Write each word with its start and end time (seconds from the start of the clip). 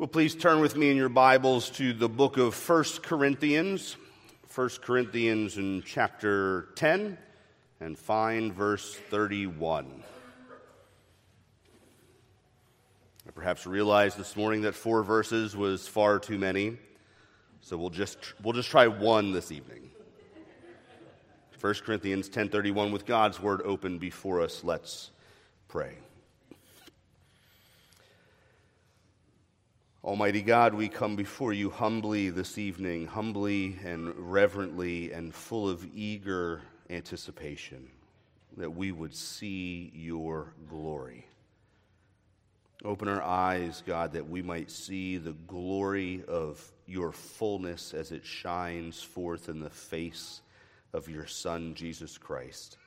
Well, 0.00 0.08
please 0.08 0.34
turn 0.34 0.60
with 0.60 0.76
me 0.76 0.90
in 0.90 0.96
your 0.96 1.10
Bibles 1.10 1.68
to 1.72 1.92
the 1.92 2.08
book 2.08 2.38
of 2.38 2.56
1 2.56 2.84
Corinthians, 3.02 3.98
1 4.54 4.70
Corinthians 4.80 5.58
in 5.58 5.82
chapter 5.84 6.68
10, 6.76 7.18
and 7.80 7.98
find 7.98 8.54
verse 8.54 8.94
31. 9.10 10.02
I 13.28 13.30
perhaps 13.32 13.66
realized 13.66 14.16
this 14.16 14.36
morning 14.36 14.62
that 14.62 14.74
four 14.74 15.02
verses 15.02 15.54
was 15.54 15.86
far 15.86 16.18
too 16.18 16.38
many, 16.38 16.78
so 17.60 17.76
we'll 17.76 17.90
just, 17.90 18.16
we'll 18.42 18.54
just 18.54 18.70
try 18.70 18.86
one 18.86 19.32
this 19.32 19.52
evening. 19.52 19.90
1 21.60 21.74
Corinthians 21.84 22.30
10:31 22.30 22.90
with 22.90 23.04
God's 23.04 23.38
word 23.38 23.60
open 23.66 23.98
before 23.98 24.40
us 24.40 24.64
let's 24.64 25.10
pray 25.68 25.98
Almighty 30.10 30.42
God, 30.42 30.74
we 30.74 30.88
come 30.88 31.14
before 31.14 31.52
you 31.52 31.70
humbly 31.70 32.30
this 32.30 32.58
evening, 32.58 33.06
humbly 33.06 33.76
and 33.84 34.12
reverently 34.16 35.12
and 35.12 35.32
full 35.32 35.68
of 35.68 35.86
eager 35.94 36.62
anticipation 36.90 37.86
that 38.56 38.74
we 38.74 38.90
would 38.90 39.14
see 39.14 39.92
your 39.94 40.52
glory. 40.68 41.28
Open 42.84 43.06
our 43.06 43.22
eyes, 43.22 43.84
God, 43.86 44.14
that 44.14 44.28
we 44.28 44.42
might 44.42 44.72
see 44.72 45.16
the 45.16 45.36
glory 45.46 46.24
of 46.26 46.60
your 46.88 47.12
fullness 47.12 47.94
as 47.94 48.10
it 48.10 48.26
shines 48.26 49.00
forth 49.00 49.48
in 49.48 49.60
the 49.60 49.70
face 49.70 50.40
of 50.92 51.08
your 51.08 51.28
Son, 51.28 51.72
Jesus 51.74 52.18
Christ. 52.18 52.78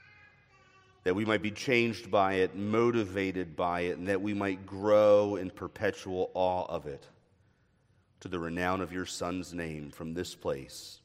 That 1.06 1.16
we 1.16 1.24
might 1.24 1.42
be 1.42 1.52
changed 1.52 2.12
by 2.12 2.34
it, 2.34 2.54
motivated 2.54 3.56
by 3.56 3.82
it, 3.82 3.98
and 3.98 4.10
that 4.10 4.22
we 4.22 4.34
might 4.34 4.66
grow 4.66 5.38
in 5.38 5.52
perpetual 5.52 6.30
awe 6.34 6.66
of 6.66 6.86
it 6.86 7.08
to 8.24 8.30
the 8.30 8.40
renown 8.40 8.80
of 8.80 8.94
your 8.94 9.06
Son's 9.06 9.54
name 9.54 9.92
from 9.92 10.14
this 10.14 10.34
place 10.34 11.02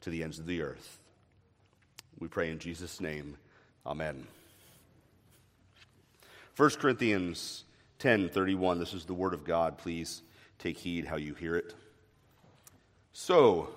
to 0.00 0.10
the 0.10 0.24
ends 0.24 0.40
of 0.40 0.46
the 0.46 0.60
earth. 0.60 0.98
We 2.18 2.26
pray 2.26 2.50
in 2.50 2.58
Jesus' 2.58 3.00
name. 3.00 3.36
Amen. 3.86 4.26
1 6.56 6.70
Corinthians 6.70 7.62
10 8.00 8.30
31. 8.30 8.80
This 8.80 8.92
is 8.92 9.04
the 9.04 9.14
word 9.14 9.34
of 9.34 9.44
God. 9.44 9.78
Please 9.78 10.22
take 10.58 10.78
heed 10.78 11.04
how 11.04 11.14
you 11.14 11.32
hear 11.32 11.54
it. 11.54 11.76
So, 13.12 13.68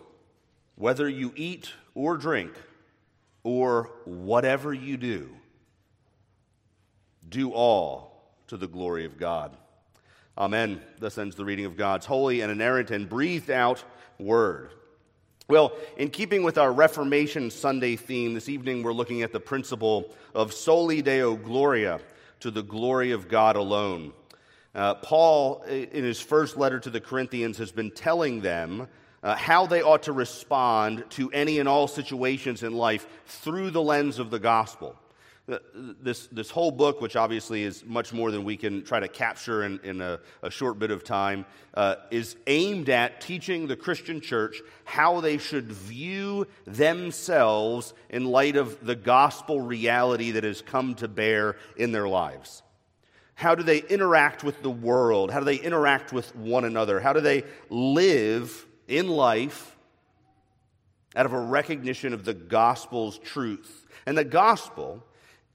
whether 0.74 1.08
you 1.08 1.34
eat 1.36 1.72
or 1.94 2.18
drink 2.18 2.52
or 3.44 3.92
whatever 4.06 4.74
you 4.74 4.98
do, 4.98 5.30
do 7.30 7.52
all 7.52 8.24
to 8.48 8.58
the 8.58 8.68
glory 8.68 9.06
of 9.06 9.20
God. 9.20 9.56
Amen. 10.38 10.82
Thus 11.00 11.18
ends 11.18 11.36
the 11.36 11.46
reading 11.46 11.66
of 11.66 11.78
God's 11.78 12.06
holy 12.06 12.42
and 12.42 12.52
inerrant 12.52 12.92
and 12.92 13.10
breathed 13.10 13.50
out 13.50 13.84
word. 14.18 14.72
Well, 15.48 15.74
in 15.98 16.10
keeping 16.10 16.44
with 16.44 16.58
our 16.58 16.72
Reformation 16.72 17.52
Sunday 17.52 17.98
theme, 17.98 18.34
this 18.34 18.48
evening 18.48 18.84
we're 18.84 18.94
looking 18.94 19.22
at 19.22 19.34
the 19.34 19.40
principle 19.40 20.16
of 20.34 20.54
soli 20.54 21.02
deo 21.02 21.36
gloria, 21.36 22.00
to 22.40 22.52
the 22.52 22.64
glory 22.64 23.12
of 23.12 23.28
God 23.28 23.56
alone. 23.56 24.14
Uh, 24.74 24.96
Paul, 24.96 25.62
in 25.64 26.04
his 26.04 26.22
first 26.22 26.58
letter 26.58 26.80
to 26.80 26.90
the 26.90 27.02
Corinthians, 27.02 27.58
has 27.58 27.72
been 27.72 27.92
telling 27.92 28.42
them 28.42 28.88
uh, 29.22 29.36
how 29.36 29.68
they 29.68 29.82
ought 29.82 30.04
to 30.04 30.14
respond 30.14 31.04
to 31.12 31.30
any 31.32 31.60
and 31.60 31.68
all 31.68 31.88
situations 31.88 32.64
in 32.64 32.74
life 32.74 33.06
through 33.26 33.72
the 33.72 33.82
lens 33.82 34.18
of 34.18 34.32
the 34.32 34.40
gospel. 34.40 34.96
Uh, 35.52 35.60
this, 36.02 36.28
this 36.28 36.50
whole 36.50 36.72
book, 36.72 37.02
which 37.02 37.16
obviously 37.16 37.64
is 37.64 37.84
much 37.86 38.14
more 38.14 38.32
than 38.32 38.44
we 38.44 38.56
can 38.56 38.84
try 38.84 39.00
to 39.00 39.08
capture 39.08 39.64
in, 39.64 39.80
in 39.84 40.02
a, 40.02 40.20
a 40.42 40.50
short 40.50 40.80
bit 40.80 40.92
of 40.92 41.04
time, 41.04 41.46
uh, 41.74 41.96
is 42.10 42.36
aimed 42.48 42.90
at 42.90 43.22
teaching 43.22 43.68
the 43.68 43.76
Christian 43.76 44.22
church 44.22 44.62
how 44.86 45.20
they 45.22 45.38
should 45.38 45.72
view 45.72 46.48
themselves 46.66 47.94
in 48.10 48.26
light 48.26 48.56
of 48.56 48.86
the 48.86 48.96
gospel 48.96 49.60
reality 49.60 50.32
that 50.32 50.44
has 50.44 50.62
come 50.62 50.96
to 50.96 51.08
bear 51.08 51.58
in 51.76 51.92
their 51.92 52.08
lives. 52.08 52.64
How 53.36 53.56
do 53.56 53.64
they 53.64 53.80
interact 53.80 54.44
with 54.44 54.62
the 54.62 54.70
world? 54.70 55.32
How 55.32 55.40
do 55.40 55.46
they 55.46 55.56
interact 55.56 56.14
with 56.14 56.36
one 56.36 56.64
another? 56.64 57.00
How 57.00 57.14
do 57.14 57.22
they 57.22 57.44
live 57.70 58.66
in 58.88 59.08
life 59.08 59.76
out 61.16 61.26
of 61.26 61.34
a 61.34 61.40
recognition 61.40 62.14
of 62.14 62.24
the 62.24 62.34
gospel's 62.34 63.18
truth. 63.20 63.86
And 64.06 64.18
the 64.18 64.24
gospel, 64.24 65.04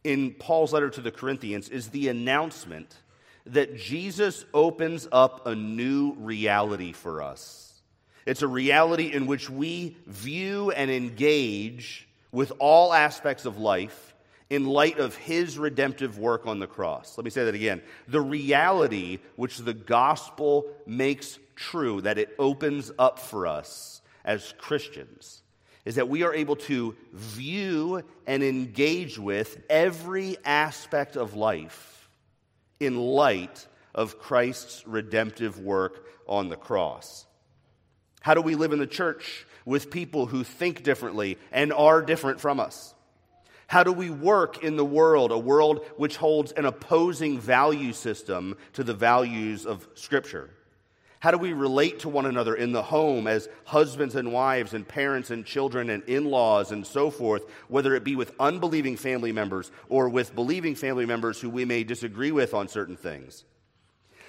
in 0.06 0.32
Paul's 0.32 0.72
letter 0.72 0.88
to 0.88 1.00
the 1.00 1.10
Corinthians, 1.10 1.68
is 1.68 1.88
the 1.88 2.08
announcement 2.08 2.94
that 3.46 3.76
Jesus 3.76 4.44
opens 4.54 5.08
up 5.10 5.46
a 5.46 5.54
new 5.54 6.14
reality 6.18 6.92
for 6.92 7.22
us. 7.22 7.74
It's 8.24 8.42
a 8.42 8.48
reality 8.48 9.12
in 9.12 9.26
which 9.26 9.50
we 9.50 9.96
view 10.06 10.70
and 10.70 10.90
engage 10.90 12.08
with 12.30 12.52
all 12.58 12.92
aspects 12.92 13.46
of 13.46 13.58
life 13.58 14.14
in 14.48 14.64
light 14.66 14.98
of 14.98 15.16
his 15.16 15.58
redemptive 15.58 16.18
work 16.18 16.46
on 16.46 16.60
the 16.60 16.66
cross. 16.68 17.18
Let 17.18 17.24
me 17.24 17.30
say 17.30 17.44
that 17.44 17.54
again. 17.54 17.82
The 18.06 18.20
reality 18.20 19.18
which 19.34 19.58
the 19.58 19.74
gospel 19.74 20.66
makes 20.86 21.38
true, 21.56 22.00
that 22.02 22.18
it 22.18 22.34
opens 22.38 22.92
up 22.96 23.18
for 23.18 23.46
us 23.46 24.02
as 24.24 24.54
Christians, 24.58 25.42
is 25.86 25.94
that 25.94 26.08
we 26.08 26.24
are 26.24 26.34
able 26.34 26.56
to 26.56 26.94
view 27.12 28.02
and 28.26 28.42
engage 28.42 29.18
with 29.18 29.62
every 29.70 30.36
aspect 30.44 31.16
of 31.16 31.34
life 31.34 32.10
in 32.80 32.98
light 32.98 33.66
of 33.94 34.18
Christ's 34.18 34.86
redemptive 34.86 35.58
work 35.58 36.04
on 36.28 36.48
the 36.48 36.56
cross. 36.56 37.24
How 38.20 38.34
do 38.34 38.42
we 38.42 38.56
live 38.56 38.72
in 38.72 38.80
the 38.80 38.86
church 38.86 39.46
with 39.64 39.90
people 39.90 40.26
who 40.26 40.42
think 40.42 40.82
differently 40.82 41.38
and 41.52 41.72
are 41.72 42.02
different 42.02 42.40
from 42.40 42.58
us? 42.58 42.92
How 43.68 43.84
do 43.84 43.92
we 43.92 44.10
work 44.10 44.62
in 44.64 44.76
the 44.76 44.84
world, 44.84 45.30
a 45.30 45.38
world 45.38 45.84
which 45.96 46.16
holds 46.16 46.52
an 46.52 46.64
opposing 46.64 47.38
value 47.38 47.92
system 47.92 48.56
to 48.72 48.82
the 48.82 48.94
values 48.94 49.66
of 49.66 49.86
Scripture? 49.94 50.50
How 51.20 51.30
do 51.30 51.38
we 51.38 51.52
relate 51.52 52.00
to 52.00 52.08
one 52.08 52.26
another 52.26 52.54
in 52.54 52.72
the 52.72 52.82
home 52.82 53.26
as 53.26 53.48
husbands 53.64 54.14
and 54.14 54.32
wives 54.32 54.74
and 54.74 54.86
parents 54.86 55.30
and 55.30 55.44
children 55.44 55.88
and 55.88 56.02
in 56.04 56.26
laws 56.26 56.72
and 56.72 56.86
so 56.86 57.10
forth, 57.10 57.44
whether 57.68 57.94
it 57.94 58.04
be 58.04 58.16
with 58.16 58.32
unbelieving 58.38 58.96
family 58.96 59.32
members 59.32 59.70
or 59.88 60.08
with 60.08 60.34
believing 60.34 60.74
family 60.74 61.06
members 61.06 61.40
who 61.40 61.48
we 61.48 61.64
may 61.64 61.84
disagree 61.84 62.32
with 62.32 62.52
on 62.52 62.68
certain 62.68 62.96
things? 62.96 63.44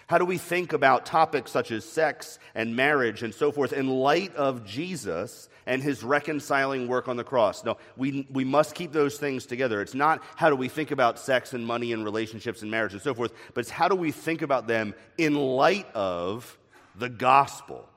How 0.08 0.18
do 0.18 0.24
we 0.24 0.38
think 0.38 0.72
about 0.72 1.06
topics 1.06 1.52
such 1.52 1.70
as 1.70 1.84
sex 1.84 2.40
and 2.56 2.78
marriage 2.78 3.24
and 3.24 3.36
so 3.36 3.52
forth 3.52 3.74
in 3.74 3.90
light 3.90 4.34
of 4.36 4.66
Jesus 4.66 5.50
and 5.66 5.84
his 5.84 6.02
reconciling 6.02 6.88
work 6.88 7.10
on 7.10 7.18
the 7.18 7.26
cross? 7.26 7.66
No, 7.66 7.78
we, 7.98 8.26
we 8.32 8.46
must 8.46 8.74
keep 8.74 8.94
those 8.94 9.18
things 9.18 9.46
together. 9.46 9.82
It's 9.82 9.94
not 9.94 10.24
how 10.38 10.50
do 10.50 10.56
we 10.56 10.70
think 10.70 10.92
about 10.92 11.20
sex 11.20 11.54
and 11.54 11.68
money 11.68 11.92
and 11.92 12.06
relationships 12.06 12.62
and 12.62 12.72
marriage 12.72 12.94
and 12.94 13.02
so 13.02 13.14
forth, 13.14 13.34
but 13.54 13.62
it's 13.62 13.70
how 13.70 13.90
do 13.90 13.96
we 13.96 14.14
think 14.14 14.42
about 14.42 14.66
them 14.66 14.96
in 15.18 15.36
light 15.36 15.94
of 15.94 16.58
the 16.98 17.10
gospel, 17.10 17.88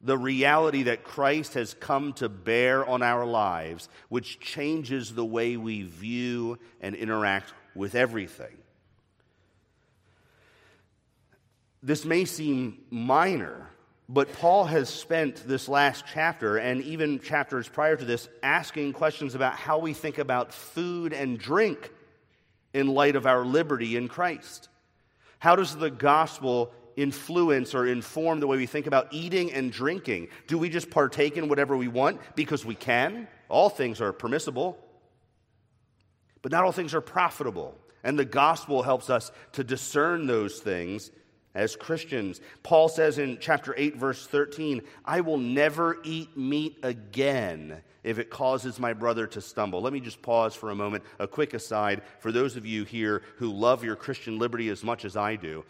the 0.00 0.18
reality 0.18 0.84
that 0.84 1.02
Christ 1.02 1.54
has 1.54 1.74
come 1.74 2.12
to 2.14 2.28
bear 2.28 2.86
on 2.86 3.02
our 3.02 3.24
lives, 3.24 3.88
which 4.08 4.38
changes 4.38 5.14
the 5.14 5.24
way 5.24 5.56
we 5.56 5.82
view 5.82 6.58
and 6.80 6.94
interact 6.94 7.52
with 7.74 7.94
everything. 7.94 8.56
This 11.82 12.04
may 12.04 12.24
seem 12.24 12.78
minor, 12.90 13.68
but 14.08 14.32
Paul 14.32 14.64
has 14.64 14.88
spent 14.88 15.46
this 15.46 15.68
last 15.68 16.04
chapter 16.12 16.56
and 16.56 16.82
even 16.82 17.20
chapters 17.20 17.68
prior 17.68 17.96
to 17.96 18.04
this 18.04 18.28
asking 18.42 18.92
questions 18.92 19.34
about 19.34 19.54
how 19.54 19.78
we 19.78 19.92
think 19.92 20.18
about 20.18 20.52
food 20.52 21.12
and 21.12 21.38
drink 21.38 21.92
in 22.74 22.88
light 22.88 23.16
of 23.16 23.26
our 23.26 23.44
liberty 23.44 23.96
in 23.96 24.08
Christ. 24.08 24.68
How 25.38 25.56
does 25.56 25.76
the 25.76 25.90
gospel 25.90 26.72
influence 26.98 27.74
or 27.74 27.86
inform 27.86 28.40
the 28.40 28.46
way 28.46 28.56
we 28.56 28.66
think 28.66 28.86
about 28.86 29.08
eating 29.12 29.52
and 29.52 29.72
drinking? 29.72 30.28
Do 30.48 30.58
we 30.58 30.68
just 30.68 30.90
partake 30.90 31.36
in 31.36 31.48
whatever 31.48 31.76
we 31.76 31.88
want 31.88 32.20
because 32.34 32.64
we 32.64 32.74
can? 32.74 33.28
All 33.48 33.70
things 33.70 34.00
are 34.00 34.12
permissible, 34.12 34.78
but 36.42 36.52
not 36.52 36.64
all 36.64 36.72
things 36.72 36.94
are 36.94 37.00
profitable. 37.00 37.78
And 38.04 38.18
the 38.18 38.24
gospel 38.24 38.82
helps 38.82 39.10
us 39.10 39.32
to 39.52 39.64
discern 39.64 40.26
those 40.26 40.60
things 40.60 41.10
as 41.54 41.76
Christians. 41.76 42.40
Paul 42.62 42.88
says 42.88 43.18
in 43.18 43.38
chapter 43.40 43.74
8, 43.76 43.96
verse 43.96 44.26
13, 44.26 44.82
I 45.04 45.20
will 45.20 45.38
never 45.38 45.98
eat 46.04 46.36
meat 46.36 46.78
again 46.82 47.80
if 48.04 48.18
it 48.18 48.30
causes 48.30 48.78
my 48.78 48.92
brother 48.92 49.26
to 49.26 49.40
stumble. 49.40 49.80
Let 49.80 49.92
me 49.92 50.00
just 50.00 50.22
pause 50.22 50.54
for 50.54 50.70
a 50.70 50.74
moment. 50.74 51.04
A 51.18 51.26
quick 51.26 51.54
aside 51.54 52.02
for 52.20 52.32
those 52.32 52.56
of 52.56 52.64
you 52.64 52.84
here 52.84 53.22
who 53.36 53.52
love 53.52 53.84
your 53.84 53.96
Christian 53.96 54.38
liberty 54.38 54.68
as 54.68 54.84
much 54.84 55.04
as 55.04 55.16
I 55.16 55.36
do. 55.36 55.64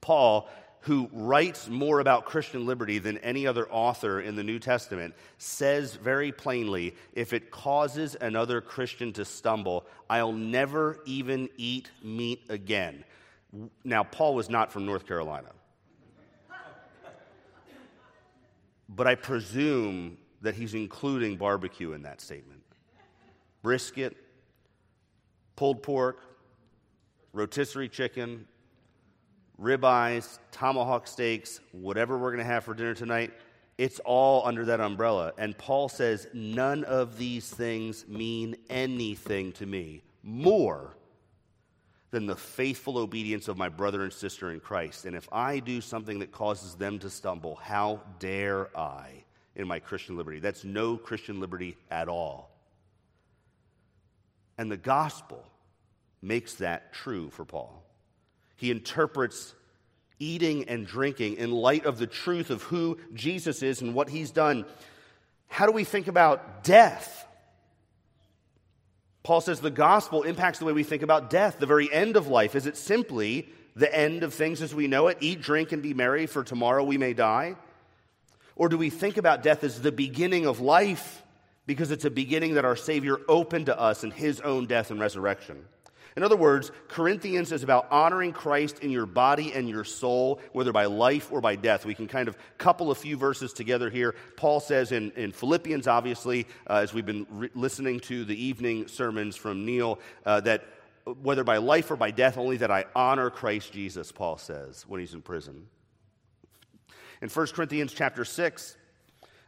Paul, 0.00 0.48
who 0.80 1.08
writes 1.12 1.68
more 1.68 2.00
about 2.00 2.24
Christian 2.24 2.66
liberty 2.66 2.98
than 2.98 3.18
any 3.18 3.46
other 3.46 3.68
author 3.70 4.20
in 4.20 4.36
the 4.36 4.44
New 4.44 4.58
Testament, 4.58 5.14
says 5.38 5.94
very 5.96 6.30
plainly 6.32 6.94
if 7.12 7.32
it 7.32 7.50
causes 7.50 8.16
another 8.20 8.60
Christian 8.60 9.12
to 9.14 9.24
stumble, 9.24 9.86
I'll 10.08 10.32
never 10.32 11.00
even 11.04 11.48
eat 11.56 11.90
meat 12.02 12.44
again. 12.48 13.04
Now, 13.84 14.04
Paul 14.04 14.34
was 14.34 14.48
not 14.48 14.72
from 14.72 14.86
North 14.86 15.06
Carolina. 15.06 15.50
but 18.88 19.06
I 19.06 19.14
presume 19.14 20.18
that 20.42 20.54
he's 20.54 20.74
including 20.74 21.36
barbecue 21.36 21.92
in 21.92 22.02
that 22.02 22.20
statement. 22.20 22.62
Brisket, 23.62 24.16
pulled 25.56 25.82
pork, 25.82 26.20
rotisserie 27.32 27.88
chicken, 27.88 28.46
ribeyes, 29.60 30.38
tomahawk 30.52 31.06
steaks, 31.06 31.60
whatever 31.72 32.18
we're 32.18 32.32
going 32.32 32.44
to 32.44 32.52
have 32.52 32.64
for 32.64 32.74
dinner 32.74 32.94
tonight, 32.94 33.32
it's 33.78 33.98
all 34.00 34.46
under 34.46 34.64
that 34.66 34.80
umbrella. 34.80 35.32
And 35.38 35.56
Paul 35.56 35.88
says, 35.88 36.26
none 36.32 36.84
of 36.84 37.18
these 37.18 37.48
things 37.48 38.06
mean 38.08 38.56
anything 38.70 39.52
to 39.52 39.66
me 39.66 40.02
more 40.22 40.96
than 42.10 42.26
the 42.26 42.36
faithful 42.36 42.98
obedience 42.98 43.48
of 43.48 43.58
my 43.58 43.68
brother 43.68 44.02
and 44.02 44.12
sister 44.12 44.50
in 44.50 44.60
Christ. 44.60 45.04
And 45.04 45.14
if 45.14 45.28
I 45.32 45.58
do 45.58 45.80
something 45.80 46.20
that 46.20 46.32
causes 46.32 46.74
them 46.74 46.98
to 47.00 47.10
stumble, 47.10 47.56
how 47.56 48.00
dare 48.18 48.76
I 48.76 49.24
in 49.54 49.66
my 49.66 49.78
Christian 49.78 50.16
liberty? 50.16 50.38
That's 50.38 50.64
no 50.64 50.96
Christian 50.96 51.40
liberty 51.40 51.76
at 51.90 52.08
all. 52.08 52.50
And 54.56 54.70
the 54.70 54.76
gospel 54.76 55.44
makes 56.22 56.54
that 56.54 56.92
true 56.92 57.28
for 57.28 57.44
Paul. 57.44 57.85
He 58.56 58.70
interprets 58.70 59.54
eating 60.18 60.68
and 60.68 60.86
drinking 60.86 61.36
in 61.36 61.50
light 61.50 61.84
of 61.84 61.98
the 61.98 62.06
truth 62.06 62.50
of 62.50 62.62
who 62.62 62.98
Jesus 63.14 63.62
is 63.62 63.82
and 63.82 63.94
what 63.94 64.08
he's 64.08 64.30
done. 64.30 64.64
How 65.48 65.66
do 65.66 65.72
we 65.72 65.84
think 65.84 66.08
about 66.08 66.64
death? 66.64 67.26
Paul 69.22 69.40
says 69.40 69.60
the 69.60 69.70
gospel 69.70 70.22
impacts 70.22 70.58
the 70.58 70.64
way 70.64 70.72
we 70.72 70.84
think 70.84 71.02
about 71.02 71.30
death, 71.30 71.58
the 71.58 71.66
very 71.66 71.92
end 71.92 72.16
of 72.16 72.28
life. 72.28 72.54
Is 72.54 72.66
it 72.66 72.76
simply 72.76 73.48
the 73.74 73.92
end 73.94 74.22
of 74.22 74.32
things 74.32 74.62
as 74.62 74.74
we 74.74 74.86
know 74.86 75.08
it? 75.08 75.18
Eat, 75.20 75.42
drink, 75.42 75.72
and 75.72 75.82
be 75.82 75.94
merry, 75.94 76.26
for 76.26 76.44
tomorrow 76.44 76.84
we 76.84 76.96
may 76.96 77.12
die? 77.12 77.56
Or 78.54 78.68
do 78.68 78.78
we 78.78 78.88
think 78.88 79.18
about 79.18 79.42
death 79.42 79.64
as 79.64 79.82
the 79.82 79.92
beginning 79.92 80.46
of 80.46 80.60
life 80.60 81.22
because 81.66 81.90
it's 81.90 82.04
a 82.04 82.10
beginning 82.10 82.54
that 82.54 82.64
our 82.64 82.76
Savior 82.76 83.18
opened 83.28 83.66
to 83.66 83.78
us 83.78 84.04
in 84.04 84.12
his 84.12 84.40
own 84.40 84.66
death 84.66 84.90
and 84.90 85.00
resurrection? 85.00 85.66
In 86.16 86.22
other 86.22 86.36
words, 86.36 86.72
Corinthians 86.88 87.52
is 87.52 87.62
about 87.62 87.88
honoring 87.90 88.32
Christ 88.32 88.78
in 88.78 88.90
your 88.90 89.04
body 89.04 89.52
and 89.52 89.68
your 89.68 89.84
soul, 89.84 90.40
whether 90.52 90.72
by 90.72 90.86
life 90.86 91.30
or 91.30 91.42
by 91.42 91.56
death. 91.56 91.84
We 91.84 91.94
can 91.94 92.08
kind 92.08 92.26
of 92.26 92.38
couple 92.56 92.90
a 92.90 92.94
few 92.94 93.18
verses 93.18 93.52
together 93.52 93.90
here. 93.90 94.14
Paul 94.34 94.60
says 94.60 94.92
in, 94.92 95.10
in 95.12 95.32
Philippians, 95.32 95.86
obviously, 95.86 96.46
uh, 96.70 96.76
as 96.76 96.94
we've 96.94 97.04
been 97.04 97.26
re- 97.28 97.50
listening 97.54 98.00
to 98.00 98.24
the 98.24 98.34
evening 98.34 98.88
sermons 98.88 99.36
from 99.36 99.66
Neil, 99.66 99.98
uh, 100.24 100.40
that 100.40 100.64
whether 101.22 101.44
by 101.44 101.58
life 101.58 101.90
or 101.90 101.96
by 101.96 102.10
death, 102.10 102.38
only 102.38 102.56
that 102.56 102.70
I 102.70 102.86
honor 102.94 103.28
Christ 103.28 103.72
Jesus, 103.72 104.10
Paul 104.10 104.38
says 104.38 104.86
when 104.88 105.00
he's 105.00 105.12
in 105.12 105.20
prison. 105.20 105.66
In 107.20 107.28
1 107.28 107.46
Corinthians 107.48 107.92
chapter 107.92 108.24
6, 108.24 108.76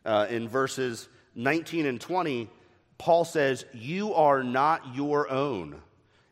uh, 0.05 0.27
in 0.29 0.49
verses 0.49 1.09
19 1.35 1.87
and 1.87 1.99
20, 1.99 2.51
Paul 2.99 3.25
says, 3.25 3.65
You 3.73 4.13
are 4.13 4.45
not 4.45 4.95
your 4.95 5.31
own 5.31 5.81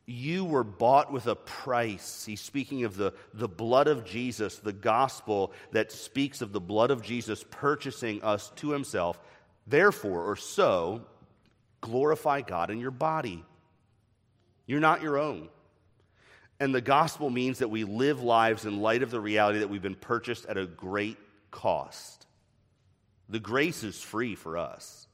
you 0.06 0.44
were 0.44 0.64
bought 0.64 1.12
with 1.12 1.26
a 1.26 1.34
price. 1.34 2.24
He's 2.24 2.40
speaking 2.40 2.84
of 2.84 2.96
the, 2.96 3.12
the 3.34 3.48
blood 3.48 3.88
of 3.88 4.04
Jesus, 4.04 4.58
the 4.58 4.72
gospel 4.72 5.52
that 5.72 5.90
speaks 5.90 6.40
of 6.40 6.52
the 6.52 6.60
blood 6.60 6.92
of 6.92 7.02
Jesus 7.02 7.44
purchasing 7.50 8.22
us 8.22 8.52
to 8.56 8.70
himself. 8.70 9.18
Therefore, 9.66 10.30
or 10.30 10.36
so, 10.36 11.02
glorify 11.80 12.42
God 12.42 12.70
in 12.70 12.78
your 12.78 12.92
body. 12.92 13.44
You're 14.66 14.80
not 14.80 15.02
your 15.02 15.18
own. 15.18 15.48
And 16.60 16.72
the 16.72 16.80
gospel 16.80 17.28
means 17.28 17.58
that 17.58 17.68
we 17.68 17.82
live 17.82 18.22
lives 18.22 18.64
in 18.64 18.80
light 18.80 19.02
of 19.02 19.10
the 19.10 19.20
reality 19.20 19.58
that 19.58 19.68
we've 19.68 19.82
been 19.82 19.96
purchased 19.96 20.46
at 20.46 20.56
a 20.56 20.66
great 20.66 21.18
cost. 21.50 22.26
The 23.28 23.40
grace 23.40 23.82
is 23.82 24.00
free 24.00 24.36
for 24.36 24.56
us, 24.56 25.08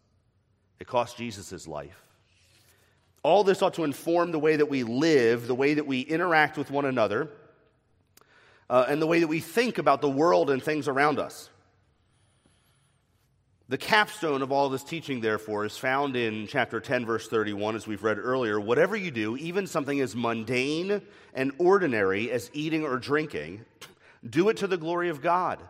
it 0.78 0.86
cost 0.86 1.16
Jesus 1.16 1.48
his 1.48 1.66
life. 1.66 2.04
All 3.22 3.44
this 3.44 3.62
ought 3.62 3.74
to 3.74 3.84
inform 3.84 4.32
the 4.32 4.38
way 4.38 4.56
that 4.56 4.68
we 4.68 4.82
live, 4.82 5.46
the 5.46 5.54
way 5.54 5.74
that 5.74 5.86
we 5.86 6.00
interact 6.00 6.58
with 6.58 6.70
one 6.70 6.84
another, 6.84 7.30
uh, 8.68 8.86
and 8.88 9.00
the 9.00 9.06
way 9.06 9.20
that 9.20 9.28
we 9.28 9.40
think 9.40 9.78
about 9.78 10.00
the 10.00 10.10
world 10.10 10.50
and 10.50 10.62
things 10.62 10.88
around 10.88 11.18
us. 11.18 11.48
The 13.68 13.78
capstone 13.78 14.42
of 14.42 14.50
all 14.50 14.68
this 14.68 14.82
teaching, 14.82 15.20
therefore, 15.20 15.64
is 15.64 15.78
found 15.78 16.16
in 16.16 16.46
chapter 16.46 16.80
10, 16.80 17.06
verse 17.06 17.28
31, 17.28 17.76
as 17.76 17.86
we've 17.86 18.02
read 18.02 18.18
earlier. 18.18 18.60
Whatever 18.60 18.96
you 18.96 19.10
do, 19.10 19.36
even 19.36 19.66
something 19.66 20.00
as 20.00 20.16
mundane 20.16 21.00
and 21.32 21.52
ordinary 21.58 22.30
as 22.30 22.50
eating 22.52 22.84
or 22.84 22.98
drinking, 22.98 23.64
do 24.28 24.48
it 24.48 24.58
to 24.58 24.66
the 24.66 24.76
glory 24.76 25.08
of 25.08 25.22
God 25.22 25.60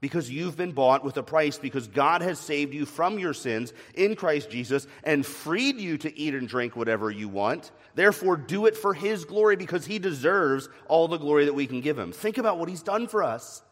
because 0.00 0.30
you've 0.30 0.56
been 0.56 0.72
bought 0.72 1.04
with 1.04 1.16
a 1.18 1.22
price, 1.22 1.58
because 1.58 1.86
God 1.86 2.22
has 2.22 2.38
saved 2.38 2.72
you 2.72 2.86
from 2.86 3.18
your 3.18 3.34
sins 3.34 3.72
in 3.94 4.16
Christ 4.16 4.50
Jesus 4.50 4.86
and 5.04 5.26
freed 5.26 5.76
you 5.76 5.98
to 5.98 6.18
eat 6.18 6.34
and 6.34 6.48
drink 6.48 6.74
whatever 6.74 7.10
you 7.10 7.28
want. 7.28 7.70
Therefore, 7.94 8.36
do 8.36 8.66
it 8.66 8.76
for 8.76 8.94
His 8.94 9.24
glory 9.26 9.56
because 9.56 9.84
He 9.84 9.98
deserves 9.98 10.68
all 10.88 11.06
the 11.06 11.18
glory 11.18 11.44
that 11.44 11.54
we 11.54 11.66
can 11.66 11.82
give 11.82 11.98
Him. 11.98 12.12
Think 12.12 12.38
about 12.38 12.58
what 12.58 12.68
He's 12.68 12.82
done 12.82 13.08
for 13.08 13.22
us. 13.22 13.62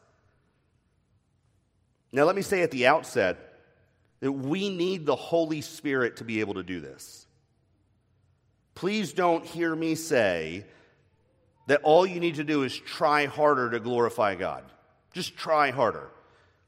Now, 2.12 2.24
let 2.24 2.36
me 2.36 2.42
say 2.42 2.62
at 2.62 2.70
the 2.70 2.86
outset 2.86 3.38
that 4.20 4.32
we 4.32 4.68
need 4.68 5.06
the 5.06 5.16
Holy 5.16 5.60
Spirit 5.60 6.16
to 6.16 6.24
be 6.24 6.40
able 6.40 6.54
to 6.54 6.62
do 6.62 6.80
this. 6.80 7.26
Please 8.74 9.12
don't 9.12 9.44
hear 9.44 9.74
me 9.74 9.94
say 9.94 10.64
that 11.68 11.82
all 11.82 12.06
you 12.06 12.20
need 12.20 12.36
to 12.36 12.44
do 12.44 12.62
is 12.62 12.76
try 12.76 13.26
harder 13.26 13.70
to 13.70 13.80
glorify 13.80 14.34
God. 14.34 14.64
Just 15.12 15.36
try 15.36 15.70
harder. 15.70 16.10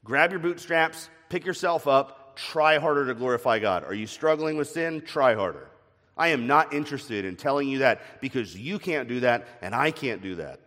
Grab 0.03 0.31
your 0.31 0.39
bootstraps, 0.39 1.09
pick 1.29 1.45
yourself 1.45 1.87
up, 1.87 2.35
try 2.35 2.79
harder 2.79 3.05
to 3.07 3.13
glorify 3.13 3.59
God. 3.59 3.83
Are 3.83 3.93
you 3.93 4.07
struggling 4.07 4.57
with 4.57 4.69
sin? 4.69 5.01
Try 5.01 5.35
harder. 5.35 5.69
I 6.17 6.29
am 6.29 6.47
not 6.47 6.73
interested 6.73 7.25
in 7.25 7.35
telling 7.35 7.67
you 7.69 7.79
that 7.79 8.21
because 8.21 8.57
you 8.57 8.79
can't 8.79 9.07
do 9.07 9.21
that 9.21 9.47
and 9.61 9.73
I 9.73 9.91
can't 9.91 10.21
do 10.21 10.35
that. 10.35 10.59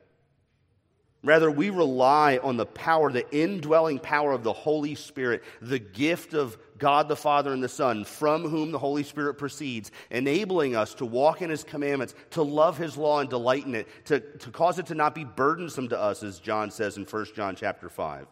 Rather, 1.24 1.50
we 1.50 1.70
rely 1.70 2.38
on 2.42 2.58
the 2.58 2.66
power, 2.66 3.10
the 3.10 3.28
indwelling 3.34 3.98
power 3.98 4.32
of 4.32 4.42
the 4.42 4.52
Holy 4.52 4.94
Spirit, 4.94 5.42
the 5.62 5.78
gift 5.78 6.34
of 6.34 6.58
God 6.76 7.08
the 7.08 7.16
Father 7.16 7.50
and 7.50 7.62
the 7.62 7.68
Son, 7.68 8.04
from 8.04 8.42
whom 8.42 8.72
the 8.72 8.78
Holy 8.78 9.02
Spirit 9.02 9.34
proceeds, 9.34 9.90
enabling 10.10 10.76
us 10.76 10.92
to 10.94 11.06
walk 11.06 11.40
in 11.40 11.48
His 11.48 11.64
commandments, 11.64 12.14
to 12.32 12.42
love 12.42 12.76
His 12.76 12.98
law 12.98 13.20
and 13.20 13.30
delight 13.30 13.64
in 13.64 13.74
it, 13.74 13.88
to, 14.04 14.20
to 14.20 14.50
cause 14.50 14.78
it 14.78 14.86
to 14.86 14.94
not 14.94 15.14
be 15.14 15.24
burdensome 15.24 15.88
to 15.88 15.98
us, 15.98 16.22
as 16.22 16.40
John 16.40 16.70
says 16.70 16.98
in 16.98 17.04
1 17.04 17.26
John 17.34 17.56
chapter 17.56 17.88
5. 17.88 18.26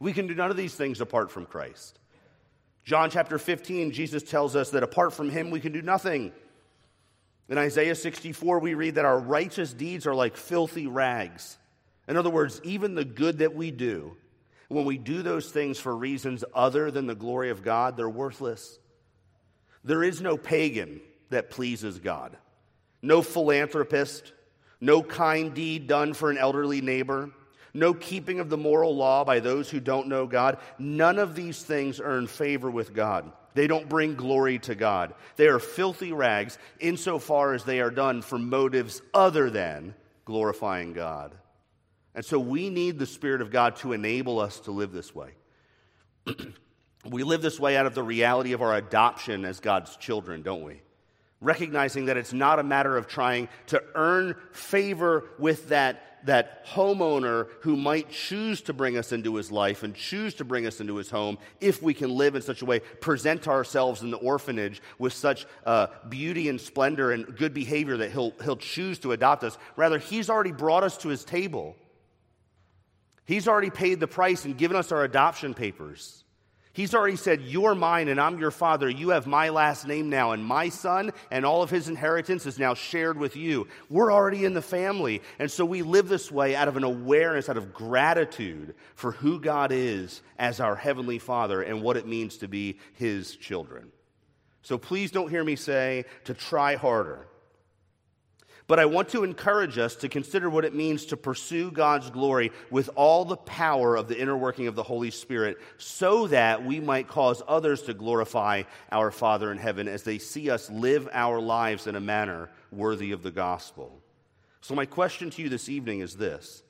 We 0.00 0.12
can 0.12 0.26
do 0.26 0.34
none 0.34 0.50
of 0.50 0.56
these 0.56 0.74
things 0.74 1.00
apart 1.00 1.30
from 1.30 1.46
Christ. 1.46 1.98
John 2.84 3.10
chapter 3.10 3.38
15, 3.38 3.92
Jesus 3.92 4.22
tells 4.22 4.56
us 4.56 4.70
that 4.70 4.82
apart 4.82 5.12
from 5.12 5.30
him, 5.30 5.50
we 5.50 5.60
can 5.60 5.72
do 5.72 5.82
nothing. 5.82 6.32
In 7.48 7.58
Isaiah 7.58 7.94
64, 7.94 8.58
we 8.58 8.74
read 8.74 8.94
that 8.94 9.04
our 9.04 9.18
righteous 9.18 9.72
deeds 9.72 10.06
are 10.06 10.14
like 10.14 10.36
filthy 10.36 10.86
rags. 10.86 11.58
In 12.08 12.16
other 12.16 12.30
words, 12.30 12.60
even 12.64 12.94
the 12.94 13.04
good 13.04 13.38
that 13.38 13.54
we 13.54 13.70
do, 13.70 14.16
when 14.68 14.84
we 14.84 14.98
do 14.98 15.22
those 15.22 15.50
things 15.50 15.78
for 15.78 15.94
reasons 15.94 16.44
other 16.54 16.90
than 16.90 17.06
the 17.06 17.14
glory 17.14 17.50
of 17.50 17.62
God, 17.62 17.96
they're 17.96 18.08
worthless. 18.08 18.78
There 19.84 20.02
is 20.02 20.20
no 20.20 20.36
pagan 20.36 21.00
that 21.30 21.50
pleases 21.50 21.98
God, 21.98 22.36
no 23.02 23.20
philanthropist, 23.20 24.32
no 24.80 25.02
kind 25.02 25.52
deed 25.52 25.86
done 25.86 26.14
for 26.14 26.30
an 26.30 26.38
elderly 26.38 26.80
neighbor, 26.80 27.30
no 27.74 27.94
keeping 27.94 28.40
of 28.40 28.50
the 28.50 28.56
moral 28.56 28.94
law 28.94 29.24
by 29.24 29.40
those 29.40 29.70
who 29.70 29.80
don't 29.80 30.08
know 30.08 30.26
God. 30.26 30.58
None 30.78 31.18
of 31.18 31.34
these 31.34 31.62
things 31.62 32.00
earn 32.02 32.26
favor 32.26 32.70
with 32.70 32.94
God. 32.94 33.30
They 33.54 33.66
don't 33.66 33.88
bring 33.88 34.14
glory 34.14 34.58
to 34.60 34.74
God. 34.74 35.14
They 35.36 35.48
are 35.48 35.58
filthy 35.58 36.12
rags 36.12 36.58
insofar 36.78 37.54
as 37.54 37.64
they 37.64 37.80
are 37.80 37.90
done 37.90 38.22
for 38.22 38.38
motives 38.38 39.02
other 39.12 39.50
than 39.50 39.94
glorifying 40.24 40.92
God. 40.92 41.34
And 42.14 42.24
so 42.24 42.38
we 42.38 42.70
need 42.70 42.98
the 42.98 43.06
Spirit 43.06 43.40
of 43.40 43.50
God 43.50 43.76
to 43.76 43.92
enable 43.92 44.40
us 44.40 44.60
to 44.60 44.72
live 44.72 44.92
this 44.92 45.14
way. 45.14 45.30
we 47.08 47.22
live 47.22 47.42
this 47.42 47.58
way 47.58 47.76
out 47.76 47.86
of 47.86 47.94
the 47.94 48.02
reality 48.02 48.52
of 48.52 48.62
our 48.62 48.76
adoption 48.76 49.44
as 49.44 49.60
God's 49.60 49.96
children, 49.96 50.42
don't 50.42 50.62
we? 50.62 50.82
Recognizing 51.40 52.06
that 52.06 52.16
it's 52.16 52.32
not 52.32 52.58
a 52.58 52.62
matter 52.62 52.96
of 52.96 53.06
trying 53.06 53.48
to 53.68 53.82
earn 53.94 54.34
favor 54.52 55.24
with 55.38 55.70
that 55.70 56.09
that 56.24 56.66
homeowner 56.66 57.48
who 57.60 57.76
might 57.76 58.10
choose 58.10 58.60
to 58.62 58.72
bring 58.72 58.96
us 58.96 59.12
into 59.12 59.36
his 59.36 59.50
life 59.50 59.82
and 59.82 59.94
choose 59.94 60.34
to 60.34 60.44
bring 60.44 60.66
us 60.66 60.80
into 60.80 60.96
his 60.96 61.10
home 61.10 61.38
if 61.60 61.82
we 61.82 61.94
can 61.94 62.10
live 62.10 62.34
in 62.34 62.42
such 62.42 62.62
a 62.62 62.64
way, 62.64 62.80
present 63.00 63.48
ourselves 63.48 64.02
in 64.02 64.10
the 64.10 64.16
orphanage 64.18 64.82
with 64.98 65.12
such 65.12 65.46
uh, 65.66 65.86
beauty 66.08 66.48
and 66.48 66.60
splendor 66.60 67.12
and 67.12 67.36
good 67.36 67.54
behavior 67.54 67.96
that 67.96 68.10
he'll, 68.10 68.32
he'll 68.42 68.56
choose 68.56 68.98
to 68.98 69.12
adopt 69.12 69.44
us. 69.44 69.58
Rather, 69.76 69.98
he's 69.98 70.30
already 70.30 70.52
brought 70.52 70.82
us 70.82 70.96
to 70.98 71.08
his 71.08 71.24
table. 71.24 71.76
He's 73.24 73.46
already 73.46 73.70
paid 73.70 74.00
the 74.00 74.08
price 74.08 74.44
and 74.44 74.58
given 74.58 74.76
us 74.76 74.90
our 74.92 75.04
adoption 75.04 75.54
papers. 75.54 76.19
He's 76.72 76.94
already 76.94 77.16
said, 77.16 77.42
You're 77.42 77.74
mine 77.74 78.08
and 78.08 78.20
I'm 78.20 78.38
your 78.38 78.52
father. 78.52 78.88
You 78.88 79.10
have 79.10 79.26
my 79.26 79.48
last 79.48 79.86
name 79.86 80.08
now, 80.08 80.30
and 80.30 80.44
my 80.44 80.68
son 80.68 81.10
and 81.30 81.44
all 81.44 81.62
of 81.62 81.70
his 81.70 81.88
inheritance 81.88 82.46
is 82.46 82.58
now 82.58 82.74
shared 82.74 83.18
with 83.18 83.36
you. 83.36 83.66
We're 83.88 84.12
already 84.12 84.44
in 84.44 84.54
the 84.54 84.62
family. 84.62 85.22
And 85.38 85.50
so 85.50 85.64
we 85.64 85.82
live 85.82 86.08
this 86.08 86.30
way 86.30 86.54
out 86.54 86.68
of 86.68 86.76
an 86.76 86.84
awareness, 86.84 87.48
out 87.48 87.56
of 87.56 87.74
gratitude 87.74 88.74
for 88.94 89.12
who 89.12 89.40
God 89.40 89.72
is 89.72 90.22
as 90.38 90.60
our 90.60 90.76
heavenly 90.76 91.18
father 91.18 91.60
and 91.60 91.82
what 91.82 91.96
it 91.96 92.06
means 92.06 92.38
to 92.38 92.48
be 92.48 92.78
his 92.94 93.34
children. 93.34 93.90
So 94.62 94.78
please 94.78 95.10
don't 95.10 95.30
hear 95.30 95.42
me 95.42 95.56
say 95.56 96.04
to 96.24 96.34
try 96.34 96.76
harder. 96.76 97.26
But 98.70 98.78
I 98.78 98.84
want 98.84 99.08
to 99.08 99.24
encourage 99.24 99.78
us 99.78 99.96
to 99.96 100.08
consider 100.08 100.48
what 100.48 100.64
it 100.64 100.76
means 100.76 101.06
to 101.06 101.16
pursue 101.16 101.72
God's 101.72 102.08
glory 102.08 102.52
with 102.70 102.88
all 102.94 103.24
the 103.24 103.36
power 103.36 103.96
of 103.96 104.06
the 104.06 104.16
inner 104.16 104.36
working 104.36 104.68
of 104.68 104.76
the 104.76 104.84
Holy 104.84 105.10
Spirit 105.10 105.58
so 105.76 106.28
that 106.28 106.64
we 106.64 106.78
might 106.78 107.08
cause 107.08 107.42
others 107.48 107.82
to 107.82 107.94
glorify 107.94 108.62
our 108.92 109.10
Father 109.10 109.50
in 109.50 109.58
heaven 109.58 109.88
as 109.88 110.04
they 110.04 110.18
see 110.18 110.50
us 110.50 110.70
live 110.70 111.08
our 111.12 111.40
lives 111.40 111.88
in 111.88 111.96
a 111.96 112.00
manner 112.00 112.48
worthy 112.70 113.10
of 113.10 113.24
the 113.24 113.32
gospel. 113.32 114.00
So, 114.60 114.76
my 114.76 114.86
question 114.86 115.30
to 115.30 115.42
you 115.42 115.48
this 115.48 115.68
evening 115.68 115.98
is 115.98 116.14
this 116.14 116.62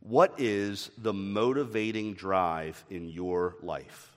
What 0.00 0.32
is 0.38 0.90
the 0.96 1.12
motivating 1.12 2.14
drive 2.14 2.82
in 2.88 3.10
your 3.10 3.56
life? 3.62 4.13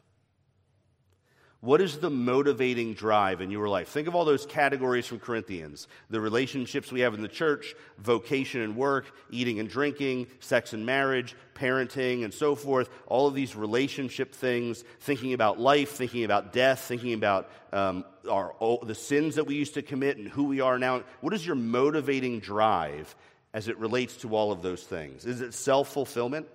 What 1.60 1.82
is 1.82 1.98
the 1.98 2.12
motivating 2.12 2.94
drive 2.94 3.42
in 3.42 3.50
your 3.50 3.68
life? 3.68 3.88
Think 3.88 4.08
of 4.08 4.14
all 4.14 4.26
those 4.26 4.46
categories 4.46 5.08
from 5.08 5.20
Corinthians 5.20 5.88
the 6.10 6.22
relationships 6.22 6.92
we 6.92 7.00
have 7.00 7.16
in 7.16 7.22
the 7.22 7.28
church, 7.28 7.74
vocation 7.98 8.62
and 8.62 8.76
work, 8.76 9.12
eating 9.32 9.60
and 9.60 9.68
drinking, 9.68 10.28
sex 10.40 10.74
and 10.74 10.86
marriage, 10.86 11.36
parenting, 11.56 12.24
and 12.24 12.32
so 12.32 12.54
forth. 12.54 12.90
All 13.08 13.28
of 13.28 13.34
these 13.34 13.56
relationship 13.56 14.36
things, 14.36 14.84
thinking 15.00 15.34
about 15.34 15.60
life, 15.60 15.94
thinking 15.94 16.24
about 16.24 16.54
death, 16.54 16.82
thinking 16.82 17.14
about 17.14 17.50
um, 17.74 18.06
our, 18.30 18.54
the 18.84 18.96
sins 18.96 19.36
that 19.36 19.46
we 19.46 19.56
used 19.56 19.74
to 19.74 19.82
commit 19.82 20.18
and 20.18 20.28
who 20.28 20.44
we 20.44 20.62
are 20.62 20.78
now. 20.78 21.04
What 21.22 21.34
is 21.34 21.44
your 21.44 21.56
motivating 21.56 22.40
drive 22.40 23.16
as 23.56 23.68
it 23.68 23.80
relates 23.80 24.18
to 24.18 24.36
all 24.36 24.52
of 24.52 24.62
those 24.62 24.84
things? 24.84 25.26
Is 25.26 25.42
it 25.42 25.56
self 25.56 25.92
fulfillment? 25.92 26.48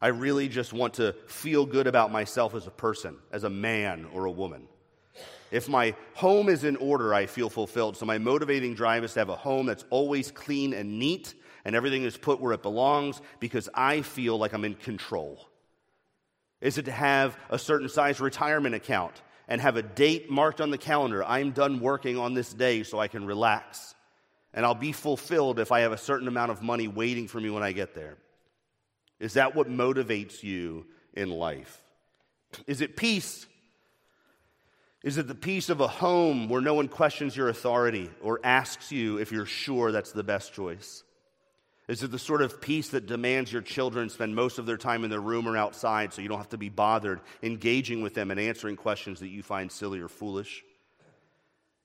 I 0.00 0.08
really 0.08 0.48
just 0.48 0.72
want 0.72 0.94
to 0.94 1.14
feel 1.26 1.66
good 1.66 1.86
about 1.86 2.12
myself 2.12 2.54
as 2.54 2.66
a 2.66 2.70
person, 2.70 3.16
as 3.32 3.44
a 3.44 3.50
man 3.50 4.06
or 4.12 4.26
a 4.26 4.30
woman. 4.30 4.68
If 5.50 5.68
my 5.68 5.94
home 6.14 6.48
is 6.48 6.64
in 6.64 6.76
order, 6.76 7.14
I 7.14 7.26
feel 7.26 7.48
fulfilled. 7.48 7.96
So 7.96 8.06
my 8.06 8.18
motivating 8.18 8.74
drive 8.74 9.02
is 9.02 9.14
to 9.14 9.20
have 9.20 9.30
a 9.30 9.36
home 9.36 9.66
that's 9.66 9.84
always 9.90 10.30
clean 10.30 10.72
and 10.74 10.98
neat 10.98 11.34
and 11.64 11.74
everything 11.74 12.04
is 12.04 12.16
put 12.16 12.40
where 12.40 12.52
it 12.52 12.62
belongs 12.62 13.20
because 13.40 13.68
I 13.74 14.02
feel 14.02 14.38
like 14.38 14.52
I'm 14.52 14.64
in 14.64 14.74
control. 14.74 15.48
Is 16.60 16.78
it 16.78 16.86
to 16.86 16.92
have 16.92 17.36
a 17.50 17.58
certain 17.58 17.88
size 17.88 18.20
retirement 18.20 18.74
account 18.74 19.22
and 19.48 19.60
have 19.60 19.76
a 19.76 19.82
date 19.82 20.30
marked 20.30 20.60
on 20.60 20.70
the 20.70 20.78
calendar? 20.78 21.24
I'm 21.24 21.52
done 21.52 21.80
working 21.80 22.18
on 22.18 22.34
this 22.34 22.52
day 22.52 22.82
so 22.82 22.98
I 22.98 23.08
can 23.08 23.26
relax. 23.26 23.94
And 24.54 24.64
I'll 24.64 24.74
be 24.74 24.92
fulfilled 24.92 25.58
if 25.58 25.72
I 25.72 25.80
have 25.80 25.92
a 25.92 25.98
certain 25.98 26.28
amount 26.28 26.50
of 26.50 26.62
money 26.62 26.88
waiting 26.88 27.28
for 27.28 27.40
me 27.40 27.50
when 27.50 27.62
I 27.62 27.72
get 27.72 27.94
there. 27.94 28.16
Is 29.20 29.34
that 29.34 29.54
what 29.54 29.68
motivates 29.68 30.42
you 30.42 30.86
in 31.14 31.30
life? 31.30 31.82
Is 32.66 32.80
it 32.80 32.96
peace? 32.96 33.46
Is 35.04 35.18
it 35.18 35.28
the 35.28 35.34
peace 35.34 35.68
of 35.68 35.80
a 35.80 35.88
home 35.88 36.48
where 36.48 36.60
no 36.60 36.74
one 36.74 36.88
questions 36.88 37.36
your 37.36 37.48
authority 37.48 38.10
or 38.22 38.40
asks 38.42 38.90
you 38.90 39.18
if 39.18 39.30
you're 39.30 39.46
sure 39.46 39.92
that's 39.92 40.12
the 40.12 40.24
best 40.24 40.52
choice? 40.52 41.04
Is 41.88 42.02
it 42.02 42.10
the 42.10 42.18
sort 42.18 42.42
of 42.42 42.60
peace 42.60 42.90
that 42.90 43.06
demands 43.06 43.50
your 43.50 43.62
children 43.62 44.10
spend 44.10 44.34
most 44.34 44.58
of 44.58 44.66
their 44.66 44.76
time 44.76 45.04
in 45.04 45.10
their 45.10 45.20
room 45.20 45.48
or 45.48 45.56
outside 45.56 46.12
so 46.12 46.20
you 46.20 46.28
don't 46.28 46.38
have 46.38 46.50
to 46.50 46.58
be 46.58 46.68
bothered 46.68 47.20
engaging 47.42 48.02
with 48.02 48.14
them 48.14 48.30
and 48.30 48.38
answering 48.38 48.76
questions 48.76 49.20
that 49.20 49.28
you 49.28 49.42
find 49.42 49.72
silly 49.72 50.00
or 50.00 50.08
foolish? 50.08 50.64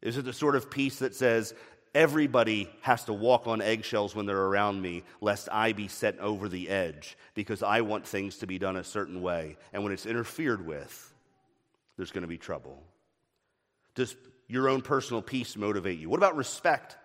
Is 0.02 0.18
it 0.18 0.26
the 0.26 0.34
sort 0.34 0.58
of 0.58 0.70
peace 0.70 1.00
that 1.00 1.16
says, 1.16 1.54
Everybody 1.96 2.70
has 2.82 3.04
to 3.06 3.14
walk 3.14 3.46
on 3.46 3.62
eggshells 3.62 4.16
when 4.16 4.26
they're 4.26 4.36
around 4.36 4.82
me, 4.82 5.04
lest 5.22 5.48
I 5.52 5.74
be 5.74 5.88
set 5.88 6.20
over 6.20 6.50
the 6.50 6.70
edge, 6.70 7.16
because 7.36 7.62
I 7.62 7.82
want 7.82 8.08
things 8.08 8.38
to 8.38 8.48
be 8.48 8.58
done 8.58 8.78
a 8.78 8.84
certain 8.84 9.22
way. 9.22 9.58
And 9.72 9.84
when 9.84 9.94
it's 9.94 10.08
interfered 10.08 10.66
with, 10.66 11.14
there's 11.98 12.12
going 12.12 12.24
to 12.24 12.28
be 12.28 12.40
trouble. 12.40 12.82
Does 13.94 14.16
your 14.48 14.70
own 14.70 14.82
personal 14.82 15.22
peace 15.22 15.56
motivate 15.56 16.00
you? 16.00 16.10
What 16.10 16.18
about 16.18 16.36
respect 16.36 16.98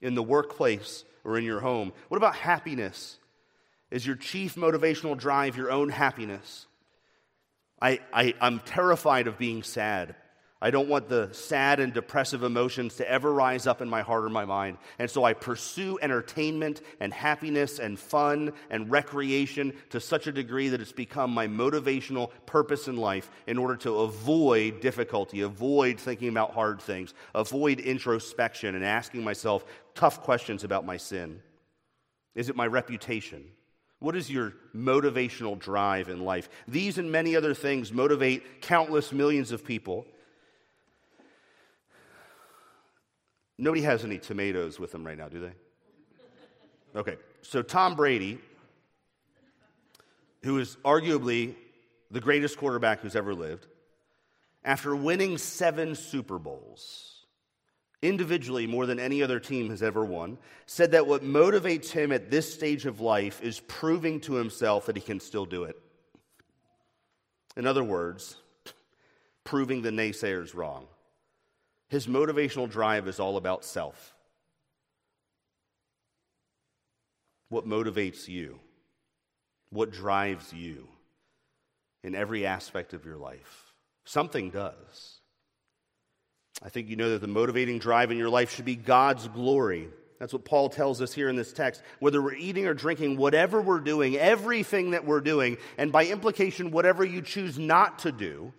in 0.00 0.14
the 0.14 0.22
workplace 0.22 1.04
or 1.24 1.36
in 1.36 1.44
your 1.44 1.60
home? 1.60 1.92
What 2.08 2.16
about 2.16 2.34
happiness? 2.34 3.18
Is 3.90 4.06
your 4.06 4.16
chief 4.16 4.54
motivational 4.54 5.16
drive 5.16 5.58
your 5.58 5.70
own 5.70 5.90
happiness? 5.90 6.66
I, 7.80 8.00
I, 8.12 8.34
I'm 8.40 8.60
terrified 8.60 9.26
of 9.26 9.36
being 9.36 9.62
sad. 9.62 10.14
I 10.64 10.70
don't 10.70 10.88
want 10.88 11.08
the 11.08 11.28
sad 11.32 11.80
and 11.80 11.92
depressive 11.92 12.44
emotions 12.44 12.94
to 12.94 13.10
ever 13.10 13.32
rise 13.32 13.66
up 13.66 13.82
in 13.82 13.90
my 13.90 14.02
heart 14.02 14.24
or 14.24 14.28
my 14.28 14.44
mind. 14.44 14.78
And 15.00 15.10
so 15.10 15.24
I 15.24 15.32
pursue 15.32 15.98
entertainment 16.00 16.82
and 17.00 17.12
happiness 17.12 17.80
and 17.80 17.98
fun 17.98 18.52
and 18.70 18.88
recreation 18.88 19.72
to 19.90 19.98
such 19.98 20.28
a 20.28 20.32
degree 20.32 20.68
that 20.68 20.80
it's 20.80 20.92
become 20.92 21.32
my 21.32 21.48
motivational 21.48 22.30
purpose 22.46 22.86
in 22.86 22.96
life 22.96 23.28
in 23.48 23.58
order 23.58 23.74
to 23.78 24.02
avoid 24.02 24.80
difficulty, 24.80 25.40
avoid 25.40 25.98
thinking 25.98 26.28
about 26.28 26.54
hard 26.54 26.80
things, 26.80 27.12
avoid 27.34 27.80
introspection 27.80 28.76
and 28.76 28.84
asking 28.84 29.24
myself 29.24 29.64
tough 29.96 30.22
questions 30.22 30.62
about 30.62 30.86
my 30.86 30.96
sin. 30.96 31.42
Is 32.36 32.48
it 32.48 32.54
my 32.54 32.68
reputation? 32.68 33.46
What 33.98 34.14
is 34.14 34.30
your 34.30 34.52
motivational 34.76 35.58
drive 35.58 36.08
in 36.08 36.20
life? 36.20 36.48
These 36.68 36.98
and 36.98 37.10
many 37.10 37.34
other 37.34 37.52
things 37.52 37.92
motivate 37.92 38.62
countless 38.62 39.12
millions 39.12 39.50
of 39.50 39.64
people. 39.64 40.06
Nobody 43.62 43.82
has 43.82 44.04
any 44.04 44.18
tomatoes 44.18 44.80
with 44.80 44.90
them 44.90 45.06
right 45.06 45.16
now, 45.16 45.28
do 45.28 45.38
they? 45.38 46.98
Okay, 46.98 47.16
so 47.42 47.62
Tom 47.62 47.94
Brady, 47.94 48.40
who 50.42 50.58
is 50.58 50.76
arguably 50.84 51.54
the 52.10 52.20
greatest 52.20 52.58
quarterback 52.58 52.98
who's 52.98 53.14
ever 53.14 53.32
lived, 53.32 53.68
after 54.64 54.96
winning 54.96 55.38
seven 55.38 55.94
Super 55.94 56.40
Bowls, 56.40 57.24
individually 58.02 58.66
more 58.66 58.84
than 58.84 58.98
any 58.98 59.22
other 59.22 59.38
team 59.38 59.70
has 59.70 59.80
ever 59.80 60.04
won, 60.04 60.38
said 60.66 60.90
that 60.90 61.06
what 61.06 61.22
motivates 61.22 61.88
him 61.88 62.10
at 62.10 62.32
this 62.32 62.52
stage 62.52 62.84
of 62.84 63.00
life 63.00 63.40
is 63.42 63.60
proving 63.68 64.18
to 64.22 64.34
himself 64.34 64.86
that 64.86 64.96
he 64.96 65.02
can 65.02 65.20
still 65.20 65.46
do 65.46 65.62
it. 65.62 65.76
In 67.56 67.68
other 67.68 67.84
words, 67.84 68.34
proving 69.44 69.82
the 69.82 69.90
naysayers 69.90 70.52
wrong. 70.52 70.88
His 71.92 72.06
motivational 72.06 72.70
drive 72.70 73.06
is 73.06 73.20
all 73.20 73.36
about 73.36 73.66
self. 73.66 74.14
What 77.50 77.68
motivates 77.68 78.28
you? 78.28 78.60
What 79.68 79.92
drives 79.92 80.54
you 80.54 80.88
in 82.02 82.14
every 82.14 82.46
aspect 82.46 82.94
of 82.94 83.04
your 83.04 83.18
life? 83.18 83.74
Something 84.06 84.48
does. 84.48 85.20
I 86.62 86.70
think 86.70 86.88
you 86.88 86.96
know 86.96 87.10
that 87.10 87.20
the 87.20 87.26
motivating 87.26 87.78
drive 87.78 88.10
in 88.10 88.16
your 88.16 88.30
life 88.30 88.54
should 88.54 88.64
be 88.64 88.74
God's 88.74 89.28
glory. 89.28 89.90
That's 90.18 90.32
what 90.32 90.46
Paul 90.46 90.70
tells 90.70 91.02
us 91.02 91.12
here 91.12 91.28
in 91.28 91.36
this 91.36 91.52
text. 91.52 91.82
Whether 91.98 92.22
we're 92.22 92.32
eating 92.32 92.66
or 92.66 92.72
drinking, 92.72 93.18
whatever 93.18 93.60
we're 93.60 93.80
doing, 93.80 94.16
everything 94.16 94.92
that 94.92 95.04
we're 95.04 95.20
doing, 95.20 95.58
and 95.76 95.92
by 95.92 96.06
implication, 96.06 96.70
whatever 96.70 97.04
you 97.04 97.20
choose 97.20 97.58
not 97.58 97.98
to 97.98 98.12
do, 98.12 98.54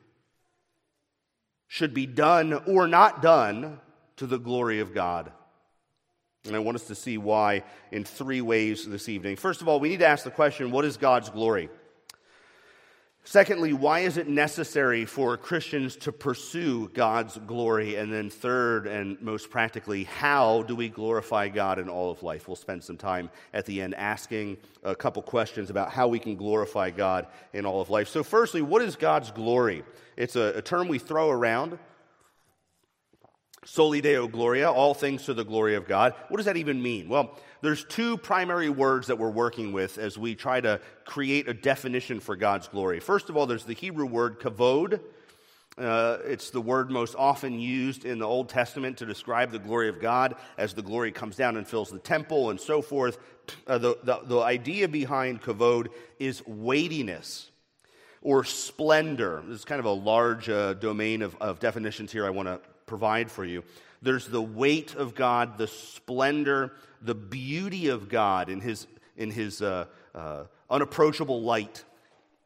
should 1.73 1.91
be 1.91 2.05
done 2.05 2.53
or 2.67 2.87
not 2.87 3.23
done 3.23 3.79
to 4.15 4.27
the 4.27 4.37
glory 4.37 4.79
of 4.79 4.93
God. 4.93 5.31
And 6.45 6.55
I 6.55 6.59
want 6.59 6.75
us 6.75 6.85
to 6.85 6.93
see 6.93 7.17
why 7.17 7.63
in 7.91 8.03
three 8.03 8.41
ways 8.41 8.87
this 8.87 9.09
evening. 9.09 9.37
First 9.37 9.63
of 9.63 9.67
all, 9.67 9.79
we 9.79 9.89
need 9.89 10.01
to 10.01 10.05
ask 10.05 10.23
the 10.23 10.29
question 10.29 10.69
what 10.69 10.85
is 10.85 10.97
God's 10.97 11.31
glory? 11.31 11.71
Secondly, 13.25 13.71
why 13.71 13.99
is 13.99 14.17
it 14.17 14.27
necessary 14.27 15.05
for 15.05 15.37
Christians 15.37 15.95
to 15.95 16.11
pursue 16.11 16.89
God's 16.89 17.37
glory? 17.47 17.95
And 17.95 18.11
then, 18.11 18.29
third 18.29 18.85
and 18.85 19.19
most 19.21 19.49
practically, 19.49 20.03
how 20.03 20.63
do 20.63 20.75
we 20.75 20.89
glorify 20.89 21.47
God 21.47 21.79
in 21.79 21.87
all 21.87 22.11
of 22.11 22.21
life? 22.21 22.49
We'll 22.49 22.57
spend 22.57 22.83
some 22.83 22.97
time 22.97 23.29
at 23.53 23.65
the 23.65 23.81
end 23.81 23.95
asking 23.95 24.57
a 24.83 24.93
couple 24.93 25.21
questions 25.21 25.69
about 25.69 25.89
how 25.89 26.09
we 26.09 26.19
can 26.19 26.35
glorify 26.35 26.89
God 26.89 27.27
in 27.53 27.65
all 27.65 27.79
of 27.79 27.89
life. 27.89 28.09
So, 28.09 28.23
firstly, 28.23 28.61
what 28.61 28.81
is 28.81 28.97
God's 28.97 29.31
glory? 29.31 29.83
It's 30.17 30.35
a, 30.35 30.57
a 30.57 30.61
term 30.61 30.89
we 30.89 30.99
throw 30.99 31.29
around. 31.29 31.79
Soli 33.65 34.01
Deo 34.01 34.27
Gloria, 34.27 34.71
all 34.71 34.93
things 34.93 35.23
to 35.25 35.33
the 35.33 35.45
glory 35.45 35.75
of 35.75 35.87
God. 35.87 36.13
What 36.27 36.37
does 36.37 36.45
that 36.47 36.57
even 36.57 36.81
mean? 36.81 37.07
Well, 37.09 37.37
there's 37.61 37.85
two 37.85 38.17
primary 38.17 38.69
words 38.69 39.07
that 39.07 39.17
we're 39.17 39.29
working 39.29 39.71
with 39.71 39.97
as 39.97 40.17
we 40.17 40.35
try 40.35 40.59
to 40.61 40.81
create 41.05 41.47
a 41.47 41.53
definition 41.53 42.19
for 42.19 42.35
God's 42.35 42.67
glory. 42.67 42.99
First 42.99 43.29
of 43.29 43.37
all, 43.37 43.45
there's 43.45 43.63
the 43.63 43.73
Hebrew 43.73 44.05
word 44.05 44.39
kavod. 44.39 44.99
Uh, 45.77 46.17
it's 46.25 46.49
the 46.51 46.61
word 46.61 46.91
most 46.91 47.15
often 47.15 47.59
used 47.59 48.05
in 48.05 48.19
the 48.19 48.27
Old 48.27 48.49
Testament 48.49 48.97
to 48.97 49.05
describe 49.05 49.51
the 49.51 49.59
glory 49.59 49.89
of 49.89 49.99
God 49.99 50.35
as 50.57 50.73
the 50.73 50.83
glory 50.83 51.11
comes 51.11 51.35
down 51.35 51.57
and 51.57 51.67
fills 51.67 51.89
the 51.89 51.99
temple 51.99 52.49
and 52.49 52.59
so 52.59 52.81
forth. 52.81 53.17
Uh, 53.65 53.77
the, 53.77 53.97
the, 54.03 54.19
the 54.25 54.39
idea 54.39 54.87
behind 54.87 55.41
kavod 55.41 55.87
is 56.19 56.45
weightiness. 56.45 57.49
or 58.21 58.43
splendor. 58.43 59.43
This 59.47 59.59
is 59.59 59.65
kind 59.65 59.79
of 59.79 59.85
a 59.85 59.91
large 59.91 60.49
uh, 60.49 60.73
domain 60.75 61.21
of, 61.21 61.35
of 61.41 61.59
definitions 61.59 62.11
here 62.11 62.25
I 62.25 62.29
want 62.29 62.47
to 62.47 62.59
provide 62.85 63.31
for 63.31 63.45
you. 63.45 63.63
There's 64.01 64.27
the 64.27 64.41
weight 64.41 64.95
of 64.95 65.15
God, 65.15 65.57
the 65.57 65.67
splendor, 65.67 66.73
the 67.01 67.15
beauty 67.15 67.87
of 67.87 68.09
God 68.09 68.49
in 68.49 68.59
his, 68.59 68.87
in 69.15 69.31
his 69.31 69.61
uh, 69.61 69.85
uh, 70.13 70.43
unapproachable 70.69 71.41
light, 71.41 71.83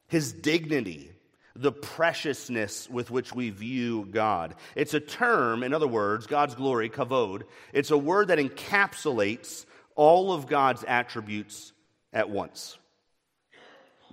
his 0.07 0.33
dignity, 0.33 1.11
the 1.55 1.71
preciousness 1.71 2.87
with 2.89 3.09
which 3.09 3.33
we 3.33 3.49
view 3.49 4.05
God. 4.05 4.55
It's 4.75 4.93
a 4.93 4.99
term, 4.99 5.63
in 5.63 5.73
other 5.73 5.87
words, 5.87 6.27
God's 6.27 6.53
glory, 6.53 6.89
kavod. 6.89 7.43
It's 7.73 7.91
a 7.91 7.97
word 7.97 8.27
that 8.27 8.37
encapsulates 8.37 9.65
all 9.95 10.31
of 10.31 10.47
God's 10.47 10.83
attributes 10.83 11.73
at 12.13 12.29
once. 12.29 12.77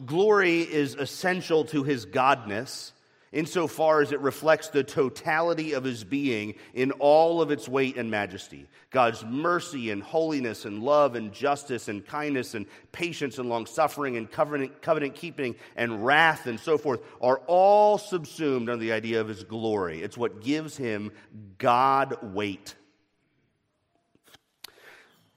Glory 0.05 0.61
is 0.61 0.95
essential 0.95 1.67
to 1.67 1.85
his 1.85 2.07
godness 2.07 2.93
insofar 3.35 4.01
as 4.01 4.13
it 4.13 4.21
reflects 4.21 4.69
the 4.69 4.85
totality 4.85 5.75
of 5.75 5.85
his 5.85 6.05
being 6.05 6.55
in 6.73 6.93
all 6.93 7.43
of 7.43 7.51
its 7.51 7.69
weight 7.69 7.97
and 7.97 8.11
majesty. 8.11 8.67
God's 8.91 9.25
mercy 9.25 9.91
and 9.91 10.03
holiness 10.03 10.65
and 10.65 10.83
love 10.83 11.17
and 11.17 11.33
justice 11.33 11.89
and 11.89 12.07
kindness 12.07 12.55
and 12.55 12.65
patience 12.93 13.39
and 13.39 13.49
long 13.49 13.67
suffering 13.67 14.17
and 14.17 14.31
covenant, 14.31 14.81
covenant 14.81 15.17
keeping 15.17 15.57
and 15.77 16.07
wrath 16.07 16.47
and 16.47 16.59
so 16.59 16.79
forth 16.79 17.01
are 17.21 17.39
all 17.47 17.99
subsumed 17.99 18.71
under 18.71 18.83
the 18.83 18.93
idea 18.93 19.21
of 19.21 19.29
his 19.29 19.43
glory. 19.43 20.01
It's 20.01 20.17
what 20.17 20.41
gives 20.41 20.77
him 20.77 21.11
God 21.59 22.17
weight. 22.23 22.77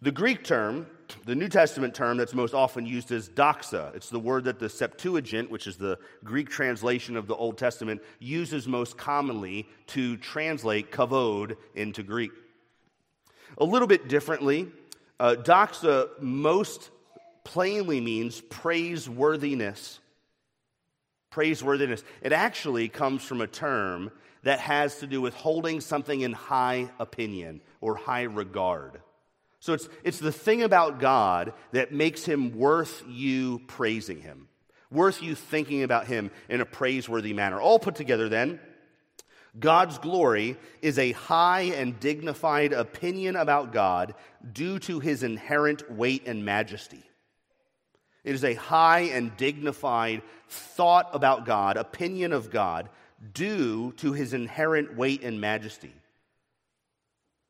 The 0.02 0.12
Greek 0.12 0.44
term 0.44 0.86
the 1.26 1.36
New 1.36 1.48
Testament 1.48 1.94
term 1.94 2.18
that's 2.18 2.34
most 2.34 2.54
often 2.54 2.86
used 2.86 3.12
is 3.12 3.30
doxa. 3.30 3.96
It's 3.96 4.10
the 4.10 4.20
word 4.20 4.46
that 4.46 4.60
the 4.60 4.70
Septuagint, 4.70 5.50
which 5.50 5.68
is 5.68 5.78
the 5.78 5.98
Greek 6.24 6.50
translation 6.50 7.16
of 7.16 7.28
the 7.28 7.36
Old 7.36 7.58
Testament, 7.58 8.02
uses 8.20 8.68
most 8.68 8.98
commonly 8.98 9.68
to 9.88 10.18
translate 10.18 10.92
kavod 10.92 11.58
into 11.76 12.04
Greek. 12.04 12.32
A 13.58 13.66
little 13.66 13.88
bit 13.88 14.08
differently, 14.08 14.68
uh, 15.20 15.36
doxa 15.38 16.10
most 16.20 16.90
plainly 17.44 18.02
means 18.02 18.42
praiseworthiness. 18.42 20.00
Praiseworthiness. 21.32 22.04
It 22.22 22.34
actually 22.34 22.90
comes 22.90 23.24
from 23.24 23.42
a 23.42 23.48
term 23.48 24.12
that 24.44 24.60
has 24.60 25.00
to 25.00 25.08
do 25.08 25.22
with 25.22 25.34
holding 25.34 25.82
something 25.82 26.22
in 26.22 26.34
high 26.34 26.90
opinion 27.00 27.62
or 27.82 27.96
high 27.96 28.24
regard. 28.24 29.02
So 29.60 29.74
it's, 29.74 29.90
it's 30.04 30.20
the 30.20 30.32
thing 30.32 30.64
about 30.64 31.00
God 31.00 31.54
that 31.72 31.92
makes 31.92 32.24
him 32.24 32.58
worth 32.58 33.04
you 33.08 33.62
praising 33.68 34.22
him, 34.22 34.48
worth 34.92 35.22
you 35.22 35.36
thinking 35.36 35.84
about 35.84 36.08
him 36.08 36.32
in 36.48 36.62
a 36.62 36.66
praiseworthy 36.66 37.34
manner. 37.34 37.60
All 37.60 37.80
put 37.80 37.96
together, 37.96 38.30
then, 38.30 38.60
God's 39.60 39.98
glory 39.98 40.58
is 40.82 41.00
a 41.00 41.14
high 41.14 41.62
and 41.62 42.00
dignified 42.00 42.74
opinion 42.74 43.36
about 43.36 43.74
God 43.74 44.14
due 44.54 44.78
to 44.80 45.00
his 45.00 45.24
inherent 45.24 45.90
weight 45.92 46.28
and 46.28 46.46
majesty. 46.46 47.04
It 48.24 48.36
is 48.36 48.44
a 48.44 48.54
high 48.54 49.02
and 49.14 49.36
dignified 49.38 50.22
thought 50.50 51.10
about 51.14 51.46
God, 51.46 51.78
opinion 51.78 52.34
of 52.34 52.52
God, 52.52 52.90
due 53.34 53.94
to 53.94 54.14
his 54.14 54.34
inherent 54.34 54.96
weight 54.96 55.24
and 55.24 55.42
majesty. 55.42 55.94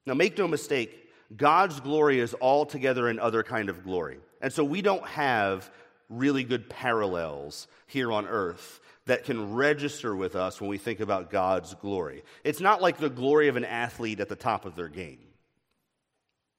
Now, 0.05 0.13
make 0.13 0.37
no 0.37 0.47
mistake, 0.47 1.06
God's 1.35 1.79
glory 1.79 2.19
is 2.19 2.35
altogether 2.39 3.07
another 3.07 3.43
kind 3.43 3.69
of 3.69 3.83
glory. 3.83 4.19
And 4.41 4.53
so 4.53 4.63
we 4.63 4.81
don't 4.81 5.05
have 5.07 5.69
really 6.09 6.43
good 6.43 6.69
parallels 6.69 7.67
here 7.87 8.11
on 8.11 8.27
earth 8.27 8.79
that 9.07 9.23
can 9.23 9.53
register 9.53 10.15
with 10.15 10.35
us 10.35 10.61
when 10.61 10.69
we 10.69 10.77
think 10.77 10.99
about 10.99 11.31
God's 11.31 11.73
glory. 11.75 12.23
It's 12.43 12.61
not 12.61 12.81
like 12.81 12.97
the 12.97 13.09
glory 13.09 13.47
of 13.47 13.55
an 13.55 13.65
athlete 13.65 14.19
at 14.19 14.29
the 14.29 14.35
top 14.35 14.65
of 14.65 14.75
their 14.75 14.89
game, 14.89 15.19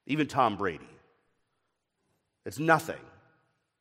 even 0.07 0.27
Tom 0.27 0.57
Brady. 0.57 0.89
It's 2.45 2.59
nothing. 2.59 2.97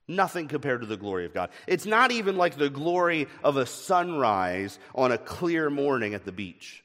Nothing 0.10 0.48
compared 0.48 0.82
to 0.82 0.88
the 0.88 0.96
glory 0.96 1.26
of 1.26 1.34
God. 1.34 1.50
It's 1.68 1.86
not 1.86 2.12
even 2.12 2.38
like 2.38 2.58
the 2.58 2.70
glory 2.70 3.28
of 3.44 3.58
a 3.58 3.66
sunrise 3.66 4.80
on 4.96 5.12
a 5.12 5.18
clear 5.18 5.70
morning 5.70 6.14
at 6.14 6.24
the 6.24 6.32
beach. 6.32 6.84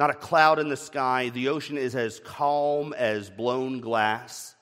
Not 0.00 0.08
a 0.08 0.14
cloud 0.14 0.58
in 0.58 0.70
the 0.70 0.78
sky. 0.78 1.28
The 1.28 1.50
ocean 1.50 1.76
is 1.76 1.94
as 1.94 2.20
calm 2.20 2.94
as 2.94 3.28
blown 3.28 3.80
glass 3.80 4.54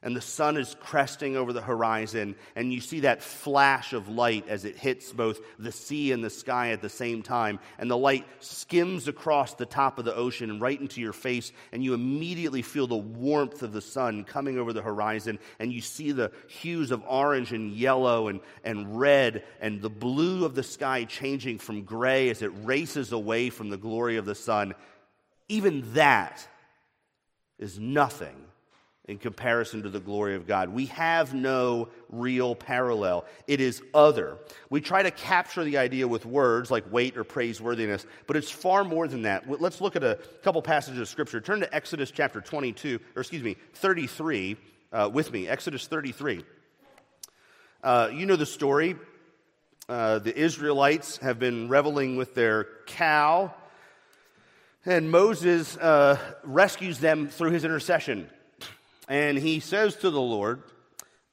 and 0.00 0.14
the 0.14 0.20
sun 0.20 0.56
is 0.56 0.76
cresting 0.78 1.36
over 1.36 1.52
the 1.52 1.60
horizon, 1.60 2.36
and 2.54 2.72
you 2.72 2.80
see 2.80 3.00
that 3.00 3.20
flash 3.20 3.92
of 3.92 4.08
light 4.08 4.46
as 4.46 4.64
it 4.64 4.76
hits 4.76 5.12
both 5.12 5.40
the 5.58 5.72
sea 5.72 6.12
and 6.12 6.22
the 6.22 6.30
sky 6.30 6.70
at 6.70 6.80
the 6.80 6.88
same 6.88 7.20
time, 7.20 7.58
and 7.78 7.90
the 7.90 7.96
light 7.96 8.24
skims 8.38 9.08
across 9.08 9.54
the 9.54 9.66
top 9.66 9.98
of 9.98 10.04
the 10.04 10.14
ocean 10.14 10.50
and 10.50 10.60
right 10.60 10.80
into 10.80 11.00
your 11.00 11.12
face, 11.12 11.50
and 11.72 11.82
you 11.82 11.94
immediately 11.94 12.62
feel 12.62 12.86
the 12.86 12.96
warmth 12.96 13.62
of 13.64 13.72
the 13.72 13.80
sun 13.80 14.22
coming 14.22 14.56
over 14.56 14.72
the 14.72 14.82
horizon, 14.82 15.36
and 15.58 15.72
you 15.72 15.80
see 15.80 16.12
the 16.12 16.30
hues 16.46 16.92
of 16.92 17.02
orange 17.04 17.52
and 17.52 17.72
yellow 17.72 18.28
and, 18.28 18.40
and 18.62 19.00
red, 19.00 19.42
and 19.60 19.82
the 19.82 19.90
blue 19.90 20.44
of 20.44 20.54
the 20.54 20.62
sky 20.62 21.04
changing 21.04 21.58
from 21.58 21.82
gray 21.82 22.30
as 22.30 22.40
it 22.40 22.52
races 22.62 23.10
away 23.10 23.50
from 23.50 23.68
the 23.68 23.76
glory 23.76 24.16
of 24.16 24.26
the 24.26 24.34
sun. 24.36 24.74
Even 25.48 25.92
that 25.94 26.46
is 27.58 27.80
nothing 27.80 28.47
in 29.08 29.16
comparison 29.16 29.82
to 29.82 29.88
the 29.88 29.98
glory 29.98 30.36
of 30.36 30.46
God. 30.46 30.68
We 30.68 30.86
have 30.86 31.32
no 31.32 31.88
real 32.10 32.54
parallel. 32.54 33.24
It 33.46 33.60
is 33.60 33.82
other. 33.94 34.36
We 34.68 34.82
try 34.82 35.02
to 35.02 35.10
capture 35.10 35.64
the 35.64 35.78
idea 35.78 36.06
with 36.06 36.26
words 36.26 36.70
like 36.70 36.92
weight 36.92 37.16
or 37.16 37.24
praiseworthiness, 37.24 38.04
but 38.26 38.36
it's 38.36 38.50
far 38.50 38.84
more 38.84 39.08
than 39.08 39.22
that. 39.22 39.60
Let's 39.60 39.80
look 39.80 39.96
at 39.96 40.04
a 40.04 40.18
couple 40.42 40.60
passages 40.60 41.00
of 41.00 41.08
Scripture. 41.08 41.40
Turn 41.40 41.60
to 41.60 41.74
Exodus 41.74 42.10
chapter 42.10 42.42
22, 42.42 43.00
or 43.16 43.20
excuse 43.22 43.42
me, 43.42 43.56
33 43.72 44.58
uh, 44.92 45.10
with 45.12 45.32
me. 45.32 45.48
Exodus 45.48 45.86
33. 45.86 46.44
Uh, 47.82 48.10
you 48.12 48.26
know 48.26 48.36
the 48.36 48.46
story. 48.46 48.94
Uh, 49.88 50.18
the 50.18 50.36
Israelites 50.36 51.16
have 51.18 51.38
been 51.38 51.70
reveling 51.70 52.16
with 52.16 52.34
their 52.34 52.66
cow, 52.86 53.54
and 54.84 55.10
Moses 55.10 55.78
uh, 55.78 56.18
rescues 56.44 56.98
them 56.98 57.28
through 57.28 57.52
his 57.52 57.64
intercession 57.64 58.28
and 59.08 59.38
he 59.38 59.60
says 59.60 59.96
to 59.96 60.10
the 60.10 60.20
Lord, 60.20 60.62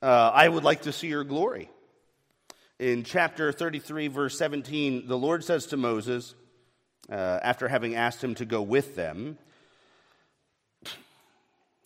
uh, 0.02 0.32
I 0.34 0.48
would 0.48 0.64
like 0.64 0.84
to 0.84 0.94
see 0.94 1.08
your 1.08 1.24
glory. 1.24 1.70
In 2.80 3.04
chapter 3.04 3.52
33, 3.52 4.08
verse 4.08 4.38
17, 4.38 5.08
the 5.08 5.18
Lord 5.18 5.44
says 5.44 5.68
to 5.68 5.78
Moses, 5.78 6.36
uh, 7.10 7.14
after 7.14 7.68
having 7.68 7.96
asked 7.96 8.24
him 8.24 8.36
to 8.36 8.46
go 8.46 8.62
with 8.62 8.96
them, 8.96 9.38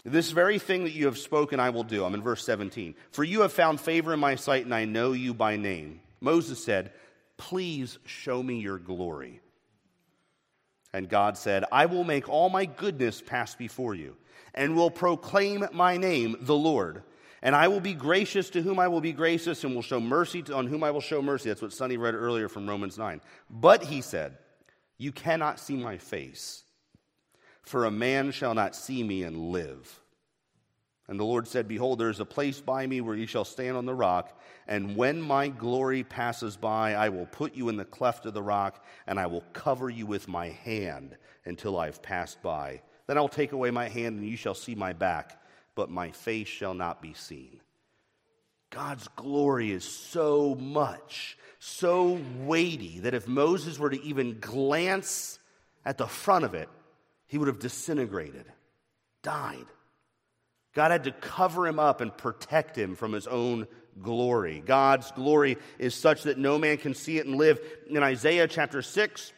This 0.06 0.32
very 0.32 0.60
thing 0.60 0.86
that 0.86 0.94
you 0.94 1.06
have 1.06 1.18
spoken, 1.18 1.60
I 1.60 1.72
will 1.72 1.84
do. 1.84 2.06
I'm 2.06 2.14
in 2.14 2.24
verse 2.24 2.44
17. 2.46 2.96
For 3.12 3.24
you 3.24 3.42
have 3.42 3.52
found 3.52 3.82
favor 3.82 4.14
in 4.14 4.20
my 4.20 4.36
sight, 4.36 4.66
and 4.66 4.74
I 4.74 4.86
know 4.86 5.12
you 5.12 5.34
by 5.34 5.58
name. 5.58 6.00
Moses 6.22 6.64
said, 6.64 6.92
Please 7.38 8.00
show 8.06 8.42
me 8.42 8.60
your 8.60 8.80
glory. 8.80 9.42
And 10.94 11.10
God 11.10 11.38
said, 11.38 11.66
I 11.72 11.86
will 11.86 12.04
make 12.04 12.30
all 12.30 12.50
my 12.50 12.66
goodness 12.66 13.22
pass 13.22 13.56
before 13.56 13.94
you 13.94 14.16
and 14.60 14.76
will 14.76 14.92
proclaim 14.92 15.66
my 15.72 15.96
name, 15.96 16.36
the 16.42 16.56
Lord. 16.56 17.02
And 17.42 17.56
I 17.56 17.70
will 17.70 17.80
be 17.80 17.94
gracious 17.94 18.50
to 18.50 18.62
whom 18.62 18.78
I 18.78 18.90
will 18.90 19.00
be 19.00 19.14
gracious, 19.14 19.64
and 19.64 19.74
will 19.74 19.82
show 19.82 20.02
mercy 20.02 20.44
to, 20.44 20.54
on 20.54 20.68
whom 20.68 20.84
I 20.84 20.92
will 20.92 21.00
show 21.00 21.22
mercy. 21.22 21.48
That's 21.48 21.62
what 21.62 21.72
Sonny 21.72 21.96
read 21.96 22.14
earlier 22.14 22.50
from 22.50 22.68
Romans 22.68 22.98
9. 22.98 23.22
But 23.50 23.86
he 23.86 24.02
said, 24.02 24.38
You 24.98 25.14
cannot 25.14 25.62
see 25.62 25.78
my 25.78 25.98
face, 25.98 26.64
for 27.62 27.86
a 27.86 27.92
man 27.92 28.32
shall 28.32 28.54
not 28.54 28.76
see 28.76 29.02
me 29.02 29.24
and 29.24 29.38
live. 29.52 30.02
And 31.08 31.18
the 31.18 31.24
Lord 31.24 31.48
said, 31.48 31.70
Behold, 31.70 31.98
there 31.98 32.10
is 32.10 32.20
a 32.20 32.26
place 32.26 32.60
by 32.60 32.86
me 32.86 33.00
where 33.00 33.16
you 33.16 33.28
shall 33.28 33.46
stand 33.46 33.78
on 33.78 33.86
the 33.86 33.96
rock, 33.96 34.38
and 34.68 34.98
when 34.98 35.22
my 35.22 35.48
glory 35.48 36.04
passes 36.04 36.58
by, 36.58 36.96
I 36.96 37.08
will 37.08 37.28
put 37.28 37.56
you 37.56 37.70
in 37.70 37.78
the 37.78 37.86
cleft 37.86 38.26
of 38.26 38.34
the 38.34 38.44
rock, 38.44 38.86
and 39.08 39.18
I 39.18 39.28
will 39.28 39.46
cover 39.54 39.90
you 39.90 40.06
with 40.06 40.28
my 40.28 40.50
hand 40.50 41.16
until 41.46 41.80
I've 41.80 42.04
passed 42.04 42.42
by. 42.44 42.82
Then 43.10 43.18
I'll 43.18 43.28
take 43.28 43.54
away 43.54 43.72
my 43.72 43.88
hand, 43.90 44.20
and 44.20 44.30
you 44.30 44.38
shall 44.38 44.54
see 44.54 44.76
my 44.76 44.94
back, 44.94 45.42
but 45.74 45.90
my 45.90 46.12
face 46.12 46.48
shall 46.48 46.76
not 46.76 47.02
be 47.02 47.16
seen. 47.16 47.60
God's 48.70 49.08
glory 49.16 49.72
is 49.72 49.84
so 49.84 50.54
much, 50.54 51.36
so 51.58 52.22
weighty, 52.38 53.00
that 53.00 53.16
if 53.16 53.28
Moses 53.28 53.80
were 53.80 53.90
to 53.90 54.00
even 54.04 54.40
glance 54.40 55.40
at 55.84 55.98
the 55.98 56.06
front 56.06 56.46
of 56.46 56.54
it, 56.54 56.70
he 57.26 57.40
would 57.40 57.48
have 57.48 57.58
disintegrated, 57.58 58.46
died. 59.24 59.66
God 60.76 60.92
had 60.92 61.06
to 61.06 61.12
cover 61.12 61.66
him 61.66 61.80
up 61.80 62.02
and 62.02 62.16
protect 62.16 62.78
him 62.78 62.96
from 62.96 63.12
his 63.14 63.26
own 63.26 63.66
glory. 64.04 64.62
God's 64.64 65.10
glory 65.14 65.58
is 65.80 65.96
such 65.96 66.24
that 66.24 66.38
no 66.38 66.60
man 66.60 66.78
can 66.78 66.94
see 66.94 67.18
it 67.18 67.26
and 67.26 67.38
live. 67.38 67.60
In 67.90 68.04
Isaiah 68.04 68.48
chapter 68.48 68.84
6, 68.84 69.34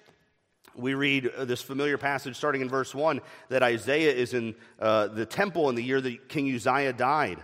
we 0.76 0.94
read 0.94 1.28
uh, 1.28 1.46
this 1.46 1.62
familiar 1.62 1.98
passage 1.98 2.36
starting 2.36 2.62
in 2.62 2.70
verse 2.70 2.94
1 2.94 3.22
that 3.50 3.64
Isaiah 3.64 4.14
is 4.14 4.34
in 4.34 4.56
uh, 4.80 5.08
the 5.08 5.26
temple 5.26 5.70
in 5.70 5.76
the 5.76 5.84
year 5.84 6.02
that 6.02 6.30
King 6.30 6.54
Uzziah 6.54 6.94
died. 6.94 7.44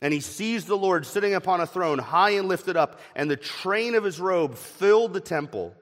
And 0.00 0.14
he 0.14 0.20
sees 0.20 0.64
the 0.64 0.76
Lord 0.76 1.06
sitting 1.06 1.34
upon 1.34 1.60
a 1.60 1.66
throne, 1.66 1.98
high 1.98 2.30
and 2.30 2.46
lifted 2.46 2.76
up, 2.76 3.00
and 3.16 3.30
the 3.30 3.36
train 3.36 3.94
of 3.94 4.04
his 4.04 4.20
robe 4.20 4.56
filled 4.56 5.12
the 5.12 5.20
temple. 5.20 5.74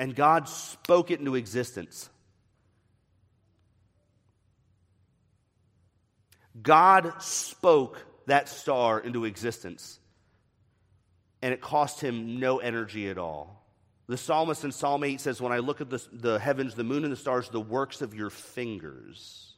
And 0.00 0.16
God 0.16 0.48
spoke 0.48 1.12
it 1.12 1.20
into 1.20 1.36
existence. 1.36 2.10
God 6.60 7.22
spoke 7.22 8.04
that 8.26 8.48
star 8.48 8.98
into 8.98 9.24
existence 9.26 10.00
and 11.42 11.52
it 11.52 11.60
cost 11.60 12.00
him 12.00 12.40
no 12.40 12.58
energy 12.58 13.08
at 13.08 13.18
all. 13.18 13.58
The 14.08 14.16
psalmist 14.16 14.64
in 14.64 14.72
Psalm 14.72 15.04
8 15.04 15.20
says, 15.20 15.40
When 15.40 15.52
I 15.52 15.58
look 15.58 15.80
at 15.80 15.90
the, 15.90 16.02
the 16.12 16.38
heavens, 16.38 16.74
the 16.74 16.84
moon, 16.84 17.04
and 17.04 17.12
the 17.12 17.16
stars, 17.16 17.48
the 17.50 17.60
works 17.60 18.00
of 18.00 18.14
your 18.14 18.30
fingers. 18.30 19.54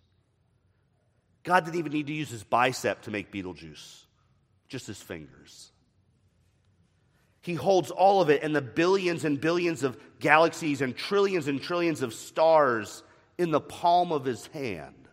God 1.44 1.64
didn't 1.64 1.78
even 1.78 1.92
need 1.92 2.08
to 2.08 2.12
use 2.12 2.30
his 2.30 2.42
bicep 2.42 3.02
to 3.02 3.10
make 3.10 3.30
Betelgeuse, 3.30 4.06
just 4.68 4.86
his 4.86 5.00
fingers. 5.00 5.70
He 7.42 7.54
holds 7.54 7.90
all 7.90 8.20
of 8.20 8.28
it 8.28 8.42
and 8.42 8.54
the 8.54 8.60
billions 8.60 9.24
and 9.24 9.40
billions 9.40 9.82
of 9.82 9.96
galaxies 10.18 10.82
and 10.82 10.94
trillions 10.94 11.48
and 11.48 11.62
trillions 11.62 12.02
of 12.02 12.12
stars 12.12 13.02
in 13.38 13.50
the 13.50 13.60
palm 13.60 14.12
of 14.12 14.24
his 14.24 14.46
hand. 14.48 15.08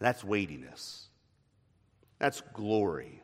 That's 0.00 0.24
weightiness. 0.24 1.06
That's 2.18 2.40
glory. 2.52 3.21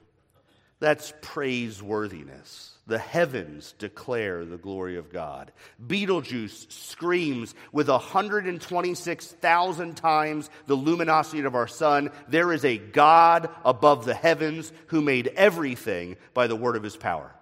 That's 0.80 1.12
praiseworthiness. 1.22 2.70
The 2.86 2.98
heavens 2.98 3.74
declare 3.78 4.44
the 4.44 4.56
glory 4.56 4.96
of 4.96 5.12
God. 5.12 5.52
Betelgeuse 5.84 6.66
screams 6.70 7.54
with 7.72 7.88
126,000 7.88 9.96
times 9.96 10.50
the 10.66 10.74
luminosity 10.74 11.42
of 11.42 11.54
our 11.54 11.66
sun. 11.66 12.10
There 12.28 12.52
is 12.52 12.64
a 12.64 12.78
God 12.78 13.50
above 13.64 14.04
the 14.04 14.14
heavens 14.14 14.72
who 14.86 15.02
made 15.02 15.32
everything 15.36 16.16
by 16.32 16.46
the 16.46 16.56
word 16.56 16.76
of 16.76 16.82
his 16.82 16.96
power. 16.96 17.34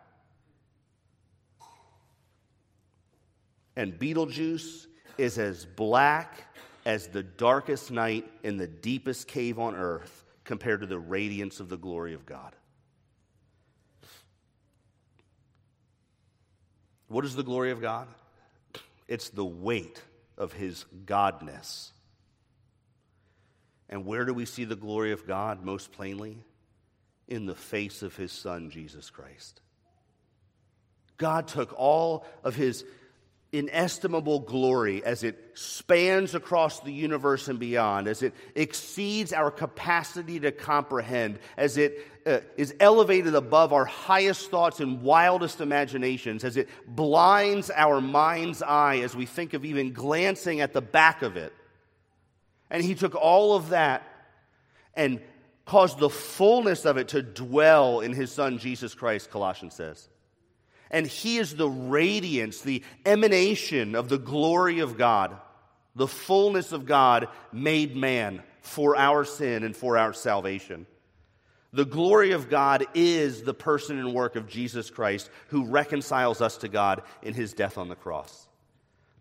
And 3.77 3.99
Betelgeuse 3.99 4.89
is 5.19 5.39
as 5.39 5.67
black 5.67 6.55
as 6.87 7.09
the 7.09 7.23
darkest 7.23 7.91
night 7.91 8.25
in 8.43 8.57
the 8.57 8.67
deepest 8.67 9.29
cave 9.29 9.59
on 9.59 9.77
earth 9.77 10.25
compared 10.45 10.81
to 10.81 10.87
the 10.87 10.99
radiance 10.99 11.61
of 11.61 11.69
the 11.69 11.77
glory 11.77 12.15
of 12.15 12.25
God. 12.25 12.57
What 17.09 17.25
is 17.25 17.37
the 17.37 17.43
glory 17.43 17.71
of 17.71 17.81
God? 17.81 18.09
It's 19.09 19.29
the 19.29 19.45
weight 19.45 20.03
of 20.37 20.53
his 20.53 20.85
godness. 21.05 21.91
And 23.89 24.05
where 24.05 24.25
do 24.25 24.35
we 24.35 24.45
see 24.45 24.65
the 24.65 24.77
glory 24.77 25.13
of 25.13 25.27
God 25.27 25.65
most 25.65 25.93
plainly? 25.93 26.39
In 27.29 27.47
the 27.47 27.55
face 27.55 28.03
of 28.03 28.17
his 28.17 28.33
son, 28.33 28.71
Jesus 28.71 29.11
Christ. 29.11 29.61
God 31.19 31.49
took 31.49 31.73
all 31.79 32.27
of 32.45 32.55
his 32.55 32.85
inestimable 33.59 34.41
glory 34.41 35.05
as 35.05 35.25
it 35.25 35.39
spans 35.55 36.35
across 36.35 36.81
the 36.81 36.93
universe 36.93 37.49
and 37.49 37.59
beyond, 37.59 38.09
as 38.09 38.23
it 38.23 38.35
exceeds 38.55 39.33
our 39.33 39.51
capacity 39.51 40.41
to 40.41 40.53
comprehend, 40.53 41.39
as 41.57 41.77
it 41.77 42.07
uh, 42.27 42.41
is 42.57 42.75
elevated 42.81 43.35
above 43.35 43.73
our 43.73 43.85
highest 43.85 44.51
thoughts 44.51 44.81
and 44.81 45.03
wildest 45.03 45.61
imaginations, 45.61 46.45
as 46.45 46.57
it 46.57 46.69
blinds 46.87 47.71
our 47.71 48.01
mind's 48.01 48.63
eye 48.63 48.99
as 48.99 49.15
we 49.15 49.27
think 49.27 49.55
of 49.55 49.65
even 49.65 49.93
glancing 49.93 50.61
at 50.61 50.73
the 50.73 50.83
back 50.83 51.23
of 51.23 51.37
it. 51.37 51.53
And 52.71 52.83
he 52.83 52.95
took 52.95 53.15
all 53.15 53.55
of 53.55 53.71
that 53.71 54.03
and 54.95 55.21
caused 55.67 55.99
the 55.99 56.11
fullness 56.11 56.85
of 56.85 56.97
it 56.97 57.09
to 57.09 57.23
dwell 57.23 58.01
in 58.01 58.13
his 58.13 58.33
son 58.33 58.59
Jesus 58.59 58.95
Christ, 58.95 59.31
Colossians 59.31 59.75
says. 59.75 60.09
And 60.91 61.07
he 61.07 61.39
is 61.39 61.55
the 61.55 61.69
radiance, 61.69 62.61
the 62.61 62.83
emanation 63.05 63.95
of 63.95 64.09
the 64.09 64.19
glory 64.19 64.81
of 64.81 64.97
God, 64.97 65.37
the 65.95 66.07
fullness 66.07 66.73
of 66.73 66.87
God 66.87 67.29
made 67.53 67.97
man 67.97 68.43
for 68.61 68.97
our 68.97 69.25
sin 69.25 69.65
and 69.65 69.77
for 69.77 69.97
our 69.97 70.13
salvation. 70.13 70.87
The 71.73 71.85
glory 71.85 72.33
of 72.33 72.49
God 72.49 72.87
is 72.95 73.43
the 73.43 73.55
person 73.55 73.99
and 73.99 74.15
work 74.15 74.37
of 74.37 74.49
Jesus 74.49 74.91
Christ 74.91 75.31
who 75.49 75.67
reconciles 75.67 76.41
us 76.41 76.57
to 76.59 76.69
God 76.69 77.03
in 77.23 77.35
his 77.35 77.53
death 77.53 77.77
on 77.77 77.89
the 77.89 77.97
cross. 77.97 78.46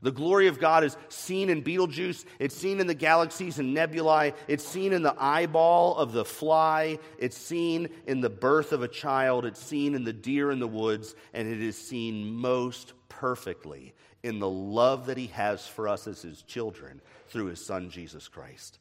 The 0.05 0.11
glory 0.11 0.45
of 0.45 0.59
God 0.59 0.83
is 0.83 0.95
seen 1.09 1.49
in 1.49 1.61
Betelgeuse, 1.61 2.25
it's 2.37 2.55
seen 2.55 2.79
in 2.79 2.85
the 2.85 2.93
galaxies 2.93 3.57
and 3.57 3.73
nebulae, 3.73 4.35
it's 4.47 4.63
seen 4.63 4.93
in 4.93 5.01
the 5.01 5.15
eyeball 5.17 5.95
of 5.95 6.11
the 6.11 6.23
fly, 6.23 6.99
it's 7.17 7.35
seen 7.35 7.89
in 8.05 8.21
the 8.21 8.29
birth 8.29 8.71
of 8.71 8.83
a 8.83 8.87
child, 8.87 9.45
it's 9.45 9.59
seen 9.59 9.95
in 9.95 10.03
the 10.03 10.13
deer 10.13 10.51
in 10.51 10.59
the 10.59 10.67
woods, 10.67 11.15
and 11.33 11.47
it 11.47 11.59
is 11.59 11.75
seen 11.75 12.31
most 12.35 12.93
perfectly 13.09 13.95
in 14.21 14.37
the 14.37 14.47
love 14.47 15.07
that 15.07 15.17
he 15.17 15.25
has 15.25 15.65
for 15.65 15.87
us 15.87 16.05
as 16.05 16.21
his 16.21 16.43
children 16.43 17.01
through 17.29 17.47
his 17.47 17.65
son 17.65 17.89
Jesus 17.89 18.27
Christ. 18.27 18.77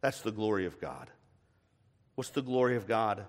That's 0.00 0.22
the 0.22 0.32
glory 0.32 0.66
of 0.66 0.80
God. 0.80 1.10
What's 2.16 2.30
the 2.30 2.42
glory 2.42 2.74
of 2.74 2.88
God? 2.88 3.24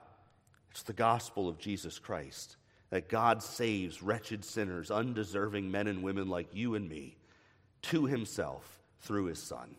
It's 0.72 0.82
the 0.82 0.92
gospel 0.92 1.48
of 1.48 1.60
Jesus 1.60 2.00
Christ 2.00 2.58
that 2.90 3.10
God 3.10 3.42
saves 3.42 4.02
wretched 4.02 4.46
sinners, 4.46 4.92
undeserving 4.92 5.72
men 5.72 5.88
and 5.88 6.04
women 6.04 6.30
like 6.30 6.54
you 6.54 6.76
and 6.76 6.88
me, 6.88 7.18
to 7.84 8.06
himself 8.06 8.80
through 9.02 9.26
his 9.26 9.42
Son. 9.42 9.76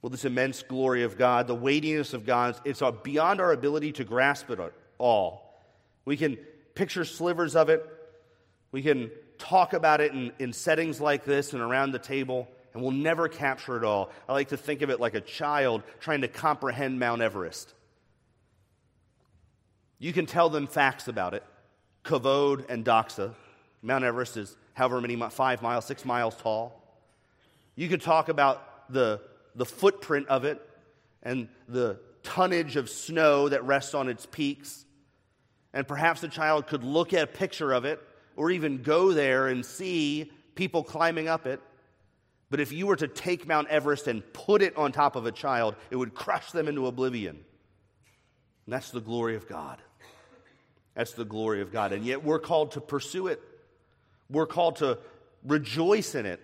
Well, 0.00 0.10
this 0.10 0.24
immense 0.24 0.62
glory 0.62 1.04
of 1.04 1.16
God, 1.16 1.46
the 1.46 1.54
weightiness 1.54 2.12
of 2.12 2.26
God, 2.26 2.56
it's 2.64 2.82
beyond 3.04 3.40
our 3.40 3.52
ability 3.52 3.92
to 3.92 4.04
grasp 4.04 4.50
it 4.50 4.58
all. 4.98 5.62
We 6.04 6.16
can 6.16 6.36
picture 6.74 7.04
slivers 7.04 7.54
of 7.54 7.68
it. 7.68 7.86
We 8.72 8.82
can 8.82 9.12
talk 9.38 9.74
about 9.74 10.00
it 10.00 10.12
in, 10.12 10.32
in 10.38 10.52
settings 10.52 11.00
like 11.00 11.24
this 11.24 11.52
and 11.52 11.62
around 11.62 11.92
the 11.92 11.98
table, 12.00 12.48
and 12.74 12.82
we'll 12.82 12.90
never 12.90 13.28
capture 13.28 13.76
it 13.76 13.84
all. 13.84 14.10
I 14.28 14.32
like 14.32 14.48
to 14.48 14.56
think 14.56 14.82
of 14.82 14.90
it 14.90 14.98
like 14.98 15.14
a 15.14 15.20
child 15.20 15.82
trying 16.00 16.22
to 16.22 16.28
comprehend 16.28 16.98
Mount 16.98 17.22
Everest. 17.22 17.72
You 20.02 20.12
can 20.12 20.26
tell 20.26 20.50
them 20.50 20.66
facts 20.66 21.06
about 21.06 21.32
it. 21.32 21.44
Kavod 22.04 22.68
and 22.68 22.84
Doxa. 22.84 23.34
Mount 23.82 24.02
Everest 24.02 24.36
is 24.36 24.56
however 24.74 25.00
many, 25.00 25.14
five 25.30 25.62
miles, 25.62 25.84
six 25.84 26.04
miles 26.04 26.34
tall. 26.34 26.82
You 27.76 27.88
could 27.88 28.02
talk 28.02 28.28
about 28.28 28.92
the, 28.92 29.20
the 29.54 29.64
footprint 29.64 30.26
of 30.26 30.44
it 30.44 30.60
and 31.22 31.46
the 31.68 32.00
tonnage 32.24 32.74
of 32.74 32.90
snow 32.90 33.48
that 33.48 33.64
rests 33.64 33.94
on 33.94 34.08
its 34.08 34.26
peaks. 34.26 34.84
And 35.72 35.86
perhaps 35.86 36.20
the 36.20 36.26
child 36.26 36.66
could 36.66 36.82
look 36.82 37.12
at 37.12 37.22
a 37.22 37.26
picture 37.28 37.70
of 37.70 37.84
it 37.84 38.00
or 38.34 38.50
even 38.50 38.82
go 38.82 39.12
there 39.12 39.46
and 39.46 39.64
see 39.64 40.32
people 40.56 40.82
climbing 40.82 41.28
up 41.28 41.46
it. 41.46 41.60
But 42.50 42.58
if 42.58 42.72
you 42.72 42.88
were 42.88 42.96
to 42.96 43.06
take 43.06 43.46
Mount 43.46 43.68
Everest 43.68 44.08
and 44.08 44.24
put 44.32 44.62
it 44.62 44.76
on 44.76 44.90
top 44.90 45.14
of 45.14 45.26
a 45.26 45.32
child, 45.32 45.76
it 45.92 45.96
would 45.96 46.12
crush 46.12 46.50
them 46.50 46.66
into 46.66 46.88
oblivion. 46.88 47.44
And 48.66 48.72
that's 48.72 48.90
the 48.90 49.00
glory 49.00 49.36
of 49.36 49.48
God. 49.48 49.80
That's 50.94 51.12
the 51.12 51.24
glory 51.24 51.62
of 51.62 51.72
God. 51.72 51.92
And 51.92 52.04
yet 52.04 52.24
we're 52.24 52.38
called 52.38 52.72
to 52.72 52.80
pursue 52.80 53.28
it. 53.28 53.40
We're 54.28 54.46
called 54.46 54.76
to 54.76 54.98
rejoice 55.44 56.14
in 56.14 56.26
it 56.26 56.40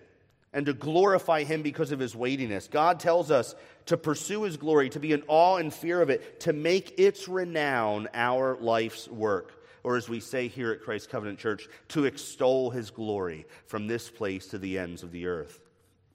and 0.53 0.65
to 0.65 0.73
glorify 0.73 1.43
Him 1.43 1.61
because 1.61 1.91
of 1.91 1.99
His 1.99 2.15
weightiness. 2.15 2.67
God 2.67 2.99
tells 2.99 3.31
us 3.31 3.55
to 3.87 3.97
pursue 3.97 4.43
His 4.43 4.57
glory, 4.57 4.89
to 4.89 4.99
be 4.99 5.11
in 5.11 5.23
awe 5.27 5.57
and 5.57 5.73
fear 5.73 6.01
of 6.01 6.09
it, 6.09 6.41
to 6.41 6.53
make 6.53 6.99
its 6.99 7.27
renown 7.27 8.07
our 8.13 8.57
life's 8.57 9.07
work. 9.07 9.53
Or 9.83 9.95
as 9.95 10.09
we 10.09 10.19
say 10.19 10.47
here 10.47 10.71
at 10.71 10.81
Christ 10.81 11.09
Covenant 11.09 11.39
Church, 11.39 11.67
to 11.89 12.05
extol 12.05 12.69
His 12.71 12.89
glory 12.89 13.45
from 13.67 13.87
this 13.87 14.09
place 14.09 14.47
to 14.47 14.57
the 14.57 14.79
ends 14.79 15.03
of 15.03 15.11
the 15.11 15.27
earth. 15.27 15.59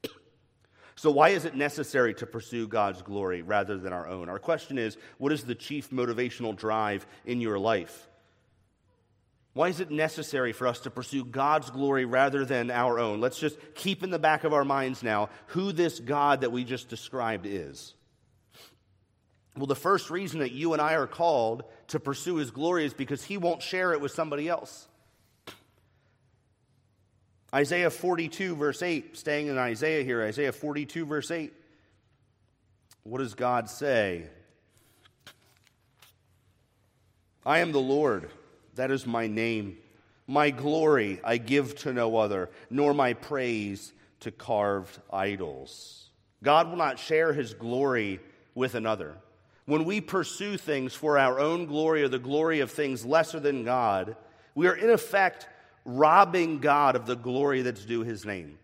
So, 0.96 1.10
why 1.10 1.30
is 1.30 1.44
it 1.44 1.56
necessary 1.56 2.14
to 2.14 2.24
pursue 2.24 2.68
God's 2.68 3.02
glory 3.02 3.42
rather 3.42 3.76
than 3.76 3.92
our 3.92 4.06
own? 4.06 4.28
Our 4.28 4.38
question 4.38 4.78
is 4.78 4.96
what 5.18 5.32
is 5.32 5.42
the 5.42 5.56
chief 5.56 5.90
motivational 5.90 6.56
drive 6.56 7.04
in 7.26 7.40
your 7.40 7.58
life? 7.58 8.06
Why 9.54 9.68
is 9.68 9.78
it 9.78 9.92
necessary 9.92 10.52
for 10.52 10.66
us 10.66 10.80
to 10.80 10.90
pursue 10.90 11.24
God's 11.24 11.70
glory 11.70 12.04
rather 12.04 12.44
than 12.44 12.72
our 12.72 12.98
own? 12.98 13.20
Let's 13.20 13.38
just 13.38 13.56
keep 13.76 14.02
in 14.02 14.10
the 14.10 14.18
back 14.18 14.42
of 14.42 14.52
our 14.52 14.64
minds 14.64 15.02
now 15.02 15.30
who 15.48 15.70
this 15.70 16.00
God 16.00 16.40
that 16.40 16.50
we 16.50 16.64
just 16.64 16.88
described 16.88 17.46
is. 17.46 17.94
Well, 19.56 19.66
the 19.66 19.76
first 19.76 20.10
reason 20.10 20.40
that 20.40 20.50
you 20.50 20.72
and 20.72 20.82
I 20.82 20.94
are 20.94 21.06
called 21.06 21.62
to 21.88 22.00
pursue 22.00 22.36
his 22.36 22.50
glory 22.50 22.84
is 22.84 22.94
because 22.94 23.22
he 23.22 23.36
won't 23.36 23.62
share 23.62 23.92
it 23.92 24.00
with 24.00 24.10
somebody 24.10 24.48
else. 24.48 24.88
Isaiah 27.54 27.90
42, 27.90 28.56
verse 28.56 28.82
8, 28.82 29.16
staying 29.16 29.46
in 29.46 29.56
Isaiah 29.56 30.02
here, 30.02 30.20
Isaiah 30.24 30.50
42, 30.50 31.06
verse 31.06 31.30
8. 31.30 31.52
What 33.04 33.18
does 33.18 33.34
God 33.34 33.70
say? 33.70 34.24
I 37.46 37.60
am 37.60 37.70
the 37.70 37.78
Lord 37.78 38.28
that 38.76 38.90
is 38.90 39.06
my 39.06 39.26
name. 39.26 39.78
My 40.26 40.50
glory 40.50 41.20
I 41.22 41.36
give 41.36 41.76
to 41.80 41.92
no 41.92 42.16
other, 42.16 42.50
nor 42.70 42.94
my 42.94 43.12
praise 43.14 43.92
to 44.20 44.30
carved 44.30 44.98
idols. 45.12 46.08
God 46.42 46.68
will 46.68 46.76
not 46.76 46.98
share 46.98 47.32
his 47.32 47.54
glory 47.54 48.20
with 48.54 48.74
another. 48.74 49.16
When 49.66 49.84
we 49.84 50.00
pursue 50.00 50.56
things 50.56 50.94
for 50.94 51.18
our 51.18 51.40
own 51.40 51.66
glory 51.66 52.02
or 52.02 52.08
the 52.08 52.18
glory 52.18 52.60
of 52.60 52.70
things 52.70 53.04
lesser 53.04 53.40
than 53.40 53.64
God, 53.64 54.16
we 54.54 54.66
are 54.66 54.76
in 54.76 54.90
effect 54.90 55.48
robbing 55.84 56.58
God 56.58 56.96
of 56.96 57.06
the 57.06 57.16
glory 57.16 57.62
that's 57.62 57.84
due 57.84 58.02
his 58.02 58.24
name. 58.24 58.58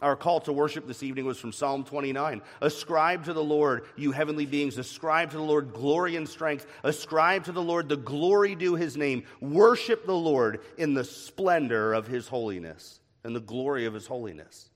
Our 0.00 0.14
call 0.14 0.40
to 0.42 0.52
worship 0.52 0.86
this 0.86 1.02
evening 1.02 1.24
was 1.24 1.38
from 1.38 1.50
Psalm 1.50 1.82
29. 1.82 2.40
Ascribe 2.60 3.24
to 3.24 3.32
the 3.32 3.42
Lord, 3.42 3.84
you 3.96 4.12
heavenly 4.12 4.46
beings, 4.46 4.78
ascribe 4.78 5.32
to 5.32 5.36
the 5.36 5.42
Lord 5.42 5.72
glory 5.72 6.14
and 6.14 6.28
strength. 6.28 6.66
Ascribe 6.84 7.44
to 7.46 7.52
the 7.52 7.62
Lord 7.62 7.88
the 7.88 7.96
glory 7.96 8.54
due 8.54 8.76
his 8.76 8.96
name. 8.96 9.24
Worship 9.40 10.06
the 10.06 10.14
Lord 10.14 10.60
in 10.76 10.94
the 10.94 11.02
splendor 11.02 11.94
of 11.94 12.06
his 12.06 12.28
holiness 12.28 13.00
and 13.24 13.34
the 13.34 13.40
glory 13.40 13.86
of 13.86 13.94
his 13.94 14.06
holiness. 14.06 14.70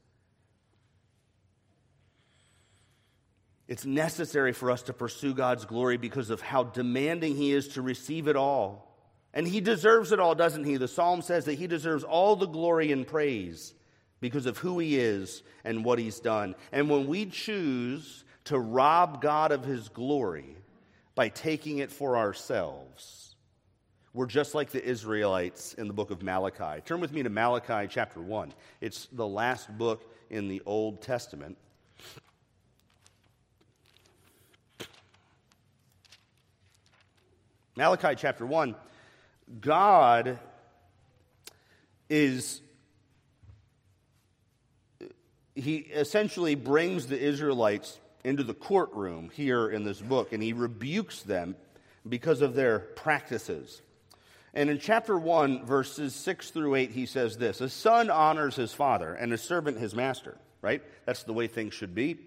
It's 3.68 3.84
necessary 3.84 4.52
for 4.52 4.72
us 4.72 4.82
to 4.82 4.92
pursue 4.92 5.34
God's 5.34 5.64
glory 5.64 5.98
because 5.98 6.30
of 6.30 6.40
how 6.40 6.64
demanding 6.64 7.36
he 7.36 7.52
is 7.52 7.68
to 7.68 7.82
receive 7.82 8.26
it 8.26 8.34
all. 8.34 8.88
And 9.32 9.46
he 9.46 9.60
deserves 9.60 10.10
it 10.10 10.18
all, 10.18 10.34
doesn't 10.34 10.64
he? 10.64 10.78
The 10.78 10.88
psalm 10.88 11.22
says 11.22 11.44
that 11.44 11.54
he 11.54 11.68
deserves 11.68 12.02
all 12.02 12.34
the 12.34 12.48
glory 12.48 12.90
and 12.90 13.06
praise 13.06 13.72
because 14.22 14.46
of 14.46 14.56
who 14.56 14.78
he 14.78 14.98
is 14.98 15.42
and 15.64 15.84
what 15.84 15.98
he's 15.98 16.20
done. 16.20 16.54
And 16.70 16.88
when 16.88 17.08
we 17.08 17.26
choose 17.26 18.24
to 18.44 18.58
rob 18.58 19.20
God 19.20 19.50
of 19.50 19.64
his 19.64 19.88
glory 19.88 20.56
by 21.16 21.28
taking 21.28 21.78
it 21.78 21.90
for 21.90 22.16
ourselves, 22.16 23.34
we're 24.14 24.26
just 24.26 24.54
like 24.54 24.70
the 24.70 24.82
Israelites 24.82 25.74
in 25.74 25.88
the 25.88 25.92
book 25.92 26.12
of 26.12 26.22
Malachi. 26.22 26.80
Turn 26.84 27.00
with 27.00 27.12
me 27.12 27.24
to 27.24 27.30
Malachi 27.30 27.88
chapter 27.90 28.20
1. 28.20 28.54
It's 28.80 29.08
the 29.10 29.26
last 29.26 29.76
book 29.76 30.14
in 30.30 30.46
the 30.46 30.62
Old 30.66 31.02
Testament. 31.02 31.58
Malachi 37.74 38.14
chapter 38.16 38.46
1, 38.46 38.76
God 39.60 40.38
is 42.08 42.60
he 45.54 45.76
essentially 45.78 46.54
brings 46.54 47.06
the 47.06 47.18
Israelites 47.18 47.98
into 48.24 48.42
the 48.42 48.54
courtroom 48.54 49.30
here 49.32 49.68
in 49.68 49.84
this 49.84 50.00
book, 50.00 50.32
and 50.32 50.42
he 50.42 50.52
rebukes 50.52 51.22
them 51.22 51.56
because 52.08 52.40
of 52.40 52.54
their 52.54 52.78
practices. 52.78 53.82
And 54.54 54.68
in 54.68 54.78
chapter 54.78 55.18
1, 55.18 55.64
verses 55.64 56.14
6 56.14 56.50
through 56.50 56.74
8, 56.74 56.90
he 56.90 57.06
says 57.06 57.36
this 57.36 57.60
A 57.60 57.68
son 57.68 58.10
honors 58.10 58.56
his 58.56 58.72
father, 58.72 59.14
and 59.14 59.32
a 59.32 59.38
servant 59.38 59.78
his 59.78 59.94
master, 59.94 60.36
right? 60.60 60.82
That's 61.06 61.22
the 61.22 61.32
way 61.32 61.46
things 61.46 61.74
should 61.74 61.94
be. 61.94 62.18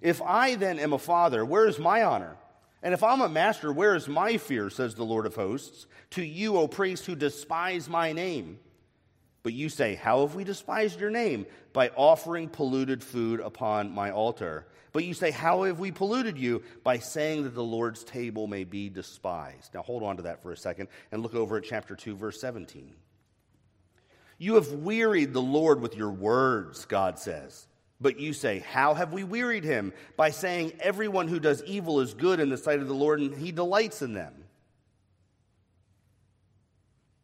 If 0.00 0.20
I 0.22 0.56
then 0.56 0.78
am 0.78 0.92
a 0.92 0.98
father, 0.98 1.44
where 1.44 1.66
is 1.66 1.78
my 1.78 2.02
honor? 2.02 2.36
And 2.82 2.92
if 2.92 3.04
I'm 3.04 3.20
a 3.20 3.28
master, 3.28 3.72
where 3.72 3.94
is 3.94 4.08
my 4.08 4.38
fear, 4.38 4.68
says 4.68 4.94
the 4.94 5.04
Lord 5.04 5.26
of 5.26 5.36
hosts? 5.36 5.86
To 6.10 6.24
you, 6.24 6.56
O 6.56 6.66
priest, 6.66 7.06
who 7.06 7.14
despise 7.14 7.88
my 7.88 8.12
name. 8.12 8.58
But 9.42 9.52
you 9.52 9.68
say, 9.68 9.94
How 9.94 10.20
have 10.20 10.34
we 10.34 10.44
despised 10.44 11.00
your 11.00 11.10
name? 11.10 11.46
By 11.72 11.88
offering 11.96 12.48
polluted 12.48 13.02
food 13.02 13.40
upon 13.40 13.92
my 13.92 14.10
altar. 14.10 14.66
But 14.92 15.04
you 15.04 15.14
say, 15.14 15.30
How 15.30 15.64
have 15.64 15.80
we 15.80 15.90
polluted 15.90 16.38
you? 16.38 16.62
By 16.84 16.98
saying 16.98 17.44
that 17.44 17.54
the 17.54 17.64
Lord's 17.64 18.04
table 18.04 18.46
may 18.46 18.64
be 18.64 18.88
despised. 18.88 19.74
Now 19.74 19.82
hold 19.82 20.02
on 20.02 20.16
to 20.16 20.22
that 20.24 20.42
for 20.42 20.52
a 20.52 20.56
second 20.56 20.88
and 21.10 21.22
look 21.22 21.34
over 21.34 21.56
at 21.56 21.64
chapter 21.64 21.96
2, 21.96 22.14
verse 22.16 22.40
17. 22.40 22.94
You 24.38 24.54
have 24.54 24.72
wearied 24.72 25.32
the 25.32 25.42
Lord 25.42 25.80
with 25.80 25.96
your 25.96 26.10
words, 26.10 26.84
God 26.84 27.18
says. 27.18 27.66
But 28.00 28.18
you 28.18 28.32
say, 28.32 28.58
How 28.60 28.94
have 28.94 29.12
we 29.12 29.24
wearied 29.24 29.64
him? 29.64 29.92
By 30.16 30.30
saying, 30.30 30.72
Everyone 30.80 31.28
who 31.28 31.40
does 31.40 31.62
evil 31.64 32.00
is 32.00 32.14
good 32.14 32.38
in 32.38 32.48
the 32.48 32.56
sight 32.56 32.80
of 32.80 32.88
the 32.88 32.94
Lord, 32.94 33.20
and 33.20 33.36
he 33.36 33.50
delights 33.50 34.02
in 34.02 34.14
them. 34.14 34.34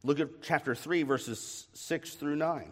Look 0.05 0.21
at 0.21 0.43
chapter 0.43 0.75
3, 0.75 1.03
verses 1.03 1.67
6 1.75 2.15
through 2.15 2.37
9. 2.37 2.71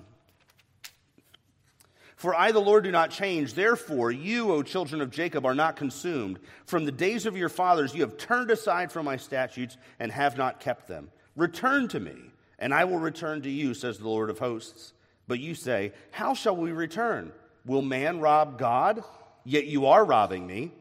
For 2.16 2.34
I, 2.34 2.50
the 2.50 2.60
Lord, 2.60 2.84
do 2.84 2.90
not 2.90 3.10
change. 3.10 3.52
Therefore, 3.52 4.10
you, 4.10 4.50
O 4.50 4.62
children 4.62 5.02
of 5.02 5.10
Jacob, 5.10 5.44
are 5.44 5.54
not 5.54 5.76
consumed. 5.76 6.38
From 6.64 6.86
the 6.86 6.92
days 6.92 7.26
of 7.26 7.36
your 7.36 7.50
fathers, 7.50 7.94
you 7.94 8.00
have 8.00 8.16
turned 8.16 8.50
aside 8.50 8.90
from 8.90 9.04
my 9.04 9.18
statutes 9.18 9.76
and 9.98 10.10
have 10.10 10.38
not 10.38 10.60
kept 10.60 10.88
them. 10.88 11.10
Return 11.36 11.88
to 11.88 12.00
me, 12.00 12.16
and 12.58 12.72
I 12.72 12.84
will 12.84 12.98
return 12.98 13.42
to 13.42 13.50
you, 13.50 13.74
says 13.74 13.98
the 13.98 14.08
Lord 14.08 14.30
of 14.30 14.38
hosts. 14.38 14.94
But 15.28 15.40
you 15.40 15.54
say, 15.54 15.92
How 16.10 16.32
shall 16.32 16.56
we 16.56 16.72
return? 16.72 17.32
Will 17.66 17.82
man 17.82 18.20
rob 18.20 18.58
God? 18.58 19.04
Yet 19.44 19.66
you 19.66 19.86
are 19.86 20.04
robbing 20.04 20.46
me. 20.46 20.72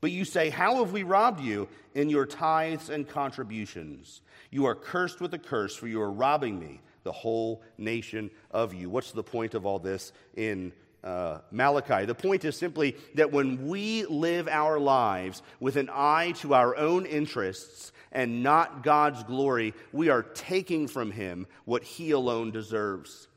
But 0.00 0.12
you 0.12 0.24
say, 0.24 0.50
How 0.50 0.76
have 0.76 0.92
we 0.92 1.02
robbed 1.02 1.40
you? 1.40 1.68
In 1.94 2.08
your 2.08 2.26
tithes 2.26 2.88
and 2.88 3.08
contributions. 3.08 4.22
You 4.50 4.66
are 4.66 4.74
cursed 4.74 5.20
with 5.20 5.34
a 5.34 5.38
curse, 5.38 5.74
for 5.74 5.86
you 5.86 6.00
are 6.00 6.10
robbing 6.10 6.58
me, 6.58 6.80
the 7.04 7.12
whole 7.12 7.62
nation 7.78 8.30
of 8.50 8.74
you. 8.74 8.90
What's 8.90 9.12
the 9.12 9.22
point 9.22 9.54
of 9.54 9.66
all 9.66 9.78
this 9.78 10.12
in 10.36 10.72
uh, 11.04 11.38
Malachi? 11.50 12.04
The 12.04 12.14
point 12.14 12.44
is 12.44 12.56
simply 12.56 12.96
that 13.14 13.32
when 13.32 13.68
we 13.68 14.04
live 14.06 14.48
our 14.48 14.78
lives 14.78 15.42
with 15.60 15.76
an 15.76 15.90
eye 15.92 16.32
to 16.38 16.54
our 16.54 16.76
own 16.76 17.06
interests 17.06 17.92
and 18.12 18.42
not 18.42 18.82
God's 18.82 19.22
glory, 19.24 19.74
we 19.92 20.08
are 20.08 20.22
taking 20.22 20.88
from 20.88 21.10
Him 21.10 21.46
what 21.64 21.84
He 21.84 22.10
alone 22.10 22.50
deserves. 22.50 23.28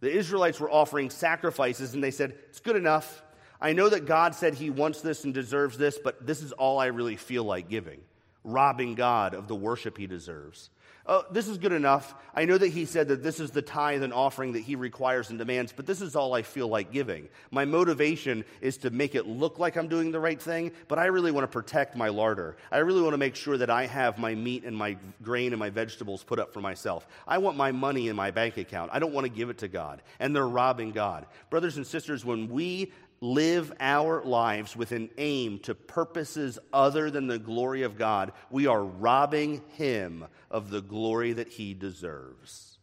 The 0.00 0.10
Israelites 0.10 0.60
were 0.60 0.70
offering 0.70 1.10
sacrifices, 1.10 1.94
and 1.94 2.04
they 2.04 2.10
said, 2.10 2.34
It's 2.50 2.60
good 2.60 2.76
enough. 2.76 3.22
I 3.60 3.72
know 3.72 3.88
that 3.88 4.06
God 4.06 4.34
said 4.34 4.54
He 4.54 4.70
wants 4.70 5.00
this 5.00 5.24
and 5.24 5.32
deserves 5.32 5.78
this, 5.78 5.98
but 6.02 6.26
this 6.26 6.42
is 6.42 6.52
all 6.52 6.78
I 6.78 6.86
really 6.86 7.16
feel 7.16 7.44
like 7.44 7.68
giving 7.68 8.00
robbing 8.46 8.94
God 8.94 9.34
of 9.34 9.48
the 9.48 9.54
worship 9.54 9.98
he 9.98 10.06
deserves. 10.06 10.70
Oh, 11.08 11.24
this 11.30 11.46
is 11.46 11.58
good 11.58 11.72
enough. 11.72 12.16
I 12.34 12.46
know 12.46 12.58
that 12.58 12.68
he 12.68 12.84
said 12.84 13.08
that 13.08 13.22
this 13.22 13.38
is 13.38 13.52
the 13.52 13.62
tithe 13.62 14.02
and 14.02 14.12
offering 14.12 14.54
that 14.54 14.60
he 14.62 14.74
requires 14.74 15.30
and 15.30 15.38
demands, 15.38 15.72
but 15.72 15.86
this 15.86 16.00
is 16.00 16.16
all 16.16 16.34
I 16.34 16.42
feel 16.42 16.66
like 16.66 16.90
giving. 16.90 17.28
My 17.52 17.64
motivation 17.64 18.44
is 18.60 18.78
to 18.78 18.90
make 18.90 19.14
it 19.14 19.24
look 19.24 19.60
like 19.60 19.76
I'm 19.76 19.86
doing 19.86 20.10
the 20.10 20.18
right 20.18 20.40
thing, 20.40 20.72
but 20.88 20.98
I 20.98 21.06
really 21.06 21.30
want 21.30 21.44
to 21.44 21.52
protect 21.52 21.96
my 21.96 22.08
larder. 22.08 22.56
I 22.72 22.78
really 22.78 23.02
want 23.02 23.14
to 23.14 23.18
make 23.18 23.36
sure 23.36 23.56
that 23.56 23.70
I 23.70 23.86
have 23.86 24.18
my 24.18 24.34
meat 24.34 24.64
and 24.64 24.76
my 24.76 24.96
grain 25.22 25.52
and 25.52 25.60
my 25.60 25.70
vegetables 25.70 26.24
put 26.24 26.40
up 26.40 26.52
for 26.52 26.60
myself. 26.60 27.06
I 27.26 27.38
want 27.38 27.56
my 27.56 27.70
money 27.70 28.08
in 28.08 28.16
my 28.16 28.32
bank 28.32 28.56
account. 28.56 28.90
I 28.92 28.98
don't 28.98 29.12
want 29.12 29.26
to 29.26 29.32
give 29.32 29.48
it 29.48 29.58
to 29.58 29.68
God. 29.68 30.02
And 30.18 30.34
they're 30.34 30.48
robbing 30.48 30.90
God. 30.90 31.26
Brothers 31.50 31.76
and 31.76 31.86
sisters, 31.86 32.24
when 32.24 32.48
we 32.48 32.92
live 33.20 33.72
our 33.80 34.22
lives 34.24 34.76
with 34.76 34.92
an 34.92 35.10
aim 35.18 35.58
to 35.60 35.74
purposes 35.74 36.58
other 36.72 37.10
than 37.10 37.26
the 37.26 37.38
glory 37.38 37.82
of 37.82 37.96
God, 37.96 38.32
we 38.50 38.66
are 38.66 38.84
robbing 38.84 39.62
Him 39.72 40.26
of 40.50 40.70
the 40.70 40.82
glory 40.82 41.32
that 41.34 41.48
He 41.48 41.74
deserves. 41.74 42.78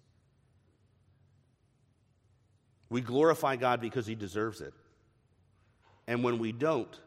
We 2.89 3.01
glorify 3.01 3.55
God 3.55 3.81
because 3.81 4.05
He 4.05 4.15
deserves 4.15 4.61
it. 4.61 4.73
And 6.07 6.23
when 6.23 6.39
we 6.39 6.51
don't, 6.51 6.99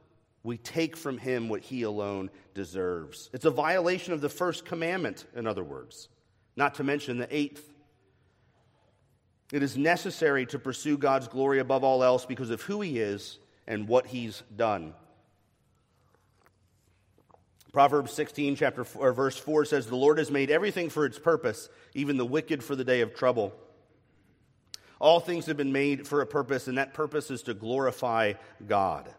we 0.42 0.56
take 0.56 0.96
from 0.96 1.18
Him 1.18 1.48
what 1.48 1.60
He 1.60 1.82
alone 1.82 2.30
deserves. 2.54 3.30
It's 3.32 3.44
a 3.44 3.50
violation 3.50 4.12
of 4.12 4.20
the 4.20 4.28
first 4.28 4.64
commandment, 4.64 5.26
in 5.34 5.46
other 5.46 5.64
words, 5.64 6.08
not 6.56 6.76
to 6.76 6.84
mention 6.84 7.18
the 7.18 7.36
eighth 7.36 7.72
it 9.52 9.62
is 9.62 9.76
necessary 9.76 10.46
to 10.46 10.58
pursue 10.58 10.98
God's 10.98 11.28
glory 11.28 11.60
above 11.60 11.84
all 11.84 12.02
else 12.02 12.26
because 12.26 12.50
of 12.50 12.62
who 12.62 12.80
He 12.80 12.98
is 12.98 13.38
and 13.66 13.88
what 13.88 14.06
He's 14.06 14.42
done. 14.54 14.94
Proverbs 17.72 18.12
16, 18.12 18.56
chapter 18.56 18.84
four, 18.84 19.12
verse 19.12 19.36
4 19.36 19.66
says, 19.66 19.86
The 19.86 19.96
Lord 19.96 20.18
has 20.18 20.30
made 20.30 20.50
everything 20.50 20.88
for 20.88 21.04
its 21.04 21.18
purpose, 21.18 21.68
even 21.94 22.16
the 22.16 22.24
wicked 22.24 22.64
for 22.64 22.74
the 22.74 22.84
day 22.84 23.02
of 23.02 23.14
trouble. 23.14 23.52
All 24.98 25.20
things 25.20 25.46
have 25.46 25.58
been 25.58 25.72
made 25.72 26.08
for 26.08 26.22
a 26.22 26.26
purpose, 26.26 26.68
and 26.68 26.78
that 26.78 26.94
purpose 26.94 27.30
is 27.30 27.42
to 27.42 27.54
glorify 27.54 28.32
God. 28.66 29.10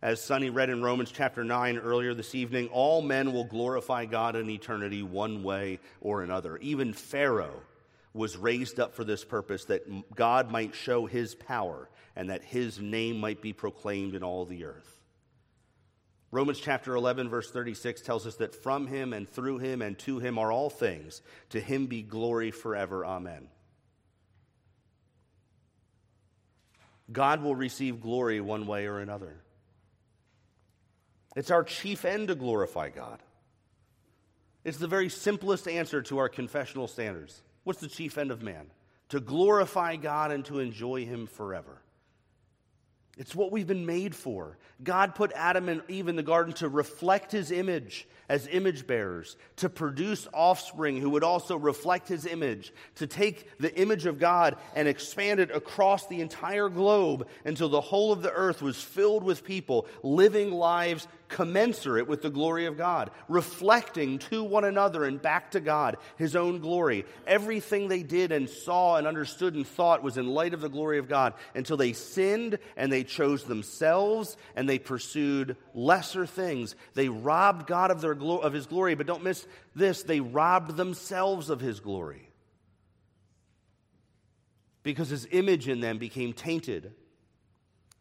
As 0.00 0.22
Sonny 0.22 0.48
read 0.48 0.70
in 0.70 0.80
Romans 0.80 1.10
chapter 1.10 1.42
9 1.42 1.76
earlier 1.76 2.14
this 2.14 2.36
evening, 2.36 2.68
all 2.68 3.02
men 3.02 3.32
will 3.32 3.42
glorify 3.42 4.04
God 4.04 4.36
in 4.36 4.48
eternity 4.48 5.02
one 5.02 5.42
way 5.42 5.80
or 6.00 6.22
another. 6.22 6.56
Even 6.58 6.92
Pharaoh 6.92 7.62
was 8.18 8.36
raised 8.36 8.78
up 8.80 8.94
for 8.94 9.04
this 9.04 9.24
purpose 9.24 9.64
that 9.66 10.14
God 10.14 10.50
might 10.50 10.74
show 10.74 11.06
his 11.06 11.34
power 11.34 11.88
and 12.16 12.30
that 12.30 12.42
his 12.42 12.80
name 12.80 13.18
might 13.18 13.40
be 13.40 13.52
proclaimed 13.52 14.14
in 14.14 14.22
all 14.22 14.44
the 14.44 14.64
earth. 14.64 14.98
Romans 16.30 16.60
chapter 16.60 16.94
11, 16.94 17.30
verse 17.30 17.50
36 17.50 18.02
tells 18.02 18.26
us 18.26 18.36
that 18.36 18.54
from 18.54 18.86
him 18.86 19.14
and 19.14 19.26
through 19.28 19.58
him 19.58 19.80
and 19.80 19.98
to 20.00 20.18
him 20.18 20.36
are 20.36 20.52
all 20.52 20.68
things. 20.68 21.22
To 21.50 21.60
him 21.60 21.86
be 21.86 22.02
glory 22.02 22.50
forever. 22.50 23.06
Amen. 23.06 23.48
God 27.10 27.42
will 27.42 27.54
receive 27.54 28.02
glory 28.02 28.40
one 28.40 28.66
way 28.66 28.86
or 28.86 28.98
another. 28.98 29.36
It's 31.34 31.50
our 31.50 31.64
chief 31.64 32.04
end 32.04 32.28
to 32.28 32.34
glorify 32.34 32.90
God. 32.90 33.22
It's 34.64 34.78
the 34.78 34.88
very 34.88 35.08
simplest 35.08 35.66
answer 35.68 36.02
to 36.02 36.18
our 36.18 36.28
confessional 36.28 36.88
standards. 36.88 37.40
What's 37.68 37.80
the 37.80 37.86
chief 37.86 38.16
end 38.16 38.30
of 38.30 38.42
man? 38.42 38.70
To 39.10 39.20
glorify 39.20 39.96
God 39.96 40.30
and 40.30 40.42
to 40.46 40.58
enjoy 40.58 41.04
Him 41.04 41.26
forever. 41.26 41.82
It's 43.18 43.34
what 43.34 43.52
we've 43.52 43.66
been 43.66 43.84
made 43.84 44.14
for. 44.14 44.56
God 44.82 45.14
put 45.14 45.32
Adam 45.34 45.68
and 45.68 45.82
Eve 45.86 46.08
in 46.08 46.16
the 46.16 46.22
garden 46.22 46.54
to 46.54 46.68
reflect 46.70 47.30
his 47.30 47.50
image 47.50 48.08
as 48.28 48.46
image 48.48 48.86
bearers, 48.86 49.36
to 49.56 49.68
produce 49.68 50.28
offspring 50.32 51.00
who 51.00 51.10
would 51.10 51.24
also 51.24 51.56
reflect 51.56 52.08
his 52.08 52.26
image, 52.26 52.72
to 52.96 53.06
take 53.06 53.58
the 53.58 53.74
image 53.80 54.06
of 54.06 54.18
God 54.18 54.56
and 54.74 54.86
expand 54.86 55.40
it 55.40 55.50
across 55.50 56.06
the 56.06 56.20
entire 56.20 56.68
globe 56.68 57.26
until 57.44 57.68
the 57.68 57.80
whole 57.80 58.12
of 58.12 58.22
the 58.22 58.32
earth 58.32 58.62
was 58.62 58.80
filled 58.80 59.24
with 59.24 59.44
people 59.44 59.86
living 60.02 60.50
lives 60.50 61.06
commensurate 61.28 62.08
with 62.08 62.22
the 62.22 62.30
glory 62.30 62.66
of 62.66 62.76
God, 62.76 63.10
reflecting 63.28 64.18
to 64.18 64.42
one 64.42 64.64
another 64.64 65.04
and 65.04 65.20
back 65.20 65.52
to 65.52 65.60
God 65.60 65.96
his 66.16 66.34
own 66.34 66.58
glory. 66.58 67.04
Everything 67.26 67.88
they 67.88 68.02
did 68.02 68.32
and 68.32 68.48
saw 68.48 68.96
and 68.96 69.06
understood 69.06 69.54
and 69.54 69.66
thought 69.66 70.02
was 70.02 70.16
in 70.16 70.26
light 70.26 70.54
of 70.54 70.60
the 70.60 70.68
glory 70.68 70.98
of 70.98 71.08
God 71.08 71.34
until 71.54 71.76
they 71.76 71.92
sinned 71.92 72.58
and 72.76 72.90
they 72.90 73.04
chose 73.04 73.44
themselves 73.44 74.36
and 74.56 74.68
they 74.68 74.78
pursued 74.78 75.56
lesser 75.74 76.26
things. 76.26 76.74
They 76.94 77.08
robbed 77.08 77.66
God 77.66 77.90
of, 77.90 77.98
their 78.00 78.14
glo- 78.18 78.38
of 78.38 78.52
his 78.52 78.66
glory, 78.66 78.94
but 78.94 79.06
don't 79.06 79.24
miss 79.24 79.46
this 79.74 80.02
they 80.02 80.20
robbed 80.20 80.76
themselves 80.76 81.50
of 81.50 81.60
his 81.60 81.80
glory. 81.80 82.30
Because 84.82 85.08
his 85.08 85.26
image 85.30 85.68
in 85.68 85.80
them 85.80 85.98
became 85.98 86.32
tainted, 86.32 86.92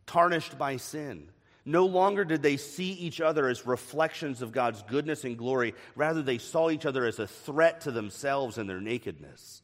tarnished 0.06 0.58
by 0.58 0.77
sin. 0.77 1.30
No 1.65 1.86
longer 1.86 2.23
did 2.23 2.41
they 2.41 2.56
see 2.56 2.93
each 2.93 3.19
other 3.19 3.49
as 3.49 3.67
reflections 3.67 4.41
of 4.41 4.53
God's 4.53 4.82
goodness 4.84 5.25
and 5.25 5.38
glory. 5.38 5.73
Rather, 5.95 6.21
they 6.21 6.38
saw 6.38 6.69
each 6.69 6.86
other 6.86 7.06
as 7.06 7.19
a 7.19 7.27
threat 7.27 7.82
to 7.82 7.91
themselves 7.91 8.58
and 8.58 8.69
their 8.69 8.80
nakedness. 8.80 9.62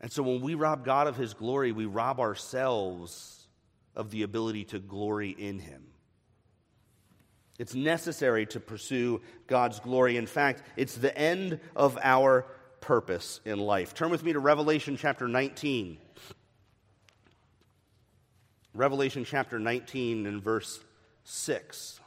And 0.00 0.10
so, 0.10 0.24
when 0.24 0.40
we 0.40 0.54
rob 0.54 0.84
God 0.84 1.06
of 1.06 1.16
his 1.16 1.34
glory, 1.34 1.70
we 1.70 1.86
rob 1.86 2.18
ourselves 2.18 3.46
of 3.94 4.10
the 4.10 4.22
ability 4.22 4.64
to 4.64 4.80
glory 4.80 5.30
in 5.30 5.60
him. 5.60 5.89
It's 7.60 7.74
necessary 7.74 8.46
to 8.46 8.58
pursue 8.58 9.20
God's 9.46 9.80
glory. 9.80 10.16
In 10.16 10.24
fact, 10.24 10.62
it's 10.78 10.94
the 10.94 11.14
end 11.14 11.60
of 11.76 11.98
our 12.02 12.46
purpose 12.80 13.38
in 13.44 13.58
life. 13.58 13.92
Turn 13.92 14.08
with 14.08 14.24
me 14.24 14.32
to 14.32 14.38
Revelation 14.38 14.96
chapter 14.96 15.28
19. 15.28 15.98
Revelation 18.72 19.26
chapter 19.26 19.58
19 19.58 20.26
and 20.26 20.42
verse 20.42 20.80
6. 21.24 22.00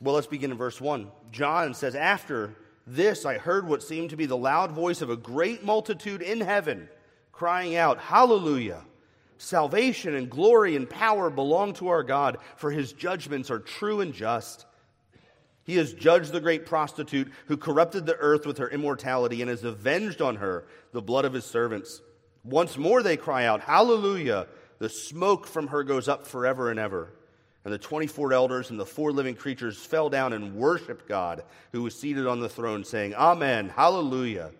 Well, 0.00 0.16
let's 0.16 0.26
begin 0.26 0.50
in 0.50 0.56
verse 0.56 0.80
1. 0.80 1.12
John 1.30 1.74
says, 1.74 1.94
After 1.94 2.56
this, 2.86 3.24
I 3.24 3.38
heard 3.38 3.68
what 3.68 3.82
seemed 3.82 4.10
to 4.10 4.16
be 4.16 4.26
the 4.26 4.36
loud 4.36 4.72
voice 4.72 5.02
of 5.02 5.10
a 5.10 5.16
great 5.16 5.64
multitude 5.64 6.22
in 6.22 6.40
heaven, 6.40 6.88
crying 7.32 7.76
out, 7.76 7.98
Hallelujah! 7.98 8.82
Salvation 9.38 10.14
and 10.14 10.28
glory 10.28 10.76
and 10.76 10.88
power 10.88 11.30
belong 11.30 11.72
to 11.74 11.88
our 11.88 12.02
God, 12.02 12.38
for 12.56 12.70
his 12.70 12.92
judgments 12.92 13.50
are 13.50 13.58
true 13.58 14.00
and 14.00 14.12
just. 14.12 14.66
He 15.64 15.76
has 15.76 15.92
judged 15.92 16.32
the 16.32 16.40
great 16.40 16.66
prostitute 16.66 17.30
who 17.46 17.56
corrupted 17.56 18.04
the 18.04 18.16
earth 18.16 18.44
with 18.44 18.58
her 18.58 18.68
immortality 18.68 19.40
and 19.40 19.50
has 19.50 19.64
avenged 19.64 20.20
on 20.20 20.36
her 20.36 20.66
the 20.92 21.02
blood 21.02 21.24
of 21.24 21.32
his 21.32 21.44
servants. 21.44 22.02
Once 22.44 22.76
more 22.76 23.02
they 23.02 23.16
cry 23.16 23.44
out, 23.44 23.60
Hallelujah! 23.60 24.46
The 24.78 24.88
smoke 24.88 25.46
from 25.46 25.68
her 25.68 25.84
goes 25.84 26.08
up 26.08 26.26
forever 26.26 26.70
and 26.70 26.80
ever. 26.80 27.10
And 27.64 27.74
the 27.74 27.78
24 27.78 28.32
elders 28.32 28.70
and 28.70 28.80
the 28.80 28.86
four 28.86 29.12
living 29.12 29.34
creatures 29.34 29.76
fell 29.76 30.08
down 30.08 30.32
and 30.32 30.54
worshiped 30.54 31.06
God, 31.06 31.44
who 31.72 31.82
was 31.82 31.94
seated 31.94 32.26
on 32.26 32.40
the 32.40 32.48
throne, 32.48 32.84
saying, 32.84 33.14
Amen, 33.14 33.68
Hallelujah. 33.68 34.50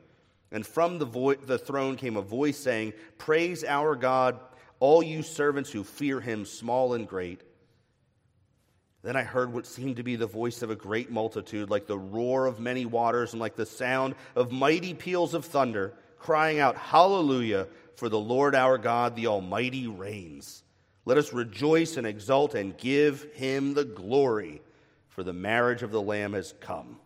And 0.53 0.67
from 0.67 0.99
the, 0.99 1.07
vo- 1.07 1.35
the 1.35 1.59
throne 1.59 1.97
came 1.97 2.17
a 2.17 2.23
voice 2.23 2.59
saying, 2.59 2.93
Praise 3.19 3.65
our 3.65 3.95
God, 3.97 4.39
all 4.81 5.03
you 5.03 5.23
servants 5.23 5.71
who 5.71 5.85
fear 5.85 6.21
him, 6.21 6.45
small 6.45 6.95
and 6.95 7.09
great. 7.09 7.41
Then 9.03 9.17
I 9.17 9.23
heard 9.23 9.53
what 9.53 9.67
seemed 9.67 9.97
to 9.97 10.03
be 10.03 10.17
the 10.17 10.27
voice 10.27 10.61
of 10.61 10.71
a 10.71 10.77
great 10.77 11.11
multitude, 11.11 11.71
like 11.71 11.87
the 11.87 11.99
roar 11.99 12.45
of 12.45 12.61
many 12.61 12.85
waters 12.85 13.33
and 13.33 13.41
like 13.41 13.57
the 13.57 13.65
sound 13.65 14.15
of 14.37 14.53
mighty 14.53 14.93
peals 14.93 15.33
of 15.33 15.47
thunder, 15.47 15.95
crying 16.19 16.59
out, 16.59 16.77
Hallelujah, 16.77 17.67
for 17.97 18.11
the 18.11 18.19
Lord 18.19 18.55
our 18.55 18.77
God, 18.77 19.17
the 19.17 19.29
Almighty, 19.29 19.87
reigns. 19.87 20.63
Let 21.05 21.19
us 21.19 21.33
rejoice 21.33 21.97
and 21.97 22.07
exult 22.07 22.55
and 22.55 22.77
give 22.77 23.33
him 23.35 23.75
the 23.75 23.85
glory, 23.85 24.63
for 25.09 25.23
the 25.23 25.33
marriage 25.33 25.83
of 25.83 25.91
the 25.91 26.03
Lamb 26.03 26.35
has 26.35 26.55
come. 26.61 26.99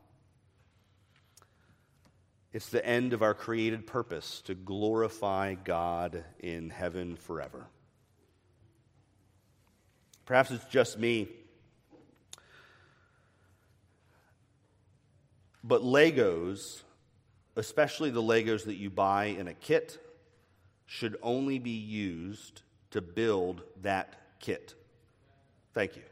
It's 2.53 2.69
the 2.69 2.85
end 2.85 3.13
of 3.13 3.23
our 3.23 3.35
created 3.35 3.87
purpose 3.87 4.41
to 4.43 4.55
glorify 4.55 5.55
God 5.55 6.25
in 6.39 6.71
heaven 6.71 7.17
forever. 7.17 7.67
Perhaps 10.27 10.51
it's 10.51 10.65
just 10.67 10.99
me 10.99 11.29
But 15.65 15.83
Legos, 15.83 16.83
especially 17.57 18.11
the 18.11 18.23
Legos 18.23 18.65
that 18.67 18.75
you 18.75 18.91
buy 18.91 19.25
in 19.25 19.49
a 19.49 19.55
kit, 19.55 19.99
should 20.85 21.17
only 21.23 21.59
be 21.59 21.71
used 21.71 22.61
to 22.95 23.03
build 23.03 23.61
that 23.83 24.39
kit. 24.39 24.73
Thank 25.73 25.97
you. 25.97 26.03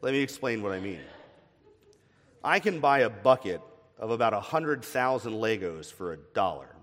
Let 0.00 0.14
me 0.14 0.20
explain 0.20 0.62
what 0.62 0.72
I 0.72 0.80
mean. 0.80 1.00
I 2.42 2.58
can 2.58 2.80
buy 2.80 3.00
a 3.00 3.10
bucket 3.10 3.60
of 3.98 4.12
about 4.12 4.32
100,000 4.32 5.30
Legos 5.30 5.92
for 5.92 6.14
a 6.14 6.16
dollar 6.16 6.74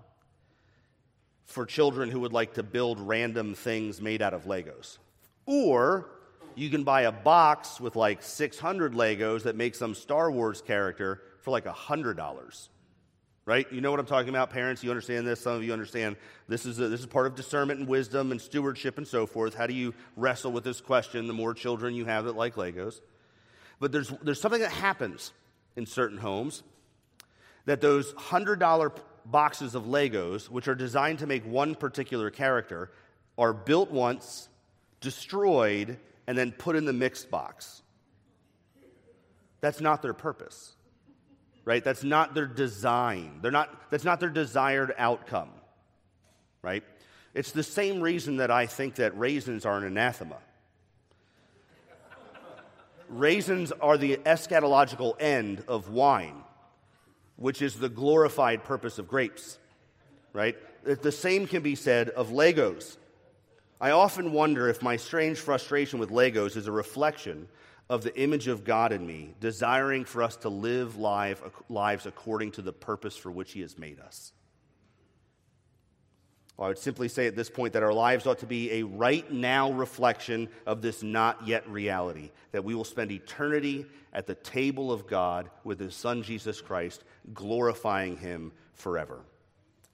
for 1.46 1.66
children 1.66 2.08
who 2.08 2.20
would 2.20 2.32
like 2.32 2.54
to 2.54 2.62
build 2.62 3.00
random 3.00 3.56
things 3.56 4.00
made 4.00 4.22
out 4.22 4.32
of 4.32 4.44
Legos. 4.44 4.98
Or 5.46 6.10
you 6.54 6.70
can 6.70 6.84
buy 6.84 7.02
a 7.02 7.12
box 7.12 7.80
with 7.80 7.96
like 7.96 8.22
600 8.22 8.92
Legos 8.92 9.42
that 9.42 9.56
make 9.56 9.74
some 9.74 9.96
Star 9.96 10.30
Wars 10.30 10.62
character 10.62 11.22
for 11.40 11.50
like 11.50 11.64
$100. 11.64 12.68
Right? 13.46 13.66
You 13.72 13.80
know 13.80 13.90
what 13.90 13.98
I'm 13.98 14.06
talking 14.06 14.28
about, 14.28 14.50
parents? 14.50 14.84
You 14.84 14.90
understand 14.90 15.26
this? 15.26 15.40
Some 15.40 15.54
of 15.54 15.64
you 15.64 15.72
understand 15.72 16.16
this 16.46 16.66
is, 16.66 16.78
a, 16.78 16.88
this 16.88 17.00
is 17.00 17.06
part 17.06 17.26
of 17.26 17.34
discernment 17.34 17.80
and 17.80 17.88
wisdom 17.88 18.32
and 18.32 18.40
stewardship 18.40 18.98
and 18.98 19.08
so 19.08 19.26
forth. 19.26 19.54
How 19.54 19.66
do 19.66 19.74
you 19.74 19.94
wrestle 20.16 20.52
with 20.52 20.62
this 20.62 20.80
question 20.80 21.26
the 21.26 21.32
more 21.32 21.54
children 21.54 21.94
you 21.94 22.04
have 22.04 22.26
that 22.26 22.36
like 22.36 22.54
Legos? 22.54 23.00
But 23.80 23.92
there's, 23.92 24.12
there's 24.22 24.40
something 24.40 24.60
that 24.60 24.70
happens 24.70 25.32
in 25.74 25.86
certain 25.86 26.18
homes 26.18 26.62
that 27.64 27.80
those 27.80 28.12
$100 28.14 28.92
boxes 29.24 29.74
of 29.74 29.84
Legos, 29.84 30.48
which 30.48 30.68
are 30.68 30.74
designed 30.74 31.20
to 31.20 31.26
make 31.26 31.44
one 31.44 31.74
particular 31.74 32.30
character, 32.30 32.90
are 33.38 33.52
built 33.52 33.90
once, 33.90 34.48
destroyed, 35.00 35.98
and 36.26 36.36
then 36.36 36.52
put 36.52 36.76
in 36.76 36.84
the 36.84 36.92
mixed 36.92 37.30
box. 37.30 37.82
That's 39.60 39.80
not 39.80 40.02
their 40.02 40.14
purpose, 40.14 40.74
right? 41.64 41.82
That's 41.82 42.04
not 42.04 42.34
their 42.34 42.46
design. 42.46 43.40
They're 43.42 43.50
not, 43.50 43.90
that's 43.90 44.04
not 44.04 44.20
their 44.20 44.30
desired 44.30 44.94
outcome, 44.98 45.50
right? 46.62 46.84
It's 47.34 47.52
the 47.52 47.62
same 47.62 48.00
reason 48.00 48.38
that 48.38 48.50
I 48.50 48.66
think 48.66 48.96
that 48.96 49.16
raisins 49.18 49.64
are 49.64 49.76
an 49.76 49.84
anathema. 49.84 50.38
raisins 53.08 53.72
are 53.72 53.98
the 53.98 54.16
eschatological 54.18 55.14
end 55.20 55.64
of 55.68 55.90
wine 55.90 56.42
which 57.40 57.62
is 57.62 57.76
the 57.76 57.88
glorified 57.88 58.62
purpose 58.64 58.98
of 58.98 59.08
grapes, 59.08 59.58
right? 60.34 60.56
The 60.84 61.10
same 61.10 61.46
can 61.46 61.62
be 61.62 61.74
said 61.74 62.10
of 62.10 62.28
Legos. 62.28 62.98
I 63.80 63.92
often 63.92 64.32
wonder 64.32 64.68
if 64.68 64.82
my 64.82 64.96
strange 64.98 65.38
frustration 65.38 65.98
with 65.98 66.10
Legos 66.10 66.54
is 66.54 66.66
a 66.66 66.72
reflection 66.72 67.48
of 67.90 68.04
the 68.04 68.16
image 68.16 68.46
of 68.46 68.62
God 68.62 68.92
in 68.92 69.04
me, 69.04 69.34
desiring 69.40 70.04
for 70.04 70.22
us 70.22 70.36
to 70.36 70.48
live 70.48 70.96
life, 70.96 71.42
lives 71.68 72.06
according 72.06 72.52
to 72.52 72.62
the 72.62 72.72
purpose 72.72 73.16
for 73.16 73.32
which 73.32 73.50
He 73.50 73.62
has 73.62 73.76
made 73.76 73.98
us. 73.98 74.32
Well, 76.56 76.66
I 76.66 76.68
would 76.68 76.78
simply 76.78 77.08
say 77.08 77.26
at 77.26 77.34
this 77.34 77.50
point 77.50 77.72
that 77.72 77.82
our 77.82 77.92
lives 77.92 78.28
ought 78.28 78.38
to 78.38 78.46
be 78.46 78.70
a 78.74 78.84
right 78.84 79.28
now 79.32 79.72
reflection 79.72 80.48
of 80.66 80.82
this 80.82 81.02
not 81.02 81.48
yet 81.48 81.68
reality, 81.68 82.30
that 82.52 82.62
we 82.62 82.76
will 82.76 82.84
spend 82.84 83.10
eternity 83.10 83.86
at 84.12 84.28
the 84.28 84.36
table 84.36 84.92
of 84.92 85.08
God 85.08 85.50
with 85.64 85.80
His 85.80 85.96
Son 85.96 86.22
Jesus 86.22 86.60
Christ, 86.60 87.02
glorifying 87.34 88.16
Him 88.16 88.52
forever. 88.74 89.18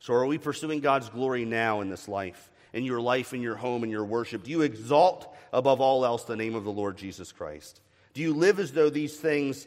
So, 0.00 0.12
are 0.12 0.26
we 0.26 0.36
pursuing 0.36 0.80
God's 0.80 1.08
glory 1.08 1.46
now 1.46 1.80
in 1.80 1.88
this 1.88 2.08
life, 2.08 2.50
in 2.74 2.84
your 2.84 3.00
life, 3.00 3.32
in 3.32 3.40
your 3.40 3.56
home, 3.56 3.84
in 3.84 3.90
your 3.90 4.04
worship? 4.04 4.44
Do 4.44 4.50
you 4.50 4.60
exalt 4.60 5.34
above 5.50 5.80
all 5.80 6.04
else 6.04 6.24
the 6.24 6.36
name 6.36 6.54
of 6.54 6.64
the 6.64 6.70
Lord 6.70 6.98
Jesus 6.98 7.32
Christ? 7.32 7.80
Do 8.16 8.22
you 8.22 8.32
live 8.32 8.58
as 8.60 8.72
though 8.72 8.88
these 8.88 9.14
things 9.14 9.66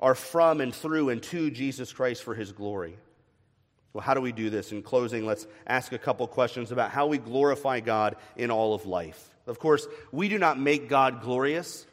are 0.00 0.14
from 0.14 0.60
and 0.60 0.72
through 0.72 1.08
and 1.08 1.20
to 1.24 1.50
Jesus 1.50 1.92
Christ 1.92 2.22
for 2.22 2.32
His 2.32 2.52
glory? 2.52 2.96
Well, 3.92 4.02
how 4.02 4.14
do 4.14 4.20
we 4.20 4.30
do 4.30 4.50
this? 4.50 4.70
In 4.70 4.84
closing, 4.84 5.26
let's 5.26 5.48
ask 5.66 5.90
a 5.90 5.98
couple 5.98 6.24
questions 6.28 6.70
about 6.70 6.92
how 6.92 7.08
we 7.08 7.18
glorify 7.18 7.80
God 7.80 8.14
in 8.36 8.52
all 8.52 8.72
of 8.72 8.86
life. 8.86 9.28
Of 9.48 9.58
course, 9.58 9.84
we 10.12 10.28
do 10.28 10.38
not 10.38 10.60
make 10.60 10.88
God 10.88 11.22
glorious. 11.22 11.88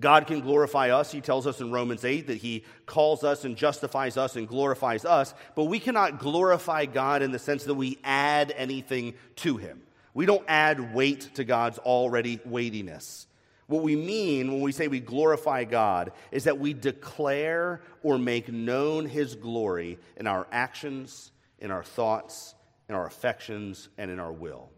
God 0.00 0.26
can 0.26 0.40
glorify 0.40 0.92
us. 0.92 1.12
He 1.12 1.20
tells 1.20 1.46
us 1.46 1.60
in 1.60 1.70
Romans 1.70 2.02
8 2.02 2.28
that 2.28 2.38
He 2.38 2.64
calls 2.86 3.24
us 3.24 3.44
and 3.44 3.54
justifies 3.54 4.16
us 4.16 4.34
and 4.34 4.48
glorifies 4.48 5.04
us, 5.04 5.34
but 5.56 5.64
we 5.64 5.78
cannot 5.78 6.20
glorify 6.20 6.86
God 6.86 7.20
in 7.20 7.32
the 7.32 7.38
sense 7.38 7.64
that 7.64 7.74
we 7.74 7.98
add 8.02 8.54
anything 8.56 9.12
to 9.36 9.58
Him. 9.58 9.82
We 10.14 10.24
don't 10.24 10.46
add 10.48 10.94
weight 10.94 11.34
to 11.34 11.44
God's 11.44 11.76
already 11.76 12.40
weightiness. 12.46 13.26
What 13.68 13.82
we 13.82 13.96
mean 13.96 14.50
when 14.50 14.62
we 14.62 14.72
say 14.72 14.88
we 14.88 14.98
glorify 14.98 15.64
God 15.64 16.12
is 16.32 16.44
that 16.44 16.58
we 16.58 16.72
declare 16.72 17.82
or 18.02 18.18
make 18.18 18.50
known 18.50 19.06
His 19.06 19.34
glory 19.34 19.98
in 20.16 20.26
our 20.26 20.46
actions, 20.50 21.30
in 21.58 21.70
our 21.70 21.84
thoughts, 21.84 22.54
in 22.88 22.94
our 22.94 23.06
affections, 23.06 23.90
and 23.98 24.10
in 24.10 24.18
our 24.18 24.32
will. 24.32 24.70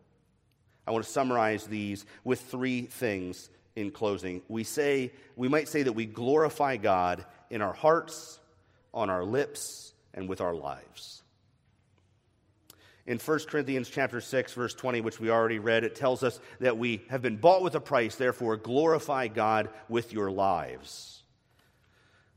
I 0.88 0.90
want 0.90 1.04
to 1.04 1.10
summarize 1.10 1.66
these 1.66 2.04
with 2.24 2.40
three 2.40 2.82
things 2.82 3.48
in 3.76 3.92
closing. 3.92 4.42
We 4.48 4.64
say 4.64 5.12
we 5.36 5.46
might 5.46 5.68
say 5.68 5.84
that 5.84 5.92
we 5.92 6.06
glorify 6.06 6.76
God 6.76 7.24
in 7.48 7.62
our 7.62 7.72
hearts, 7.72 8.40
on 8.92 9.08
our 9.08 9.24
lips, 9.24 9.94
and 10.14 10.28
with 10.28 10.40
our 10.40 10.54
lives 10.54 11.19
in 13.10 13.18
1 13.18 13.40
Corinthians 13.48 13.90
chapter 13.90 14.20
6 14.20 14.52
verse 14.54 14.72
20 14.72 15.00
which 15.00 15.18
we 15.18 15.30
already 15.30 15.58
read 15.58 15.82
it 15.82 15.96
tells 15.96 16.22
us 16.22 16.38
that 16.60 16.78
we 16.78 17.02
have 17.08 17.20
been 17.20 17.36
bought 17.36 17.60
with 17.60 17.74
a 17.74 17.80
price 17.80 18.14
therefore 18.14 18.56
glorify 18.56 19.26
God 19.26 19.68
with 19.88 20.12
your 20.12 20.30
lives. 20.30 21.24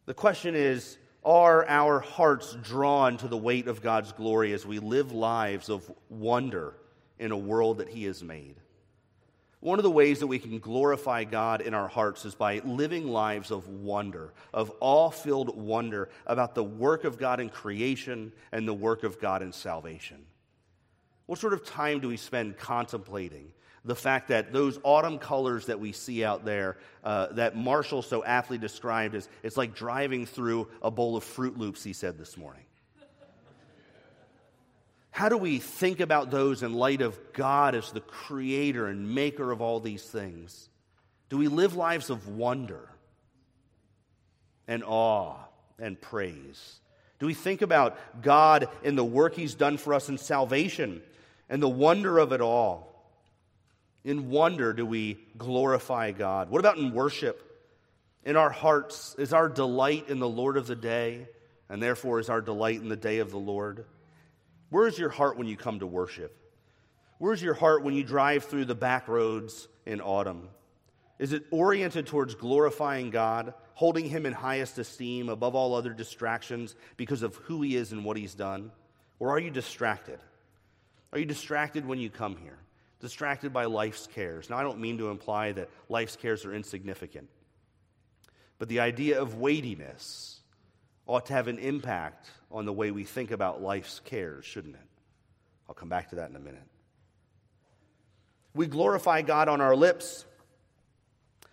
The 0.07 0.15
question 0.15 0.55
is 0.55 0.97
are 1.23 1.63
our 1.67 1.99
hearts 1.99 2.57
drawn 2.63 3.17
to 3.17 3.27
the 3.27 3.37
weight 3.37 3.67
of 3.67 3.83
God's 3.83 4.13
glory 4.13 4.51
as 4.51 4.65
we 4.65 4.79
live 4.79 5.11
lives 5.11 5.69
of 5.69 5.89
wonder 6.09 6.73
in 7.19 7.31
a 7.31 7.37
world 7.37 7.77
that 7.77 7.89
he 7.89 8.05
has 8.05 8.23
made? 8.23 8.55
One 9.59 9.77
of 9.77 9.83
the 9.83 9.91
ways 9.91 10.21
that 10.21 10.27
we 10.27 10.39
can 10.39 10.57
glorify 10.57 11.23
God 11.23 11.61
in 11.61 11.75
our 11.75 11.87
hearts 11.87 12.25
is 12.25 12.33
by 12.33 12.61
living 12.65 13.07
lives 13.07 13.51
of 13.51 13.67
wonder, 13.67 14.33
of 14.51 14.73
awe 14.79 15.11
filled 15.11 15.55
wonder 15.55 16.09
about 16.25 16.55
the 16.55 16.63
work 16.63 17.03
of 17.03 17.19
God 17.19 17.39
in 17.39 17.49
creation 17.49 18.33
and 18.51 18.67
the 18.67 18.73
work 18.73 19.03
of 19.03 19.21
God 19.21 19.43
in 19.43 19.53
salvation. 19.53 20.25
What 21.33 21.39
sort 21.39 21.53
of 21.53 21.65
time 21.65 21.99
do 21.99 22.09
we 22.09 22.17
spend 22.17 22.59
contemplating 22.59 23.53
the 23.83 23.95
fact 23.95 24.27
that 24.27 24.53
those 24.53 24.77
autumn 24.83 25.17
colors 25.17 25.65
that 25.65 25.79
we 25.79 25.91
see 25.91 26.23
out 26.23 26.45
there, 26.45 26.77
uh, 27.03 27.33
that 27.33 27.55
Marshall 27.55 28.03
so 28.03 28.23
aptly 28.23 28.59
described 28.59 29.15
as 29.15 29.27
it's 29.41 29.57
like 29.57 29.73
driving 29.73 30.27
through 30.27 30.67
a 30.83 30.91
bowl 30.91 31.17
of 31.17 31.23
Froot 31.23 31.57
Loops, 31.57 31.83
he 31.83 31.91
said 31.91 32.19
this 32.19 32.37
morning? 32.37 32.61
How 35.09 35.27
do 35.27 35.35
we 35.35 35.57
think 35.57 36.01
about 36.01 36.29
those 36.29 36.61
in 36.61 36.75
light 36.75 37.01
of 37.01 37.19
God 37.33 37.73
as 37.73 37.91
the 37.91 38.01
creator 38.01 38.85
and 38.85 39.15
maker 39.15 39.51
of 39.51 39.59
all 39.59 39.79
these 39.79 40.03
things? 40.03 40.69
Do 41.29 41.39
we 41.39 41.47
live 41.47 41.75
lives 41.75 42.11
of 42.11 42.27
wonder 42.27 42.89
and 44.67 44.83
awe 44.83 45.37
and 45.79 45.99
praise? 45.99 46.79
Do 47.17 47.25
we 47.25 47.33
think 47.33 47.63
about 47.63 48.21
God 48.21 48.69
and 48.83 48.95
the 48.95 49.03
work 49.03 49.33
He's 49.33 49.55
done 49.55 49.77
for 49.77 49.95
us 49.95 50.09
in 50.09 50.19
salvation 50.19 51.01
and 51.53 51.61
the 51.61 51.69
wonder 51.69 52.17
of 52.17 52.31
it 52.31 52.41
all. 52.41 53.13
In 54.03 54.31
wonder 54.31 54.73
do 54.73 54.87
we 54.87 55.19
glorify 55.37 56.11
God. 56.11 56.49
What 56.49 56.57
about 56.57 56.79
in 56.79 56.95
worship? 56.95 57.63
In 58.25 58.35
our 58.35 58.49
hearts, 58.49 59.15
is 59.19 59.33
our 59.33 59.49
delight 59.49 60.09
in 60.09 60.17
the 60.17 60.27
Lord 60.27 60.57
of 60.57 60.65
the 60.65 60.75
day, 60.75 61.27
and 61.69 61.79
therefore 61.79 62.19
is 62.19 62.27
our 62.27 62.41
delight 62.41 62.81
in 62.81 62.89
the 62.89 62.95
day 62.95 63.19
of 63.19 63.29
the 63.29 63.37
Lord? 63.37 63.85
Where 64.71 64.87
is 64.87 64.97
your 64.97 65.11
heart 65.11 65.37
when 65.37 65.45
you 65.45 65.55
come 65.55 65.77
to 65.81 65.85
worship? 65.85 66.35
Where's 67.19 67.43
your 67.43 67.53
heart 67.53 67.83
when 67.83 67.93
you 67.93 68.03
drive 68.03 68.45
through 68.45 68.65
the 68.65 68.73
back 68.73 69.07
roads 69.07 69.67
in 69.85 70.01
autumn? 70.01 70.49
Is 71.19 71.33
it 71.33 71.45
oriented 71.51 72.07
towards 72.07 72.33
glorifying 72.33 73.11
God, 73.11 73.53
holding 73.75 74.09
Him 74.09 74.25
in 74.25 74.33
highest 74.33 74.79
esteem 74.79 75.29
above 75.29 75.53
all 75.53 75.75
other 75.75 75.93
distractions 75.93 76.75
because 76.97 77.21
of 77.21 77.35
who 77.35 77.61
He 77.61 77.75
is 77.75 77.91
and 77.91 78.03
what 78.03 78.17
He's 78.17 78.33
done? 78.33 78.71
Or 79.19 79.29
are 79.29 79.39
you 79.39 79.51
distracted? 79.51 80.17
Are 81.13 81.19
you 81.19 81.25
distracted 81.25 81.85
when 81.85 81.99
you 81.99 82.09
come 82.09 82.35
here? 82.37 82.57
Distracted 82.99 83.53
by 83.53 83.65
life's 83.65 84.07
cares. 84.07 84.49
Now, 84.49 84.57
I 84.57 84.63
don't 84.63 84.79
mean 84.79 84.97
to 84.97 85.09
imply 85.09 85.51
that 85.51 85.69
life's 85.87 86.15
cares 86.15 86.43
are 86.43 86.53
insignificant, 86.53 87.29
but 88.57 88.67
the 88.67 88.79
idea 88.79 89.21
of 89.21 89.35
weightiness 89.35 90.39
ought 91.05 91.27
to 91.27 91.33
have 91.33 91.47
an 91.47 91.59
impact 91.59 92.31
on 92.51 92.65
the 92.65 92.73
way 92.73 92.89
we 92.89 93.03
think 93.03 93.29
about 93.29 93.61
life's 93.61 94.01
cares, 94.03 94.43
shouldn't 94.43 94.73
it? 94.73 94.81
I'll 95.69 95.75
come 95.75 95.89
back 95.89 96.09
to 96.09 96.15
that 96.15 96.31
in 96.31 96.35
a 96.35 96.39
minute. 96.39 96.67
We 98.55 98.65
glorify 98.65 99.21
God 99.21 99.49
on 99.49 99.61
our 99.61 99.75
lips. 99.75 100.25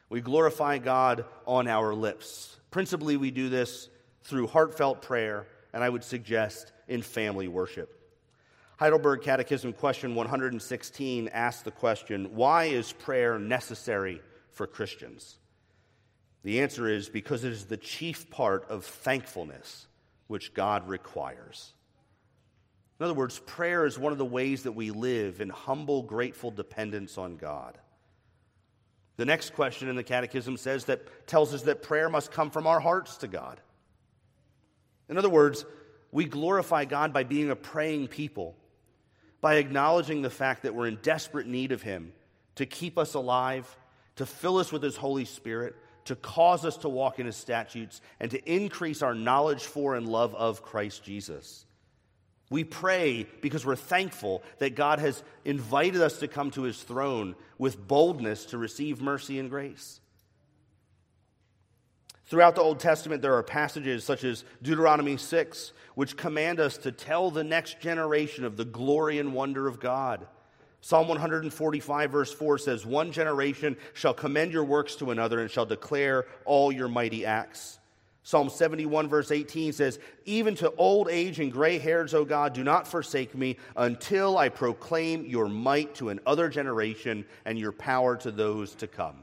We 0.09 0.23
glorify 0.23 0.79
God 0.79 1.27
on 1.47 1.69
our 1.69 1.95
lips. 1.95 2.57
Principally, 2.71 3.19
we 3.19 3.31
do 3.31 3.51
this 3.51 3.91
through 4.23 4.47
heartfelt 4.47 5.03
prayer, 5.03 5.47
and 5.75 5.85
I 5.85 5.89
would 5.89 6.05
suggest 6.05 6.73
in 6.89 7.03
family 7.03 7.47
worship. 7.47 8.00
Heidelberg 8.81 9.21
Catechism 9.21 9.75
question 9.75 10.15
116 10.15 11.29
asks 11.29 11.63
the 11.65 11.71
question 11.71 12.35
Why 12.35 12.65
is 12.65 12.95
prayer 12.95 13.39
necessary 13.39 14.23
for 14.53 14.67
Christians? 14.67 15.37
The 16.45 16.63
answer 16.63 16.89
is 16.89 17.11
because 17.11 17.45
it 17.45 17.53
is 17.53 17.67
the 17.67 17.77
chief 17.77 18.31
part 18.31 18.65
of 18.71 18.87
thankfulness 18.87 19.87
which 20.29 20.55
God 20.55 20.89
requires. 20.89 21.75
In 22.99 23.05
other 23.05 23.13
words, 23.13 23.39
prayer 23.41 23.85
is 23.85 23.99
one 23.99 24.13
of 24.13 24.19
the 24.19 24.25
ways 24.25 24.63
that 24.63 24.73
we 24.73 24.91
live 24.93 25.43
in 25.43 25.51
humble, 25.51 26.03
grateful 26.03 26.51
dependence 26.51 27.19
on 27.19 27.37
God. 27.37 27.77
The 29.19 29.27
next 29.27 29.53
question 29.53 29.91
in 29.91 29.97
the 29.97 30.03
Catechism 30.03 30.57
says 30.57 30.87
that 30.87 31.27
tells 31.27 31.53
us 31.53 31.63
that 31.63 31.83
prayer 31.83 32.09
must 32.09 32.33
come 32.33 32.51
from 32.51 32.67
our 32.67 32.81
hearts 32.81 33.19
to 33.19 33.29
God. 33.29 33.61
In 35.11 35.19
other 35.19 35.29
words, 35.29 35.67
we 36.13 36.25
glorify 36.25 36.87
God 36.87 37.13
by 37.13 37.25
being 37.25 37.51
a 37.51 37.57
praying 37.57 38.09
people, 38.09 38.57
by 39.41 39.55
acknowledging 39.55 40.23
the 40.23 40.31
fact 40.31 40.63
that 40.63 40.75
we're 40.75 40.87
in 40.87 40.99
desperate 41.03 41.47
need 41.47 41.73
of 41.73 41.83
Him 41.83 42.13
to 42.57 42.67
keep 42.67 42.99
us 42.99 43.15
alive, 43.15 43.77
to 44.17 44.27
fill 44.27 44.59
us 44.59 44.73
with 44.73 44.83
His 44.83 44.97
Holy 44.97 45.25
Spirit, 45.25 45.75
to 46.07 46.17
cause 46.17 46.65
us 46.65 46.79
to 46.79 46.89
walk 46.89 47.19
in 47.19 47.27
His 47.27 47.37
statutes, 47.37 48.01
and 48.19 48.31
to 48.31 48.53
increase 48.53 49.03
our 49.03 49.15
knowledge 49.15 49.65
for 49.65 49.95
and 49.95 50.09
love 50.09 50.35
of 50.35 50.63
Christ 50.63 51.05
Jesus. 51.05 51.65
We 52.51 52.65
pray 52.65 53.29
because 53.41 53.65
we're 53.65 53.77
thankful 53.77 54.43
that 54.59 54.75
God 54.75 54.99
has 54.99 55.23
invited 55.45 56.03
us 56.03 56.19
to 56.19 56.29
come 56.29 56.51
to 56.53 56.63
His 56.63 56.83
throne 56.83 57.37
with 57.59 57.87
boldness 57.87 58.47
to 58.47 58.59
receive 58.59 59.01
mercy 59.01 59.39
and 59.39 59.49
grace. 59.49 60.01
Throughout 62.31 62.55
the 62.55 62.61
Old 62.61 62.79
Testament, 62.79 63.23
there 63.23 63.35
are 63.35 63.43
passages 63.43 64.05
such 64.05 64.23
as 64.23 64.45
Deuteronomy 64.63 65.17
6, 65.17 65.73
which 65.97 66.17
command 66.17 66.61
us 66.61 66.79
to 66.79 66.93
tell 66.93 67.33
the 67.33 67.43
next 67.43 67.81
generation 67.81 68.45
of 68.45 68.57
the 68.57 68.65
glory 68.65 69.19
and 69.19 69.35
wonder 69.35 69.67
of 69.67 69.81
God. 69.81 70.29
Psalm 70.81 71.09
145, 71.09 72.11
verse 72.13 72.33
4 72.33 72.59
says, 72.59 72.87
One 72.87 73.11
generation 73.11 73.77
shall 73.95 74.15
commend 74.15 74.53
your 74.53 74.63
works 74.63 74.95
to 74.97 75.11
another 75.11 75.41
and 75.41 75.51
shall 75.51 75.67
declare 75.67 76.27
all 76.45 76.71
your 76.71 76.87
mighty 76.87 77.27
acts. 77.27 77.81
Psalm 78.23 78.49
71, 78.49 79.09
verse 79.09 79.33
18 79.33 79.73
says, 79.73 79.99
Even 80.25 80.55
to 80.55 80.73
old 80.77 81.09
age 81.11 81.41
and 81.41 81.51
gray 81.51 81.79
hairs, 81.79 82.15
O 82.15 82.25
God, 82.25 82.53
do 82.53 82.63
not 82.63 82.87
forsake 82.87 83.35
me 83.35 83.57
until 83.75 84.39
I 84.39 84.51
proclaim 84.51 85.27
your 85.27 85.49
might 85.49 85.97
to 85.97 86.11
another 86.11 86.49
generation 86.49 87.25
and 87.45 87.59
your 87.59 87.73
power 87.73 88.17
to 88.19 88.31
those 88.31 88.77
to 88.77 88.87
come. 88.87 89.17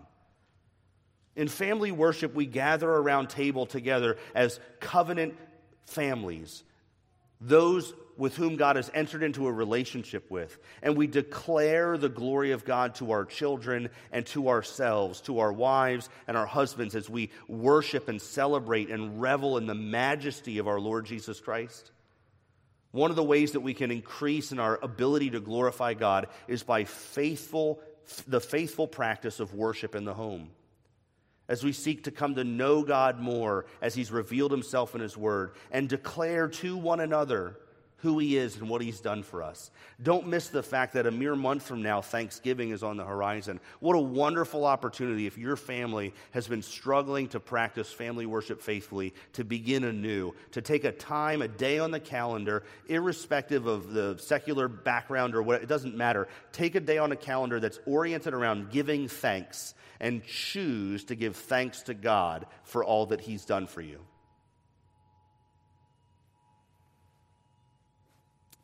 In 1.37 1.47
family 1.47 1.91
worship, 1.91 2.33
we 2.33 2.47
gather 2.47 2.89
around 2.89 3.29
table 3.29 3.67
together 3.67 4.17
as 4.33 4.59
covenant 4.79 5.35
families, 5.85 6.63
those 7.39 7.93
with 8.17 8.35
whom 8.35 8.55
God 8.55 8.75
has 8.75 8.89
entered 8.95 9.21
into 9.21 9.45
a 9.45 9.51
relationship 9.51 10.31
with. 10.31 10.57
And 10.81 10.97
we 10.97 11.05
declare 11.05 11.95
the 11.95 12.09
glory 12.09 12.51
of 12.53 12.65
God 12.65 12.95
to 12.95 13.11
our 13.11 13.23
children 13.23 13.89
and 14.11 14.25
to 14.27 14.49
ourselves, 14.49 15.21
to 15.21 15.37
our 15.37 15.53
wives 15.53 16.09
and 16.27 16.35
our 16.35 16.47
husbands, 16.47 16.95
as 16.95 17.07
we 17.07 17.29
worship 17.47 18.09
and 18.09 18.19
celebrate 18.19 18.89
and 18.89 19.21
revel 19.21 19.57
in 19.57 19.67
the 19.67 19.75
majesty 19.75 20.57
of 20.57 20.67
our 20.67 20.79
Lord 20.79 21.05
Jesus 21.05 21.39
Christ. 21.39 21.91
One 22.89 23.11
of 23.11 23.15
the 23.15 23.23
ways 23.23 23.51
that 23.51 23.59
we 23.59 23.75
can 23.75 23.91
increase 23.91 24.51
in 24.51 24.57
our 24.57 24.79
ability 24.81 25.29
to 25.31 25.39
glorify 25.39 25.93
God 25.93 26.29
is 26.47 26.63
by 26.63 26.85
faithful, 26.85 27.79
the 28.27 28.41
faithful 28.41 28.87
practice 28.87 29.39
of 29.39 29.53
worship 29.53 29.93
in 29.93 30.03
the 30.03 30.15
home 30.15 30.49
as 31.47 31.63
we 31.63 31.71
seek 31.71 32.03
to 32.03 32.11
come 32.11 32.35
to 32.35 32.43
know 32.43 32.83
God 32.83 33.19
more 33.19 33.65
as 33.81 33.95
He's 33.95 34.11
revealed 34.11 34.51
Himself 34.51 34.95
in 34.95 35.01
His 35.01 35.17
Word 35.17 35.51
and 35.71 35.87
declare 35.87 36.47
to 36.47 36.77
one 36.77 36.99
another 36.99 37.57
who 37.97 38.19
He 38.19 38.37
is 38.37 38.57
and 38.57 38.69
what 38.69 38.81
He's 38.81 38.99
done 38.99 39.23
for 39.23 39.41
us. 39.41 39.71
Don't 40.01 40.27
miss 40.27 40.49
the 40.49 40.61
fact 40.61 40.93
that 40.93 41.07
a 41.07 41.11
mere 41.11 41.35
month 41.35 41.63
from 41.63 41.81
now, 41.81 42.01
Thanksgiving 42.01 42.69
is 42.69 42.83
on 42.83 42.97
the 42.97 43.03
horizon. 43.03 43.59
What 43.79 43.95
a 43.95 43.99
wonderful 43.99 44.65
opportunity 44.65 45.25
if 45.25 45.37
your 45.37 45.55
family 45.55 46.13
has 46.31 46.47
been 46.47 46.61
struggling 46.61 47.27
to 47.29 47.39
practice 47.39 47.91
family 47.91 48.25
worship 48.25 48.61
faithfully 48.61 49.13
to 49.33 49.43
begin 49.43 49.83
anew, 49.83 50.33
to 50.51 50.61
take 50.61 50.83
a 50.83 50.91
time, 50.91 51.41
a 51.41 51.47
day 51.47 51.79
on 51.79 51.91
the 51.91 51.99
calendar, 51.99 52.63
irrespective 52.87 53.65
of 53.65 53.93
the 53.93 54.17
secular 54.19 54.67
background 54.67 55.35
or 55.35 55.41
what, 55.41 55.63
it 55.63 55.67
doesn't 55.67 55.95
matter. 55.95 56.27
Take 56.51 56.75
a 56.75 56.79
day 56.79 56.99
on 56.99 57.11
a 57.11 57.15
calendar 57.15 57.59
that's 57.59 57.79
oriented 57.85 58.33
around 58.33 58.71
giving 58.71 59.07
thanks 59.07 59.73
and 59.99 60.23
choose 60.23 61.05
to 61.05 61.15
give 61.15 61.35
thanks 61.35 61.81
to 61.83 61.93
God 61.93 62.45
for 62.63 62.83
all 62.83 63.07
that 63.07 63.21
He's 63.21 63.45
done 63.45 63.65
for 63.65 63.81
you. 63.81 63.99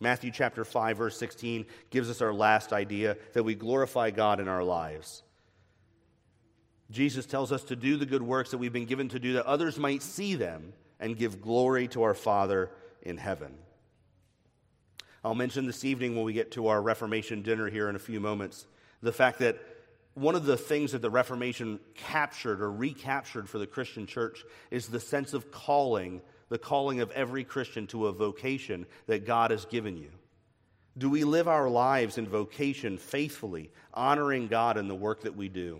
Matthew 0.04 0.30
chapter 0.30 0.64
5 0.64 0.98
verse 0.98 1.18
16 1.18 1.66
gives 1.90 2.10
us 2.10 2.22
our 2.22 2.34
last 2.34 2.74
idea 2.74 3.18
that 3.34 3.44
we 3.44 3.56
glorify 3.56 4.12
God 4.12 4.40
in 4.40 4.48
our 4.48 4.64
lives. 4.64 5.24
Jesus 6.92 7.26
tells 7.26 7.52
us 7.52 7.64
to 7.64 7.76
do 7.76 7.98
the 7.98 8.06
good 8.06 8.22
works 8.22 8.52
that 8.52 8.60
we've 8.60 8.74
been 8.74 8.86
given 8.86 9.10
to 9.10 9.20
do 9.20 9.34
that 9.34 9.48
others 9.48 9.80
might 9.80 10.04
see 10.04 10.36
them 10.36 10.74
and 11.00 11.18
give 11.18 11.42
glory 11.42 11.88
to 11.88 12.04
our 12.04 12.14
Father 12.14 12.70
in 13.02 13.18
heaven. 13.18 13.56
I'll 15.24 15.34
mention 15.34 15.66
this 15.66 15.86
evening 15.86 16.16
when 16.16 16.26
we 16.26 16.34
get 16.34 16.52
to 16.52 16.68
our 16.68 16.82
Reformation 16.82 17.42
dinner 17.42 17.70
here 17.70 17.90
in 17.90 17.96
a 17.96 18.00
few 18.00 18.20
moments 18.20 18.68
the 19.02 19.12
fact 19.12 19.40
that 19.40 19.58
one 20.14 20.36
of 20.36 20.46
the 20.46 20.58
things 20.58 20.92
that 20.92 21.02
the 21.02 21.10
Reformation 21.10 21.80
captured 21.96 22.62
or 22.62 22.72
recaptured 22.72 23.50
for 23.50 23.58
the 23.58 23.68
Christian 23.68 24.06
church 24.06 24.44
is 24.70 24.88
the 24.88 25.00
sense 25.00 25.34
of 25.34 25.52
calling, 25.52 26.22
the 26.54 26.60
calling 26.60 27.00
of 27.00 27.10
every 27.14 27.44
Christian 27.44 27.88
to 27.88 28.06
a 28.06 28.12
vocation 28.12 28.86
that 29.08 29.26
God 29.26 29.50
has 29.50 29.66
given 29.66 29.98
you. 29.98 30.12
Do 30.96 31.10
we 31.10 31.24
live 31.24 31.48
our 31.48 31.68
lives 31.68 32.20
in 32.20 32.28
vocation 32.28 33.00
faithfully, 33.00 33.72
honoring 33.92 34.50
God 34.50 34.78
in 34.78 34.88
the 34.88 34.94
work 34.94 35.22
that 35.22 35.36
we 35.36 35.50
do 35.50 35.80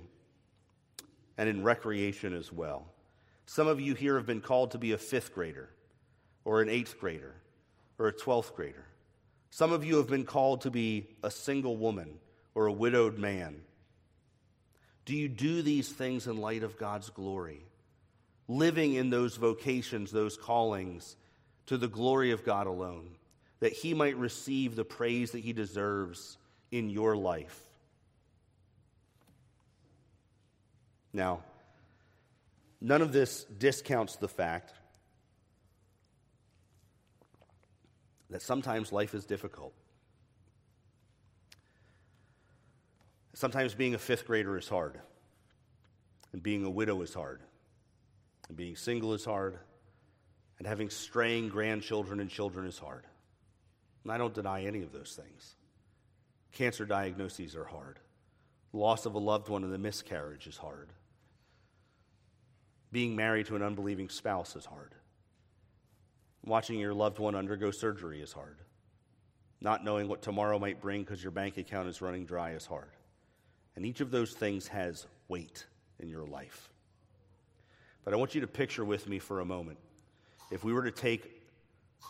and 1.38 1.48
in 1.48 1.62
recreation 1.62 2.34
as 2.34 2.52
well? 2.52 2.88
Some 3.46 3.68
of 3.68 3.80
you 3.80 3.94
here 3.94 4.16
have 4.16 4.26
been 4.26 4.42
called 4.42 4.72
to 4.72 4.80
be 4.80 4.94
a 4.94 4.98
fifth 4.98 5.36
grader 5.36 5.70
or 6.44 6.64
an 6.64 6.70
eighth 6.70 7.00
grader 7.00 7.36
or 8.00 8.08
a 8.08 8.12
twelfth 8.12 8.56
grader. 8.56 8.88
Some 9.52 9.72
of 9.72 9.86
you 9.86 9.98
have 9.98 10.08
been 10.08 10.26
called 10.26 10.62
to 10.62 10.72
be 10.72 11.06
a 11.22 11.30
single 11.30 11.78
woman 11.78 12.16
or 12.56 12.66
a 12.66 12.74
widowed 12.74 13.20
man 13.20 13.62
do 15.06 15.16
you 15.16 15.28
do 15.28 15.62
these 15.62 15.90
things 15.90 16.28
in 16.28 16.38
light 16.38 16.64
of 16.64 16.78
God's 16.78 17.10
glory? 17.10 17.66
Living 18.48 18.94
in 18.94 19.10
those 19.10 19.38
vocations, 19.38 20.12
those 20.12 20.38
callings, 20.38 21.16
to 21.68 21.78
the 21.78 21.88
glory 21.88 22.32
of 22.32 22.44
God 22.44 22.68
alone, 22.68 23.16
that 23.60 23.72
He 23.72 23.94
might 23.94 24.18
receive 24.18 24.76
the 24.76 24.84
praise 24.84 25.32
that 25.32 25.40
He 25.40 25.54
deserves 25.54 26.38
in 26.72 26.90
your 26.90 27.16
life. 27.16 27.60
Now, 31.14 31.44
none 32.82 33.02
of 33.02 33.14
this 33.14 33.46
discounts 33.46 34.16
the 34.18 34.28
fact 34.28 34.74
that 38.30 38.42
sometimes 38.42 38.92
life 38.92 39.14
is 39.14 39.26
difficult. 39.26 39.74
Sometimes 43.36 43.76
being 43.76 43.94
a 43.94 44.00
fifth 44.00 44.26
grader 44.26 44.58
is 44.58 44.68
hard, 44.68 45.00
and 46.34 46.42
being 46.42 46.66
a 46.66 46.70
widow 46.70 47.02
is 47.04 47.14
hard, 47.14 47.42
and 48.54 48.58
being 48.60 48.76
single 48.76 49.16
is 49.16 49.26
hard, 49.26 49.58
and 50.60 50.68
having 50.68 50.88
straying 50.88 51.50
grandchildren 51.50 52.20
and 52.20 52.30
children 52.30 52.68
is 52.68 52.78
hard. 52.78 53.08
And 54.04 54.12
I 54.12 54.20
don't 54.20 54.36
deny 54.36 54.66
any 54.66 54.84
of 54.84 54.92
those 54.92 55.20
things. 55.20 55.56
Cancer 56.52 56.86
diagnoses 56.86 57.56
are 57.56 57.64
hard. 57.64 57.98
Loss 58.72 59.08
of 59.08 59.16
a 59.16 59.18
loved 59.18 59.50
one 59.50 59.64
in 59.64 59.74
a 59.74 59.78
miscarriage 59.80 60.46
is 60.46 60.56
hard. 60.56 60.94
Being 62.92 63.16
married 63.16 63.48
to 63.48 63.56
an 63.56 63.64
unbelieving 63.64 64.10
spouse 64.10 64.56
is 64.56 64.66
hard. 64.66 64.94
Watching 66.46 66.78
your 66.78 66.94
loved 66.94 67.18
one 67.18 67.34
undergo 67.34 67.72
surgery 67.72 68.22
is 68.22 68.34
hard. 68.34 68.60
Not 69.62 69.84
knowing 69.84 70.08
what 70.08 70.22
tomorrow 70.22 70.60
might 70.60 70.80
bring 70.80 71.02
because 71.02 71.24
your 71.24 71.32
bank 71.32 71.58
account 71.58 71.90
is 71.90 72.04
running 72.04 72.28
dry 72.28 72.52
is 72.52 72.68
hard. 72.68 72.92
And 73.76 73.84
each 73.84 74.00
of 74.00 74.12
those 74.12 74.34
things 74.34 74.68
has 74.68 75.08
weight 75.28 75.66
in 76.00 76.08
your 76.08 76.28
life. 76.28 76.70
But 78.04 78.14
I 78.14 78.18
want 78.18 78.36
you 78.36 78.42
to 78.42 78.48
picture 78.48 78.84
with 78.84 79.08
me 79.08 79.20
for 79.20 79.40
a 79.40 79.46
moment 79.46 79.78
if 80.52 80.64
we 80.64 80.74
were 80.74 80.84
to 80.84 80.92
take 80.92 81.42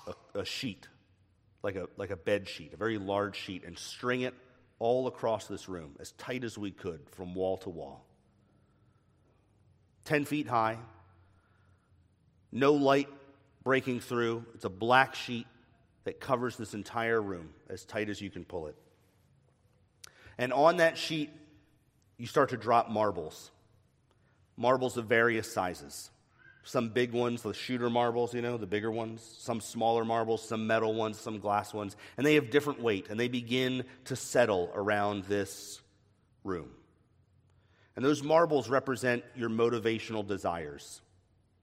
a, 0.07 0.39
a, 0.39 0.45
sheet, 0.45 0.87
like 1.61 1.75
a, 1.75 1.87
like 1.97 2.09
a 2.09 2.15
bed 2.15 2.47
sheet, 2.47 2.73
a 2.73 2.77
very 2.77 2.97
large 2.97 3.35
sheet, 3.35 3.63
and 3.63 3.77
string 3.77 4.21
it 4.21 4.33
all 4.79 5.07
across 5.07 5.47
this 5.47 5.69
room 5.69 5.95
as 5.99 6.11
tight 6.13 6.43
as 6.43 6.57
we 6.57 6.71
could 6.71 6.99
from 7.11 7.35
wall 7.35 7.57
to 7.57 7.69
wall. 7.69 8.05
10 10.05 10.25
feet 10.25 10.47
high, 10.47 10.77
no 12.51 12.73
light 12.73 13.07
breaking 13.63 14.01
through. 14.01 14.45
It's 14.55 14.65
a 14.65 14.69
black 14.69 15.15
sheet 15.15 15.47
that 16.03 16.19
covers 16.19 16.57
this 16.57 16.73
entire 16.73 17.21
room 17.21 17.53
as 17.69 17.85
tight 17.85 18.09
as 18.09 18.19
you 18.19 18.29
can 18.29 18.43
pull 18.43 18.67
it. 18.67 18.75
And 20.37 20.51
on 20.51 20.77
that 20.77 20.97
sheet 20.97 21.29
you 22.17 22.27
start 22.27 22.49
to 22.49 22.57
drop 22.57 22.89
marbles. 22.89 23.51
Marbles 24.57 24.97
of 24.97 25.05
various 25.05 25.51
sizes. 25.51 26.09
Some 26.65 26.89
big 26.89 27.11
ones, 27.11 27.41
the 27.41 27.53
shooter 27.53 27.89
marbles, 27.89 28.33
you 28.33 28.41
know, 28.41 28.57
the 28.57 28.65
bigger 28.65 28.91
ones, 28.91 29.21
some 29.39 29.59
smaller 29.59 30.05
marbles, 30.05 30.47
some 30.47 30.65
metal 30.65 30.93
ones, 30.93 31.19
some 31.19 31.39
glass 31.39 31.73
ones, 31.73 31.97
and 32.15 32.25
they 32.25 32.35
have 32.35 32.51
different 32.51 32.81
weight, 32.81 33.07
and 33.09 33.19
they 33.19 33.27
begin 33.27 33.83
to 34.05 34.15
settle 34.15 34.71
around 34.73 35.25
this 35.25 35.81
room. 36.45 36.69
And 37.95 38.03
those 38.03 38.23
marbles 38.23 38.69
represent 38.69 39.23
your 39.35 39.49
motivational 39.49 40.25
desires 40.25 41.01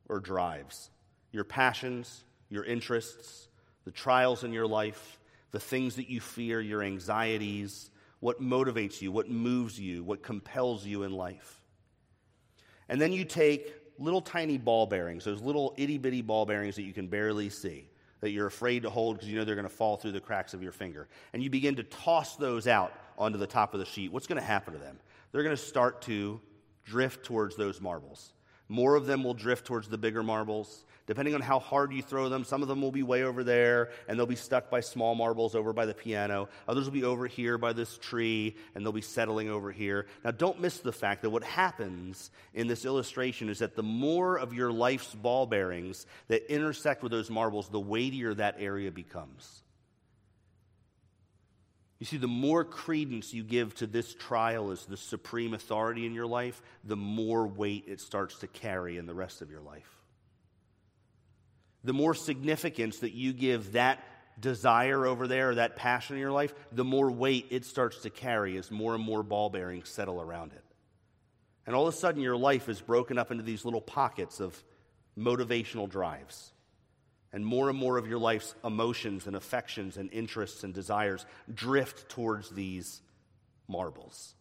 or 0.09 0.20
drives, 0.20 0.91
your 1.32 1.45
passions, 1.45 2.24
your 2.51 2.64
interests, 2.64 3.49
the 3.84 3.91
trials 3.91 4.45
in 4.45 4.53
your 4.53 4.66
life, 4.66 5.18
the 5.51 5.61
things 5.61 5.97
that 5.97 6.11
you 6.11 6.20
fear, 6.20 6.61
your 6.61 6.82
anxieties, 6.82 7.91
what 8.20 8.41
motivates 8.41 9.01
you, 9.01 9.11
what 9.11 9.30
moves 9.30 9.80
you, 9.80 10.05
what 10.05 10.22
compels 10.22 10.84
you 10.84 11.05
in 11.05 11.12
life. 11.12 11.60
And 12.91 13.01
then 13.01 13.12
you 13.12 13.24
take 13.24 13.72
little 13.99 14.20
tiny 14.20 14.59
ball 14.59 14.84
bearings, 14.84 15.24
those 15.24 15.41
little 15.41 15.72
itty 15.78 15.97
bitty 15.97 16.22
ball 16.22 16.45
bearings 16.45 16.74
that 16.74 16.82
you 16.82 16.93
can 16.93 17.07
barely 17.07 17.49
see, 17.49 17.88
that 18.20 18.30
you're 18.30 18.49
afraid 18.49 18.82
to 18.82 18.91
hold 18.91 19.16
because 19.16 19.28
you 19.28 19.38
know 19.38 19.45
they're 19.45 19.55
going 19.55 19.66
to 19.66 19.74
fall 19.74 19.97
through 19.97 20.12
the 20.12 20.20
cracks 20.20 20.55
of 20.55 20.62
your 20.62 20.72
finger. 20.72 21.09
And 21.32 21.43
you 21.43 21.49
begin 21.49 21.76
to 21.76 21.84
toss 21.84 22.34
those 22.36 22.66
out 22.66 22.93
onto 23.16 23.38
the 23.38 23.47
top 23.47 23.74
of 23.74 23.80
the 23.80 23.86
sheet. 23.86 24.12
What's 24.12 24.26
going 24.26 24.41
to 24.41 24.47
happen 24.47 24.74
to 24.74 24.78
them? 24.80 24.99
They're 25.30 25.45
going 25.45 25.57
to 25.57 25.62
start 25.62 26.03
to 26.03 26.41
drift 26.84 27.24
towards 27.24 27.55
those 27.55 27.80
marbles. 27.80 28.32
More 28.68 28.97
of 28.97 29.07
them 29.07 29.22
will 29.22 29.34
drift 29.34 29.66
towards 29.66 29.88
the 29.88 29.99
bigger 29.99 30.24
marbles. 30.24 30.84
Depending 31.11 31.35
on 31.35 31.41
how 31.41 31.59
hard 31.59 31.93
you 31.93 32.03
throw 32.03 32.29
them, 32.29 32.45
some 32.45 32.63
of 32.63 32.69
them 32.69 32.81
will 32.81 32.93
be 32.93 33.03
way 33.03 33.25
over 33.25 33.43
there 33.43 33.91
and 34.07 34.17
they'll 34.17 34.27
be 34.27 34.37
stuck 34.37 34.71
by 34.71 34.79
small 34.79 35.17
marbles 35.17 35.57
over 35.57 35.73
by 35.73 35.85
the 35.85 35.93
piano. 35.93 36.49
Others 36.69 36.85
will 36.85 36.93
be 36.93 37.03
over 37.03 37.27
here 37.27 37.59
by 37.59 37.73
this 37.73 37.99
tree 37.99 38.55
and 38.77 38.85
they'll 38.85 38.93
be 38.93 39.01
settling 39.01 39.51
over 39.51 39.73
here. 39.73 40.07
Now, 40.25 40.31
don't 40.31 40.61
miss 40.61 40.79
the 40.79 40.93
fact 40.93 41.23
that 41.23 41.31
what 41.31 41.43
happens 41.43 42.31
in 42.55 42.69
this 42.69 42.85
illustration 42.85 43.49
is 43.49 43.59
that 43.59 43.75
the 43.75 43.83
more 43.83 44.37
of 44.37 44.55
your 44.55 44.71
life's 44.71 45.13
ball 45.13 45.47
bearings 45.47 46.07
that 46.29 46.49
intersect 46.49 47.03
with 47.03 47.11
those 47.11 47.29
marbles, 47.29 47.69
the 47.71 47.81
weightier 47.81 48.33
that 48.35 48.55
area 48.61 48.93
becomes. 48.93 49.65
You 51.99 52.07
see, 52.07 52.19
the 52.19 52.29
more 52.29 52.63
credence 52.65 53.35
you 53.35 53.43
give 53.43 53.75
to 53.75 53.89
this 53.89 54.15
trial 54.15 54.71
as 54.71 54.87
the 54.87 54.97
supreme 54.97 55.55
authority 55.55 56.07
in 56.07 56.15
your 56.15 56.29
life, 56.29 56.63
the 56.85 56.95
more 56.95 57.49
weight 57.49 57.87
it 57.89 58.01
starts 58.01 58.39
to 58.39 58.47
carry 58.47 58.97
in 58.97 59.07
the 59.07 59.15
rest 59.15 59.43
of 59.43 59.51
your 59.51 59.61
life. 59.61 59.99
The 61.85 61.93
more 61.93 62.14
significance 62.14 62.99
that 62.99 63.12
you 63.12 63.33
give 63.33 63.72
that 63.72 64.05
desire 64.39 65.07
over 65.07 65.26
there, 65.26 65.55
that 65.55 65.76
passion 65.76 66.16
in 66.16 66.20
your 66.20 66.33
life, 66.33 66.55
the 66.72 66.85
more 66.85 67.11
weight 67.11 67.47
it 67.51 67.64
starts 67.64 68.03
to 68.03 68.11
carry 68.11 68.57
as 68.57 68.70
more 68.70 68.95
and 68.95 69.05
more 69.05 69.22
ball 69.22 69.51
bearings 69.51 69.89
settle 69.89 70.20
around 70.20 70.53
it. 70.53 70.64
And 71.66 71.76
all 71.76 71.87
of 71.87 71.95
a 71.95 71.97
sudden, 71.97 72.22
your 72.22 72.37
life 72.37 72.68
is 72.68 72.81
broken 72.81 73.18
up 73.18 73.31
into 73.31 73.43
these 73.43 73.64
little 73.64 73.81
pockets 73.81 74.41
of 74.41 74.62
motivational 75.16 75.89
drives. 75.89 76.53
And 77.33 77.47
more 77.47 77.68
and 77.68 77.78
more 77.78 77.97
of 77.97 78.09
your 78.09 78.18
life's 78.18 78.55
emotions 78.64 79.26
and 79.26 79.37
affections 79.37 79.97
and 79.97 80.12
interests 80.12 80.64
and 80.64 80.74
desires 80.74 81.24
drift 81.53 82.09
towards 82.09 82.51
these 82.51 83.03
marbles. 83.68 84.35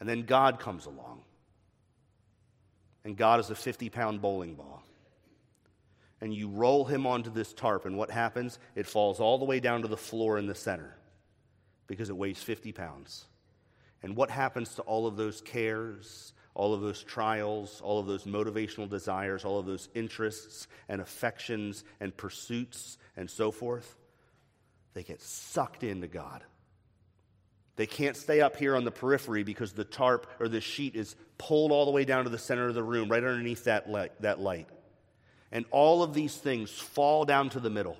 And 0.00 0.08
then 0.08 0.22
God 0.22 0.58
comes 0.58 0.86
along. 0.86 1.22
And 3.04 3.16
God 3.16 3.40
is 3.40 3.50
a 3.50 3.54
50 3.54 3.90
pound 3.90 4.22
bowling 4.22 4.54
ball. 4.54 4.82
And 6.20 6.32
you 6.32 6.48
roll 6.48 6.84
him 6.84 7.06
onto 7.06 7.30
this 7.30 7.52
tarp, 7.52 7.84
and 7.84 7.98
what 7.98 8.10
happens? 8.10 8.58
It 8.74 8.86
falls 8.86 9.20
all 9.20 9.38
the 9.38 9.44
way 9.44 9.60
down 9.60 9.82
to 9.82 9.88
the 9.88 9.96
floor 9.96 10.38
in 10.38 10.46
the 10.46 10.54
center 10.54 10.96
because 11.86 12.08
it 12.08 12.16
weighs 12.16 12.42
50 12.42 12.72
pounds. 12.72 13.26
And 14.02 14.16
what 14.16 14.30
happens 14.30 14.74
to 14.76 14.82
all 14.82 15.06
of 15.06 15.16
those 15.16 15.42
cares 15.42 16.32
all 16.54 16.72
of 16.72 16.80
those 16.80 17.02
trials, 17.02 17.80
all 17.82 17.98
of 17.98 18.06
those 18.06 18.24
motivational 18.24 18.88
desires, 18.88 19.44
all 19.44 19.58
of 19.58 19.66
those 19.66 19.88
interests 19.94 20.68
and 20.88 21.00
affections 21.00 21.84
and 22.00 22.16
pursuits 22.16 22.96
and 23.16 23.28
so 23.28 23.50
forth, 23.50 23.96
they 24.94 25.02
get 25.02 25.20
sucked 25.20 25.82
into 25.82 26.06
God. 26.06 26.42
They 27.76 27.86
can't 27.86 28.16
stay 28.16 28.40
up 28.40 28.56
here 28.56 28.76
on 28.76 28.84
the 28.84 28.90
periphery 28.90 29.42
because 29.42 29.72
the 29.72 29.84
tarp 29.84 30.28
or 30.38 30.48
the 30.48 30.60
sheet 30.60 30.94
is 30.94 31.16
pulled 31.38 31.72
all 31.72 31.84
the 31.84 31.90
way 31.90 32.04
down 32.04 32.24
to 32.24 32.30
the 32.30 32.38
center 32.38 32.68
of 32.68 32.74
the 32.74 32.82
room, 32.82 33.08
right 33.08 33.22
underneath 33.22 33.64
that 33.64 33.90
light. 33.90 34.12
That 34.20 34.40
light. 34.40 34.68
And 35.50 35.64
all 35.70 36.02
of 36.02 36.14
these 36.14 36.36
things 36.36 36.70
fall 36.70 37.24
down 37.24 37.50
to 37.50 37.60
the 37.60 37.70
middle. 37.70 37.96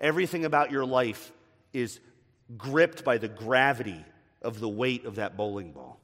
Everything 0.00 0.44
about 0.44 0.70
your 0.70 0.84
life 0.84 1.32
is 1.72 2.00
gripped 2.56 3.04
by 3.04 3.18
the 3.18 3.28
gravity 3.28 4.04
of 4.42 4.60
the 4.60 4.68
weight 4.68 5.04
of 5.04 5.16
that 5.16 5.36
bowling 5.36 5.72
ball. 5.72 6.00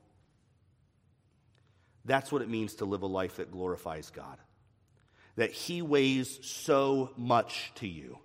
That's 2.05 2.33
what 2.33 2.43
it 2.43 2.49
means 2.49 2.77
to 2.77 2.85
live 2.85 3.03
a 3.03 3.07
life 3.07 3.37
that 3.37 3.53
glorifies 3.53 4.11
God. 4.11 4.39
That 5.37 5.53
He 5.53 5.83
weighs 5.83 6.41
so 6.43 7.11
much 7.17 7.73
to 7.77 7.87
you, 7.87 8.19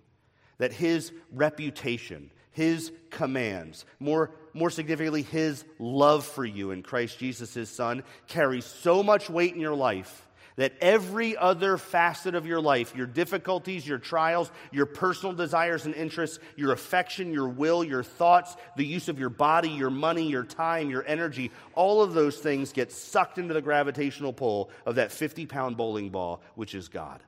that 0.58 0.72
His 0.72 1.12
reputation, 1.32 2.30
His 2.50 2.92
commands, 3.10 3.84
more, 4.00 4.30
more 4.52 4.70
significantly, 4.70 5.22
His 5.22 5.64
love 5.78 6.24
for 6.24 6.44
you 6.44 6.70
in 6.70 6.82
Christ 6.82 7.18
Jesus, 7.18 7.54
His 7.54 7.70
Son, 7.70 8.02
carries 8.26 8.64
so 8.64 9.02
much 9.02 9.30
weight 9.30 9.54
in 9.54 9.60
your 9.60 9.74
life 9.74 10.28
that 10.58 10.72
every 10.80 11.36
other 11.36 11.78
facet 11.78 12.34
of 12.34 12.44
your 12.44 12.60
life, 12.60 12.94
your 12.96 13.06
difficulties, 13.06 13.86
your 13.86 13.98
trials, 13.98 14.50
your 14.72 14.86
personal 14.86 15.32
desires 15.32 15.86
and 15.86 15.94
interests, 15.94 16.40
your 16.56 16.72
affection, 16.72 17.32
your 17.32 17.48
will, 17.48 17.84
your 17.84 18.02
thoughts, 18.02 18.56
the 18.76 18.84
use 18.84 19.08
of 19.08 19.20
your 19.20 19.30
body, 19.30 19.68
your 19.70 19.88
money, 19.88 20.28
your 20.28 20.42
time, 20.42 20.90
your 20.90 21.04
energy, 21.06 21.52
all 21.74 22.02
of 22.02 22.12
those 22.12 22.38
things 22.38 22.72
get 22.72 22.90
sucked 22.90 23.38
into 23.38 23.54
the 23.54 23.62
gravitational 23.62 24.32
pull 24.32 24.68
of 24.84 24.96
that 24.96 25.12
50 25.12 25.46
pound 25.46 25.76
bowling 25.76 26.10
ball, 26.10 26.42
which 26.56 26.74
is 26.74 26.88
God. 26.88 27.22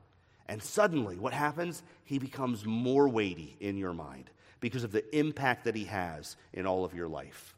And 0.48 0.60
suddenly, 0.60 1.16
what 1.16 1.32
happens? 1.32 1.84
He 2.04 2.18
becomes 2.18 2.66
more 2.66 3.08
weighty 3.08 3.56
in 3.60 3.76
your 3.76 3.94
mind 3.94 4.28
because 4.60 4.84
of 4.84 4.92
the 4.92 5.16
impact 5.16 5.64
that 5.64 5.74
he 5.74 5.84
has 5.84 6.36
in 6.52 6.66
all 6.66 6.84
of 6.84 6.94
your 6.94 7.08
life. 7.08 7.56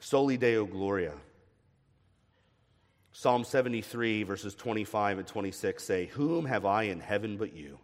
Soli 0.00 0.36
Deo 0.36 0.64
Gloria. 0.64 1.12
Psalm 3.12 3.44
73, 3.44 4.22
verses 4.22 4.54
25 4.54 5.18
and 5.18 5.26
26 5.26 5.84
say, 5.84 6.06
Whom 6.06 6.46
have 6.46 6.64
I 6.64 6.84
in 6.84 7.00
heaven 7.00 7.36
but 7.36 7.52
you? 7.52 7.78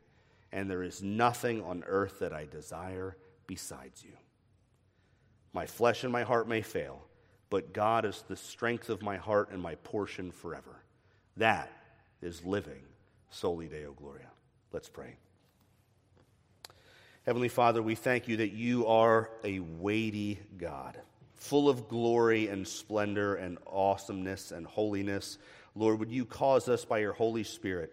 And 0.51 0.71
there 0.71 0.83
is 0.83 1.03
nothing 1.03 1.63
on 1.63 1.85
earth 1.87 2.21
that 2.21 2.33
I 2.33 2.47
desire 2.47 3.17
besides 3.47 4.03
you. 4.03 4.13
My 5.53 5.67
flesh 5.67 6.05
and 6.05 6.13
my 6.13 6.23
heart 6.23 6.49
may 6.49 6.63
fail, 6.63 7.03
but 7.51 7.75
God 7.75 8.05
is 8.05 8.25
the 8.29 8.37
strength 8.37 8.89
of 8.89 9.03
my 9.03 9.17
heart 9.17 9.51
and 9.51 9.61
my 9.61 9.75
portion 9.77 10.31
forever. 10.31 10.83
That 11.37 11.71
is 12.23 12.45
living 12.45 12.83
soli 13.31 13.67
Deo 13.67 13.93
Gloria. 13.93 14.31
Let's 14.73 14.89
pray. 14.89 15.17
Heavenly 17.27 17.49
Father, 17.49 17.83
we 17.83 17.97
thank 17.97 18.29
you 18.29 18.37
that 18.37 18.53
you 18.53 18.87
are 18.87 19.29
a 19.43 19.59
weighty 19.59 20.39
God 20.57 20.97
full 21.35 21.69
of 21.69 21.89
glory 21.89 22.47
and 22.47 22.67
splendor 22.67 23.35
and 23.35 23.59
awesomeness 23.67 24.53
and 24.53 24.65
holiness. 24.65 25.37
Lord, 25.75 25.99
would 25.99 26.13
you 26.13 26.25
cause 26.25 26.69
us 26.69 26.85
by 26.85 26.99
your 26.99 27.13
Holy 27.13 27.43
Spirit, 27.43 27.93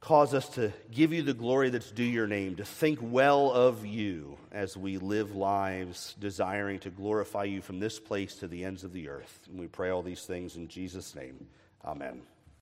cause 0.00 0.34
us 0.34 0.50
to 0.50 0.70
give 0.90 1.14
you 1.14 1.22
the 1.22 1.32
glory 1.32 1.70
that's 1.70 1.90
due 1.90 2.04
your 2.04 2.26
name, 2.26 2.56
to 2.56 2.64
think 2.66 2.98
well 3.00 3.50
of 3.50 3.86
you 3.86 4.36
as 4.52 4.76
we 4.76 4.98
live 4.98 5.34
lives 5.34 6.14
desiring 6.20 6.78
to 6.80 6.90
glorify 6.90 7.44
you 7.44 7.62
from 7.62 7.80
this 7.80 7.98
place 7.98 8.34
to 8.36 8.48
the 8.48 8.66
ends 8.66 8.84
of 8.84 8.92
the 8.92 9.08
earth. 9.08 9.48
And 9.50 9.58
we 9.58 9.66
pray 9.66 9.88
all 9.88 10.02
these 10.02 10.24
things 10.24 10.56
in 10.56 10.68
Jesus' 10.68 11.14
name. 11.14 11.46
Amen. 11.86 12.20